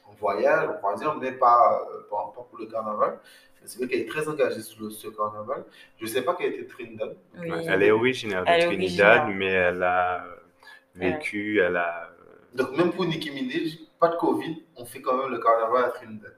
en 0.08 0.12
voyage, 0.18 0.68
on 0.82 0.88
va 0.88 0.94
dire, 0.96 1.14
mais 1.20 1.32
pas, 1.32 1.80
pas, 2.10 2.32
pas 2.34 2.46
pour 2.48 2.58
le 2.58 2.66
carnaval. 2.66 3.18
C'est 3.64 3.78
vrai 3.78 3.88
qu'elle 3.88 4.00
est 4.02 4.08
très 4.08 4.28
engagée 4.28 4.62
sur 4.62 4.84
le, 4.84 4.90
ce 4.90 5.08
carnaval. 5.08 5.64
Je 5.98 6.04
ne 6.04 6.08
sais 6.08 6.22
pas 6.22 6.34
qu'elle 6.34 6.54
était 6.54 6.66
Trinidad. 6.66 7.16
Oui. 7.38 7.50
Elle 7.68 7.82
est 7.82 7.90
originaire 7.90 8.44
de 8.44 8.64
Trinidad, 8.66 9.28
mais 9.34 9.46
elle 9.50 9.82
a 9.82 10.24
vécu, 10.94 11.60
elle 11.60 11.76
a 11.76 12.10
donc, 12.56 12.76
même 12.76 12.92
pour 12.92 13.04
Nicki 13.04 13.30
Minaj, 13.30 13.78
pas 14.00 14.08
de 14.08 14.16
Covid, 14.16 14.64
on 14.76 14.84
fait 14.84 15.00
quand 15.00 15.16
même 15.16 15.30
le 15.30 15.38
carnaval 15.38 15.84
à 15.84 15.88
Trinidad. 15.90 16.32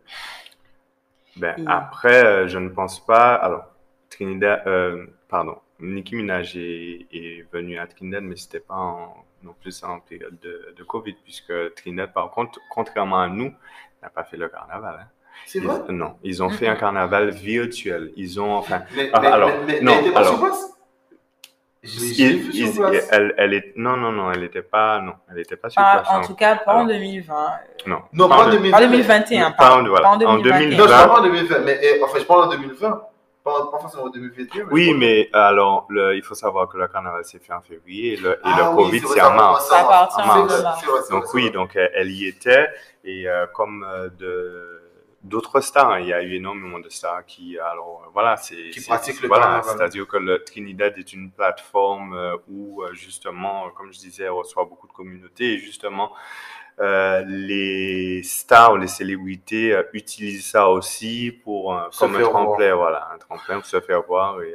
Ben, 1.36 1.64
Après, 1.66 2.24
euh, 2.24 2.48
je 2.48 2.58
ne 2.58 2.68
pense 2.68 3.04
pas. 3.04 3.34
Alors, 3.34 3.66
Trinidad, 4.10 4.62
euh, 4.66 5.06
pardon, 5.28 5.58
Nicki 5.80 6.16
Minaj 6.16 6.56
est, 6.56 7.06
est 7.12 7.46
venue 7.52 7.78
à 7.78 7.86
Trinidad, 7.86 8.22
mais 8.24 8.36
c'était 8.36 8.60
pas 8.60 8.74
en, 8.74 9.24
non 9.42 9.54
plus 9.60 9.82
en 9.84 10.00
période 10.00 10.38
de, 10.40 10.74
de, 10.76 10.84
Covid, 10.84 11.14
puisque 11.22 11.52
Trinidad, 11.76 12.12
par 12.12 12.30
contre, 12.30 12.58
contrairement 12.70 13.20
à 13.20 13.28
nous, 13.28 13.54
n'a 14.02 14.10
pas 14.10 14.24
fait 14.24 14.36
le 14.36 14.48
carnaval. 14.48 14.98
Hein. 15.00 15.08
C'est 15.46 15.60
vrai? 15.60 15.80
Non, 15.90 16.16
ils 16.24 16.42
ont 16.42 16.50
fait 16.50 16.66
un 16.66 16.76
carnaval 16.76 17.30
virtuel. 17.30 18.12
Ils 18.16 18.40
ont, 18.40 18.54
enfin. 18.54 18.82
Mais, 18.96 19.08
ah, 19.12 19.18
alors, 19.18 19.50
mais, 19.66 19.80
non, 19.80 19.92
elle, 23.11 23.34
elle 23.36 23.55
est, 23.55 23.72
non, 23.76 23.97
non, 23.97 24.12
non, 24.12 24.32
elle 24.32 24.41
n'était 24.41 24.62
pas, 24.62 25.01
non, 25.01 25.14
elle 25.30 25.41
était 25.41 25.57
pas 25.57 25.70
sur 25.70 25.80
place. 25.80 26.07
En 26.11 26.20
tout 26.20 26.34
cas, 26.34 26.57
pas 26.57 26.74
en 26.74 26.84
2020. 26.86 27.34
Non. 27.86 28.03
Non, 28.12 28.28
pas 28.28 28.47
en 28.47 28.51
2020. 28.51 28.76
En 28.76 28.80
2021. 28.80 29.51
Pas, 29.53 29.76
en, 29.76 29.84
voilà. 29.84 30.03
pas 30.03 30.09
en 30.11 30.16
2021. 30.16 30.76
Non, 30.76 30.84
je 30.84 30.91
parle 30.91 31.18
en 31.18 31.22
2020, 31.22 31.59
mais 31.61 31.78
eh, 31.82 32.03
enfin, 32.03 32.18
je 32.18 32.24
parle 32.24 32.45
en 32.45 32.51
2020. 32.51 33.03
Pas, 33.45 33.70
pas 33.70 33.78
forcément 33.78 34.05
en 34.05 34.11
2021. 34.11 34.64
Mais 34.64 34.72
oui, 34.72 34.95
mais 34.95 35.30
alors, 35.32 35.86
le, 35.89 36.16
il 36.16 36.22
faut 36.22 36.34
savoir 36.34 36.68
que 36.68 36.76
le 36.76 36.89
carnaval 36.89 37.24
s'est 37.24 37.39
fait 37.39 37.53
en 37.53 37.62
février 37.62 38.14
et 38.14 38.16
le, 38.16 38.32
et 38.32 38.39
ah, 38.43 38.70
le 38.70 38.76
Covid, 38.76 39.01
c'est 39.01 39.22
en 39.22 39.34
mars. 39.34 39.72
En 39.72 40.26
mars. 40.26 41.09
Donc, 41.11 41.32
oui, 41.34 41.51
donc 41.51 41.76
elle 41.76 42.11
y 42.11 42.26
était. 42.26 42.68
Et 43.05 43.26
euh, 43.28 43.47
comme 43.55 43.86
euh, 43.89 44.11
de 44.18 44.77
d'autres 45.28 45.60
stars. 45.60 46.00
Il 46.00 46.08
y 46.08 46.12
a 46.12 46.22
eu 46.22 46.34
énormément 46.34 46.78
de 46.78 46.88
stars 46.88 47.24
qui, 47.26 47.58
alors 47.58 48.02
euh, 48.04 48.10
voilà, 48.12 48.36
c'est 48.36 48.70
qui 48.70 48.80
pratiquent 48.80 49.22
le 49.22 49.28
voilà, 49.28 49.62
c'est-à-dire 49.62 50.06
que 50.06 50.16
le 50.16 50.42
Trinidad 50.42 50.96
est 50.98 51.12
une 51.12 51.30
plateforme 51.30 52.14
euh, 52.14 52.36
où 52.48 52.82
euh, 52.82 52.92
justement, 52.94 53.70
comme 53.76 53.92
je 53.92 53.98
disais, 53.98 54.28
on 54.28 54.38
reçoit 54.38 54.64
beaucoup 54.64 54.88
de 54.88 54.92
communautés 54.92 55.54
et 55.54 55.58
justement 55.58 56.12
euh, 56.80 57.22
les 57.26 58.22
stars, 58.22 58.78
les 58.78 58.86
célébrités 58.86 59.72
euh, 59.74 59.82
utilisent 59.92 60.46
ça 60.46 60.68
aussi 60.68 61.32
pour 61.44 61.78
comme 61.98 62.16
un 62.16 62.22
tremplin, 62.22 62.74
voilà, 62.74 63.10
un 63.14 63.18
tremplin 63.18 63.56
pour 63.56 63.66
se 63.66 63.80
faire 63.80 64.02
voir. 64.02 64.40
Et, 64.42 64.54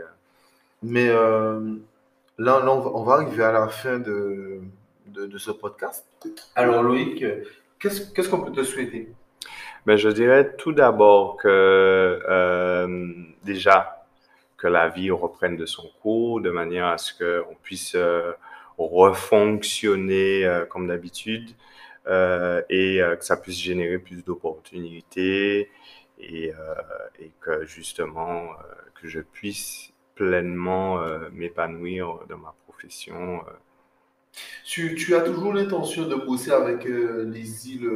Mais 0.81 1.07
là, 1.07 1.59
là 2.37 2.71
on, 2.71 3.03
va, 3.03 3.13
arriver 3.13 3.43
à 3.43 3.51
la 3.51 3.67
fin 3.69 3.99
de, 3.99 4.61
de, 5.07 5.25
de 5.27 5.37
ce 5.37 5.51
podcast. 5.51 6.05
Alors 6.55 6.81
Loïc, 6.83 7.23
qu'est-ce 7.79 8.29
qu'on 8.29 8.41
peut 8.41 8.51
te 8.51 8.63
souhaiter? 8.63 9.13
Mais 9.85 9.97
je 9.97 10.09
dirais 10.09 10.55
tout 10.55 10.71
d'abord 10.71 11.37
que 11.37 11.47
euh, 11.49 13.13
déjà 13.43 14.05
que 14.57 14.67
la 14.67 14.87
vie 14.89 15.11
reprenne 15.11 15.57
de 15.57 15.65
son 15.65 15.89
cours 16.01 16.39
de 16.41 16.49
manière 16.49 16.87
à 16.87 16.97
ce 16.97 17.13
qu'on 17.13 17.55
puisse 17.61 17.95
euh, 17.95 18.31
refonctionner 18.77 20.45
euh, 20.45 20.65
comme 20.65 20.87
d'habitude 20.87 21.49
et 22.69 22.99
que 22.99 23.23
ça 23.23 23.37
puisse 23.37 23.57
générer 23.57 23.97
plus 23.97 24.25
d'opportunités 24.25 25.69
et, 26.19 26.51
que 27.39 27.65
justement 27.65 28.49
que 28.95 29.07
je 29.07 29.21
puisse 29.21 29.93
pleinement 30.13 30.99
m'épanouir 31.31 32.19
dans 32.27 32.37
ma 32.39 32.53
profession. 32.67 33.41
Tu, 34.63 34.95
tu, 34.95 35.15
as 35.15 35.21
toujours 35.21 35.53
l'intention 35.53 36.07
de 36.07 36.15
bosser 36.15 36.51
avec 36.51 36.85
les 36.85 37.69
îles 37.69 37.89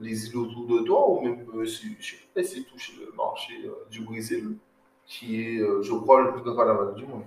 les 0.00 0.28
îles 0.28 0.36
autour 0.36 0.66
de 0.66 0.84
toi 0.84 1.10
ou 1.10 1.20
même 1.20 1.66
si 1.66 1.96
je 2.00 2.14
essayer 2.36 2.62
de 2.62 2.68
toucher 2.68 2.92
le 3.00 3.12
marché 3.16 3.52
du 3.90 4.02
Brésil 4.02 4.56
qui 5.04 5.40
est, 5.40 5.58
je 5.58 5.92
crois, 5.92 6.22
le 6.22 6.32
plus 6.32 6.42
grand 6.42 6.56
carnaval 6.56 6.94
du 6.94 7.04
monde? 7.04 7.24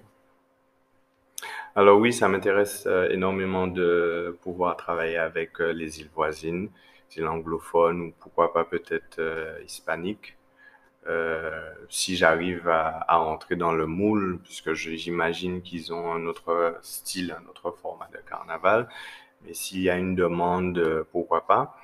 Alors 1.76 2.00
oui, 2.00 2.12
ça 2.12 2.28
m'intéresse 2.28 2.88
énormément 3.12 3.68
de 3.68 4.38
pouvoir 4.42 4.76
travailler 4.78 5.18
avec 5.18 5.60
les 5.60 6.00
îles 6.00 6.10
voisines, 6.14 6.70
les 7.10 7.22
îles 7.22 7.28
anglophones 7.28 8.02
ou 8.02 8.14
pourquoi 8.20 8.52
pas 8.52 8.66
peut-être 8.66 9.22
hispaniques. 9.64 10.39
Euh, 11.08 11.72
si 11.90 12.16
j'arrive 12.18 12.68
à, 12.70 12.90
à, 13.08 13.20
entrer 13.20 13.56
dans 13.56 13.72
le 13.72 13.88
moule, 13.88 14.40
puisque 14.44 14.74
j'imagine 14.74 15.62
qu'ils 15.62 15.94
ont 15.94 16.14
un 16.14 16.26
autre 16.26 16.78
style, 16.82 17.36
un 17.40 17.50
autre 17.50 17.72
format 17.72 18.10
de 18.14 18.20
carnaval. 18.30 18.88
Mais 19.44 19.54
s'il 19.54 19.82
y 19.82 19.90
a 19.90 19.98
une 19.98 20.16
demande, 20.16 21.06
pourquoi 21.12 21.48
pas. 21.48 21.78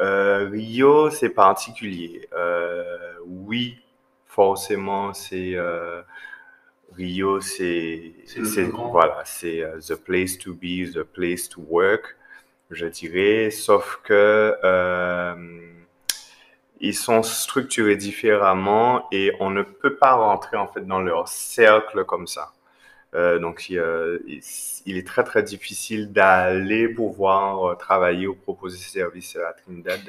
Euh, 0.00 0.48
Rio, 0.50 1.10
c'est 1.10 1.30
particulier. 1.30 2.28
Euh, 2.32 3.14
oui, 3.26 3.78
forcément, 4.26 5.12
c'est 5.12 5.54
euh, 5.56 6.02
Rio, 6.96 7.40
c'est 7.40 8.14
voilà, 8.92 9.22
c'est 9.24 9.58
uh, 9.58 9.78
the 9.86 9.96
place 9.96 10.38
to 10.38 10.54
be, 10.54 10.90
the 10.92 11.02
place 11.02 11.48
to 11.48 11.60
work, 11.68 12.16
je 12.70 12.86
dirais. 12.86 13.50
Sauf 13.50 14.00
que 14.02 14.56
euh, 14.64 15.34
ils 16.80 16.96
sont 16.96 17.22
structurés 17.22 17.96
différemment 17.96 19.06
et 19.12 19.32
on 19.40 19.50
ne 19.50 19.62
peut 19.62 19.96
pas 19.96 20.14
rentrer 20.14 20.56
en 20.56 20.66
fait 20.66 20.86
dans 20.86 21.00
leur 21.00 21.28
cercle 21.28 22.04
comme 22.04 22.26
ça. 22.26 22.52
Euh, 23.14 23.38
donc 23.38 23.68
il, 23.68 23.82
il, 24.86 24.96
est 24.96 25.06
très 25.06 25.24
très 25.24 25.42
difficile 25.42 26.12
d'aller 26.12 26.88
pouvoir 26.88 27.64
euh, 27.70 27.74
travailler 27.74 28.26
ou 28.28 28.34
proposer 28.34 28.78
ses 28.78 29.00
services 29.00 29.36
à 29.36 29.52
Trinidad, 29.52 30.00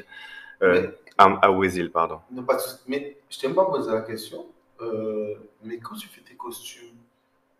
euh, 0.62 0.88
à, 1.18 1.26
à 1.26 1.52
pardon. 1.92 2.20
Non, 2.32 2.44
pas 2.44 2.58
mais 2.88 3.18
je 3.30 3.40
t'aime 3.40 3.56
pas 3.56 3.66
poser 3.66 3.92
la 3.92 4.02
question. 4.02 4.46
Euh, 4.82 5.36
mais 5.64 5.78
quand 5.80 5.96
tu 5.96 6.08
fais 6.08 6.22
tes 6.22 6.36
costumes, 6.36 6.96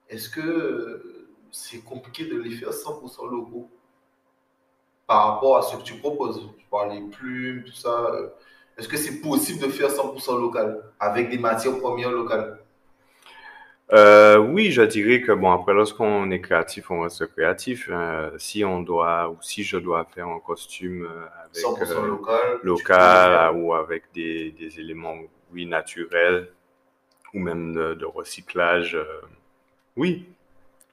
est-ce 0.10 0.30
que 0.30 1.28
c'est 1.52 1.84
compliqué 1.84 2.26
de 2.26 2.38
les 2.40 2.52
faire 2.52 2.70
100% 2.70 3.30
locaux 3.30 3.70
par 5.08 5.34
rapport 5.34 5.58
à 5.58 5.62
ce 5.62 5.76
que 5.76 5.84
tu 5.84 5.96
proposes? 5.96 6.42
Je 6.58 6.66
parle 6.70 6.94
les 6.94 7.02
plumes, 7.10 7.64
tout 7.64 7.74
ça. 7.74 8.12
Est-ce 8.78 8.88
que 8.88 8.98
c'est 8.98 9.22
possible 9.22 9.60
de 9.60 9.68
faire 9.72 9.90
100% 9.90 10.40
local 10.40 10.82
avec 11.00 11.30
des 11.30 11.38
matières 11.38 11.78
premières 11.80 12.12
locales? 12.12 12.58
Euh, 13.94 14.38
oui, 14.38 14.72
je 14.72 14.84
dirais 14.84 15.22
que 15.22 15.34
bon 15.34 15.52
après 15.52 15.74
lorsqu'on 15.74 16.32
est 16.32 16.40
créatif, 16.40 16.90
on 16.92 17.02
reste 17.02 17.28
créatif. 17.28 17.90
Hein. 17.92 18.32
si 18.38 18.64
on 18.64 18.82
doit 18.82 19.30
ou 19.30 19.38
si 19.42 19.64
je 19.64 19.78
dois 19.78 20.08
faire 20.16 20.28
un 20.28 20.40
costume 20.40 21.04
euh, 21.04 21.26
avec 21.44 21.88
100% 21.88 21.92
euh, 21.92 22.08
local, 22.08 22.60
local 22.64 23.56
ou 23.58 23.74
avec 23.74 24.04
des, 24.14 24.52
des, 24.52 24.80
éléments 24.80 25.18
oui 25.52 25.66
naturels 25.66 26.48
ou 27.34 27.40
même 27.40 27.74
de, 27.74 27.94
de 27.94 28.06
recyclage, 28.06 28.98
oui, 29.98 30.26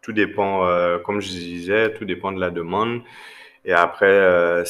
tout 0.02 0.12
dépend. 0.12 0.66
comme 1.04 1.20
je 1.20 1.28
disais, 1.28 1.94
tout 1.94 2.04
dépend 2.04 2.32
de 2.32 2.40
la 2.40 2.50
demande. 2.50 3.02
Et 3.64 3.72
après, 3.72 4.64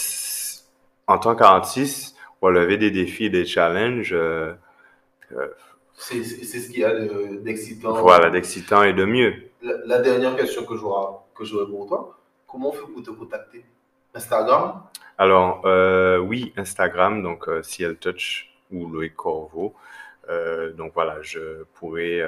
en 1.06 1.18
tant 1.18 1.34
qu'artiste, 1.34 2.17
relever 2.40 2.76
des 2.76 2.90
défis 2.90 3.30
des 3.30 3.44
challenges. 3.44 4.12
Euh, 4.12 4.52
euh, 5.32 5.48
c'est 5.94 6.22
ce 6.22 6.70
qu'il 6.70 6.80
y 6.80 6.84
a 6.84 6.94
d'excitant. 7.40 8.00
voilà, 8.00 8.30
d'excitant 8.30 8.82
et 8.82 8.92
de 8.92 9.04
mieux. 9.04 9.34
La, 9.62 9.98
dernière 9.98 10.36
question 10.36 10.64
que 10.64 10.76
j'aurais 10.76 11.66
pour 11.66 11.86
toi, 11.88 12.16
comment 12.46 12.68
on 12.68 12.72
fait 12.72 12.86
pour 12.92 13.02
te 13.02 13.10
contacter? 13.10 13.64
Instagram? 14.14 14.82
Alors, 15.18 15.62
euh, 15.64 16.18
oui, 16.18 16.52
Instagram, 16.56 17.22
donc 17.22 17.48
CL 17.62 17.96
Touch 17.96 18.54
ou 18.70 18.88
Loïc 18.88 19.16
Corvo. 19.16 19.74
donc 20.76 20.92
voilà, 20.94 21.20
je 21.22 21.64
pourrais 21.74 22.22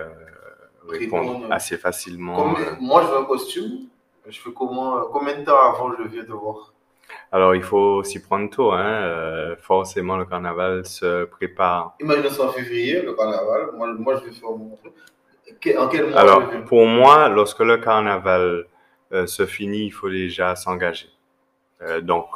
répondre, 0.89 1.47
assez 1.53 1.77
facilement. 1.77 2.57
moi, 2.81 3.03
je 3.03 3.13
veux 3.13 3.19
un 3.19 3.25
costume. 3.25 3.87
Je 4.27 4.39
fais 4.39 4.51
comment, 4.53 5.03
combien 5.13 5.39
de 5.39 5.45
temps 5.45 5.59
avant 5.59 5.93
je 5.97 6.09
viens 6.09 6.25
te 6.25 6.33
voir? 6.33 6.73
Alors, 7.33 7.55
il 7.55 7.63
faut 7.63 8.03
s'y 8.03 8.21
prendre 8.21 8.51
tôt. 8.51 8.73
Hein. 8.73 8.85
Euh, 8.85 9.57
forcément, 9.57 10.17
le 10.17 10.25
carnaval 10.25 10.85
se 10.85 11.25
prépare. 11.25 11.95
Imagine 12.01 12.29
ça 12.29 12.45
en 12.45 12.49
février, 12.49 13.03
le 13.03 13.15
carnaval. 13.15 13.71
Moi, 13.77 13.95
moi 13.95 14.17
je 14.17 14.27
vais 14.27 14.33
faire 14.33 14.51
mon 14.51 14.77
truc. 14.77 14.93
En 15.79 15.89
quel 15.89 16.09
mois 16.09 16.19
Alors, 16.19 16.51
pour 16.67 16.87
moi, 16.87 17.29
lorsque 17.29 17.61
le 17.61 17.77
carnaval 17.77 18.67
euh, 19.13 19.27
se 19.27 19.47
finit, 19.47 19.87
il 19.87 19.91
faut 19.91 20.11
déjà 20.11 20.57
s'engager. 20.57 21.09
Euh, 21.83 22.01
donc, 22.01 22.27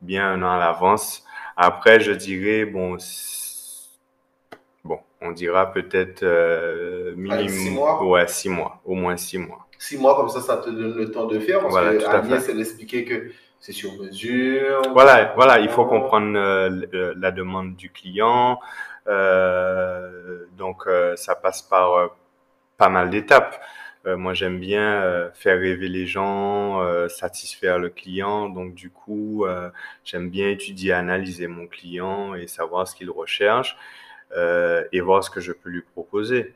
bien 0.00 0.30
un 0.32 0.42
an 0.42 0.52
à 0.52 0.58
l'avance. 0.58 1.24
Après, 1.56 1.98
je 1.98 2.12
dirais, 2.12 2.66
bon, 2.66 2.98
bon 4.84 4.98
on 5.22 5.32
dira 5.32 5.72
peut-être 5.72 6.24
minimum. 7.16 7.48
six 7.48 7.70
mois 7.70 8.04
Ouais, 8.04 8.28
six 8.28 8.48
mois. 8.48 8.80
Au 8.84 8.94
moins 8.94 9.16
six 9.16 9.38
mois. 9.38 9.66
Six 9.78 9.98
mois, 9.98 10.14
comme 10.16 10.28
ça, 10.28 10.40
ça 10.40 10.58
te 10.58 10.70
donne 10.70 10.94
le 10.94 11.10
temps 11.10 11.26
de 11.26 11.38
faire. 11.40 11.60
Parce 11.60 11.72
voilà, 11.72 11.96
que 11.96 12.04
Agnès, 12.04 12.48
elle 12.48 12.60
expliquait 12.60 13.04
que 13.04 13.30
c'est 13.60 13.72
sur 13.72 13.92
mesure. 13.94 14.82
Voilà, 14.92 15.32
voilà, 15.36 15.58
il 15.58 15.68
faut 15.68 15.84
comprendre 15.86 16.36
euh, 16.36 17.14
la 17.16 17.30
demande 17.32 17.76
du 17.76 17.90
client. 17.90 18.60
Euh, 19.08 20.46
donc, 20.56 20.84
euh, 20.86 21.16
ça 21.16 21.34
passe 21.34 21.62
par 21.62 22.16
pas 22.76 22.88
mal 22.88 23.10
d'étapes. 23.10 23.60
Moi, 24.04 24.34
j'aime 24.34 24.60
bien 24.60 25.32
faire 25.34 25.58
rêver 25.58 25.88
les 25.88 26.06
gens, 26.06 26.80
satisfaire 27.08 27.80
le 27.80 27.88
client. 27.88 28.48
Donc, 28.48 28.72
du 28.72 28.88
coup, 28.88 29.44
j'aime 30.04 30.30
bien 30.30 30.48
étudier, 30.48 30.92
analyser 30.92 31.48
mon 31.48 31.66
client 31.66 32.36
et 32.36 32.46
savoir 32.46 32.86
ce 32.86 32.94
qu'il 32.94 33.10
recherche 33.10 33.76
et 34.32 35.00
voir 35.00 35.24
ce 35.24 35.30
que 35.30 35.40
je 35.40 35.50
peux 35.50 35.70
lui 35.70 35.82
proposer. 35.82 36.54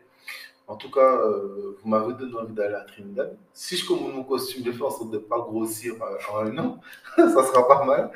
En 0.71 0.77
tout 0.77 0.89
cas, 0.89 1.01
euh, 1.01 1.77
vous 1.83 1.89
m'avez 1.89 2.15
donné 2.15 2.33
envie 2.37 2.53
d'aller 2.53 2.77
à 2.77 2.83
Trinidad. 2.83 3.37
Si 3.53 3.77
je 3.77 3.85
commande 3.85 4.15
mon 4.15 4.23
costume 4.23 4.63
de 4.63 4.71
faire 4.71 4.87
en 4.87 4.91
sorte 4.91 5.11
de 5.11 5.17
ne 5.17 5.21
pas 5.21 5.39
grossir 5.39 5.95
euh, 6.01 6.33
en 6.33 6.47
un 6.47 6.59
an, 6.59 6.81
ça 7.17 7.43
sera 7.45 7.67
pas 7.67 7.85
mal. 7.85 8.13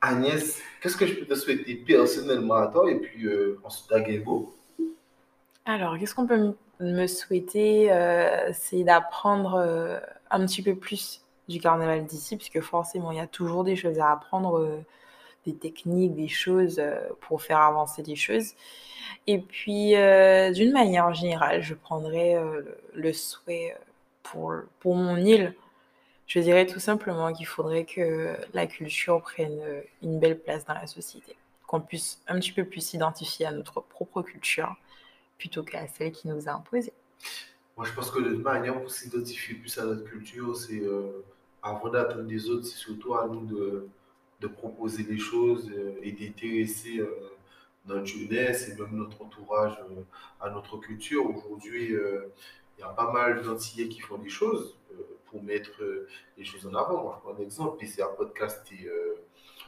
Agnès, 0.00 0.60
qu'est-ce 0.82 0.96
que 0.96 1.06
je 1.06 1.14
peux 1.14 1.24
te 1.24 1.36
souhaiter 1.36 1.76
personnellement 1.76 2.54
à 2.54 2.66
toi 2.66 2.90
et 2.90 2.96
puis 2.96 3.26
euh, 3.26 3.60
ensuite 3.62 3.92
à 3.92 4.02
Alors, 5.66 5.96
qu'est-ce 5.96 6.16
qu'on 6.16 6.26
peut 6.26 6.56
me 6.80 7.06
souhaiter 7.06 7.88
C'est 8.54 8.82
d'apprendre 8.82 10.00
un 10.32 10.46
petit 10.46 10.62
peu 10.62 10.74
plus 10.74 11.22
du 11.48 11.60
carnaval 11.60 12.06
d'ici, 12.06 12.36
puisque 12.36 12.60
forcément, 12.60 13.12
il 13.12 13.18
y 13.18 13.20
a 13.20 13.28
toujours 13.28 13.62
des 13.62 13.76
choses 13.76 14.00
à 14.00 14.10
apprendre, 14.10 14.82
des 15.44 15.54
techniques, 15.54 16.14
des 16.14 16.28
choses 16.28 16.82
pour 17.20 17.42
faire 17.42 17.58
avancer 17.58 18.02
les 18.02 18.16
choses. 18.16 18.54
Et 19.26 19.38
puis, 19.38 19.96
euh, 19.96 20.50
d'une 20.52 20.72
manière 20.72 21.12
générale, 21.14 21.62
je 21.62 21.74
prendrais 21.74 22.36
euh, 22.36 22.62
le, 22.94 23.12
souhait 23.12 23.72
euh, 23.72 23.84
pour, 24.22 24.54
pour 24.80 24.96
mon 24.96 25.16
île. 25.16 25.54
Je 26.26 26.40
dirais 26.40 26.66
tout 26.66 26.80
simplement 26.80 27.32
qu'il 27.32 27.46
faudrait 27.46 27.84
que 27.84 28.34
la 28.54 28.66
culture 28.66 29.20
prenne 29.22 29.60
une 30.02 30.18
belle 30.18 30.38
place 30.38 30.64
dans 30.64 30.74
la 30.74 30.86
société, 30.86 31.36
qu'on 31.66 31.80
puisse 31.80 32.20
un 32.28 32.38
petit 32.38 32.52
peu 32.52 32.64
plus 32.64 32.80
s'identifier 32.80 33.46
à 33.46 33.52
notre 33.52 33.82
propre 33.82 34.22
culture 34.22 34.74
plutôt 35.36 35.62
qu'à 35.62 35.86
celle 35.86 36.12
qui 36.12 36.28
nous 36.28 36.48
a 36.48 36.52
imposée. 36.52 36.94
Moi, 37.76 37.84
je 37.86 37.92
pense 37.92 38.10
que 38.10 38.20
de 38.20 38.36
manière, 38.36 38.80
pour 38.80 38.90
s'identifier 38.90 39.56
plus 39.56 39.76
à 39.78 39.84
notre 39.84 40.04
culture, 40.04 40.56
c'est 40.56 40.82
avant 41.62 41.90
d'attendre 41.90 42.22
des 42.22 42.48
autres, 42.48 42.64
c'est 42.64 42.78
surtout 42.78 43.14
à 43.14 43.26
nous 43.26 43.44
de, 43.44 43.86
de 44.44 44.48
proposer 44.48 45.02
des 45.04 45.18
choses 45.18 45.72
et 46.02 46.12
d'intéresser 46.12 47.02
notre 47.86 48.06
jeunesse 48.06 48.68
et 48.68 48.80
même 48.80 48.96
notre 48.96 49.22
entourage 49.22 49.76
euh, 49.90 50.02
à 50.40 50.50
notre 50.50 50.78
culture. 50.78 51.24
Aujourd'hui, 51.28 51.94
euh, 51.94 52.32
il 52.76 52.80
y 52.80 52.84
a 52.84 52.88
pas 52.88 53.12
mal 53.12 53.42
d'Antillais 53.42 53.88
qui 53.88 54.00
font 54.00 54.18
des 54.18 54.28
choses 54.28 54.76
euh, 54.92 55.02
pour 55.26 55.42
mettre 55.42 55.82
les 56.36 56.44
choses 56.44 56.66
en 56.66 56.74
avant. 56.74 57.14
Je 57.14 57.20
prends 57.20 57.34
un 57.34 57.42
exemple. 57.42 57.84
PCA 57.84 58.06
Podcast 58.06 58.66
est 58.72 58.88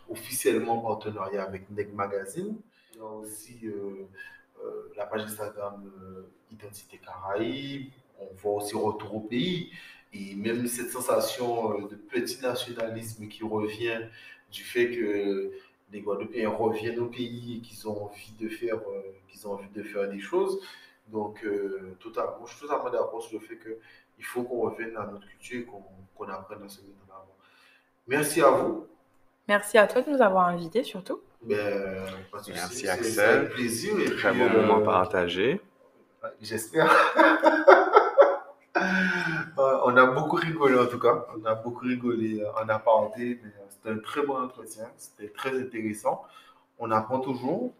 officiellement 0.09 0.79
en 0.79 0.95
partenariat 0.95 1.43
avec 1.45 1.71
Neg 1.71 1.93
Magazine. 1.93 2.57
Il 2.93 2.99
y 2.99 3.01
a 3.01 3.05
aussi 3.05 3.61
la 4.97 5.07
page 5.07 5.23
Instagram 5.23 5.91
Identité 6.53 6.99
Caraïbe. 6.99 7.91
On 8.21 8.29
voit 8.37 8.53
aussi 8.63 8.77
Retour 8.77 9.17
au 9.17 9.21
pays. 9.21 9.73
Et 10.13 10.35
même 10.35 10.67
cette 10.67 10.91
sensation 10.91 11.81
de 11.81 11.95
petit 11.95 12.41
nationalisme 12.41 13.29
qui 13.29 13.45
revient 13.45 14.01
du 14.51 14.63
fait 14.63 14.91
que 14.91 15.53
les 15.93 16.01
Guadeloupéens 16.01 16.51
reviennent 16.51 17.01
au 17.01 17.07
pays 17.07 17.59
et 17.59 17.61
qu'ils 17.61 17.89
ont 17.89 18.05
envie 18.05 18.33
de 18.41 18.49
faire, 18.49 18.77
euh, 18.77 19.03
qu'ils 19.29 19.47
ont 19.47 19.53
envie 19.53 19.69
de 19.69 19.83
faire 19.83 20.09
des 20.09 20.21
choses. 20.21 20.61
Donc, 21.09 21.45
euh, 21.45 21.97
totalement, 22.01 22.45
je 22.47 22.53
suis 22.53 22.67
totalement 22.67 22.91
d'accord 22.91 23.23
sur 23.23 23.39
le 23.39 23.47
fait 23.47 23.59
qu'il 23.59 24.25
faut 24.25 24.43
qu'on 24.43 24.63
revienne 24.71 24.97
à 24.97 25.07
notre 25.07 25.27
culture 25.29 25.61
et 25.61 25.67
qu'on 26.17 26.29
apprenne 26.29 26.63
à 26.65 26.69
se 26.69 26.81
mettre 26.81 26.99
en 27.09 27.15
avant. 27.15 27.37
Merci 28.09 28.41
à 28.41 28.51
vous. 28.51 28.87
Merci 29.49 29.79
à 29.79 29.87
toi 29.87 30.03
de 30.03 30.11
nous 30.11 30.21
avoir 30.21 30.49
invités 30.49 30.83
surtout. 30.83 31.21
Ben, 31.43 32.05
Merci 32.49 32.89
Axel. 32.89 33.47
Un 33.47 33.49
plaisir. 33.49 33.99
Et 34.01 34.11
Très 34.17 34.33
bon 34.33 34.49
moment 34.49 34.83
partagé. 34.83 35.61
J'espère. 36.41 36.93
on 39.97 39.99
a 39.99 40.07
beaucoup 40.07 40.37
rigolé 40.37 40.79
en 40.79 40.87
tout 40.87 40.99
cas. 40.99 41.27
On 41.41 41.45
a 41.47 41.55
beaucoup 41.55 41.85
rigolé 41.87 42.43
en 42.61 42.69
apparenté. 42.69 43.41
C'était 43.71 43.91
un 43.91 43.99
très 43.99 44.23
bon 44.23 44.43
entretien. 44.43 44.85
C'était 44.97 45.33
très 45.33 45.59
intéressant. 45.59 46.23
On 46.79 46.91
apprend 46.91 47.21
toujours. 47.21 47.73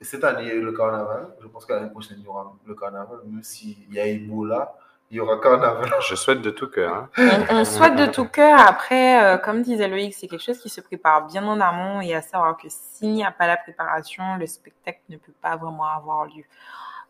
Et 0.00 0.04
cette 0.04 0.24
année, 0.24 0.42
il 0.42 0.48
y 0.48 0.50
a 0.50 0.54
eu 0.54 0.62
le 0.62 0.72
carnaval. 0.72 1.28
Je 1.40 1.46
pense 1.46 1.64
qu'à 1.64 1.76
l'année 1.76 1.90
prochaine, 1.90 2.18
il 2.18 2.24
y 2.24 2.28
aura 2.28 2.52
le 2.66 2.74
carnaval. 2.74 3.20
Même 3.24 3.42
s'il 3.42 3.76
y 3.90 3.98
a 3.98 4.06
Ebola, 4.06 4.74
il 5.10 5.16
y 5.16 5.20
aura 5.20 5.38
carnaval. 5.38 5.90
Je 6.08 6.14
souhaite 6.14 6.42
de 6.42 6.50
tout 6.50 6.68
cœur. 6.68 7.08
Hein. 7.16 7.44
On, 7.50 7.64
souhaite 7.64 7.96
de 7.96 8.06
tout 8.06 8.26
cœur. 8.26 8.58
Après, 8.60 9.24
euh, 9.24 9.38
comme 9.38 9.62
disait 9.62 9.88
Loïc, 9.88 10.14
c'est 10.14 10.26
quelque 10.26 10.42
chose 10.42 10.58
qui 10.58 10.68
se 10.68 10.80
prépare 10.80 11.26
bien 11.26 11.46
en 11.46 11.60
amont 11.60 12.00
et 12.00 12.14
à 12.14 12.20
savoir 12.20 12.56
que 12.56 12.66
s'il 12.68 13.12
n'y 13.12 13.24
a 13.24 13.30
pas 13.30 13.46
la 13.46 13.56
préparation, 13.56 14.36
le 14.38 14.46
spectacle 14.46 15.00
ne 15.08 15.16
peut 15.16 15.34
pas 15.40 15.56
vraiment 15.56 15.86
avoir 15.86 16.26
lieu. 16.26 16.44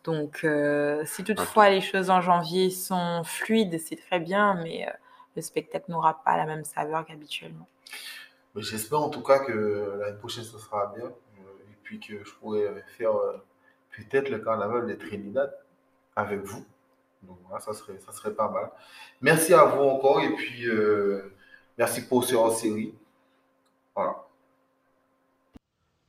Donc, 0.05 0.40
euh, 0.44 1.05
si 1.07 1.22
toutefois 1.24 1.70
les 1.70 1.80
choses 1.80 2.11
en 2.11 2.20
janvier 2.20 2.70
sont 2.70 3.22
fluides, 3.24 3.78
c'est 3.78 3.96
très 3.96 4.18
bien, 4.18 4.55
mais 4.55 4.88
euh, 4.88 4.92
le 5.36 5.42
spectacle 5.42 5.90
n'aura 5.90 6.22
pas 6.24 6.36
la 6.36 6.46
même 6.46 6.64
saveur 6.64 7.05
qu'habituellement. 7.07 7.68
J'espère 8.57 9.00
en 9.00 9.09
tout 9.09 9.22
cas 9.22 9.38
que 9.38 9.98
l'année 10.00 10.18
prochaine, 10.18 10.44
ce 10.44 10.59
sera 10.59 10.92
bien. 10.96 11.07
Et 11.07 11.76
puis 11.82 12.00
que 12.00 12.24
je 12.24 12.32
pourrai 12.34 12.68
faire 12.98 13.12
peut-être 13.96 14.28
le 14.28 14.38
carnaval 14.38 14.86
de 14.86 14.94
Trinidad 14.94 15.55
avec 16.16 16.40
vous. 16.40 16.64
Donc 17.22 17.38
voilà, 17.46 17.61
ça 17.61 17.72
serait, 17.72 17.98
ça 18.00 18.12
serait 18.12 18.34
pas 18.34 18.48
mal. 18.48 18.70
Merci 19.20 19.55
à 19.55 19.64
vous 19.64 19.82
encore 19.82 20.20
et 20.20 20.34
puis 20.34 20.68
euh, 20.68 21.32
merci 21.78 22.07
pour 22.07 22.24
ce 22.24 22.34
hors-série. 22.34 22.94
Voilà. 23.94 24.24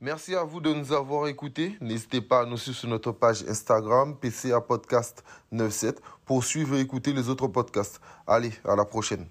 Merci 0.04 0.34
à 0.34 0.44
vous 0.44 0.60
de 0.60 0.70
nous 0.70 0.92
avoir 0.92 1.28
écoutés. 1.28 1.78
N'hésitez 1.80 2.20
pas 2.20 2.42
à 2.42 2.44
nous 2.44 2.58
suivre 2.58 2.76
sur 2.76 2.90
notre 2.90 3.10
page 3.10 3.42
Instagram, 3.48 4.14
PCA 4.14 4.60
Podcast 4.60 5.24
97, 5.50 6.02
pour 6.26 6.44
suivre 6.44 6.76
et 6.76 6.80
écouter 6.80 7.14
les 7.14 7.30
autres 7.30 7.48
podcasts. 7.48 8.02
Allez, 8.26 8.52
à 8.66 8.76
la 8.76 8.84
prochaine. 8.84 9.26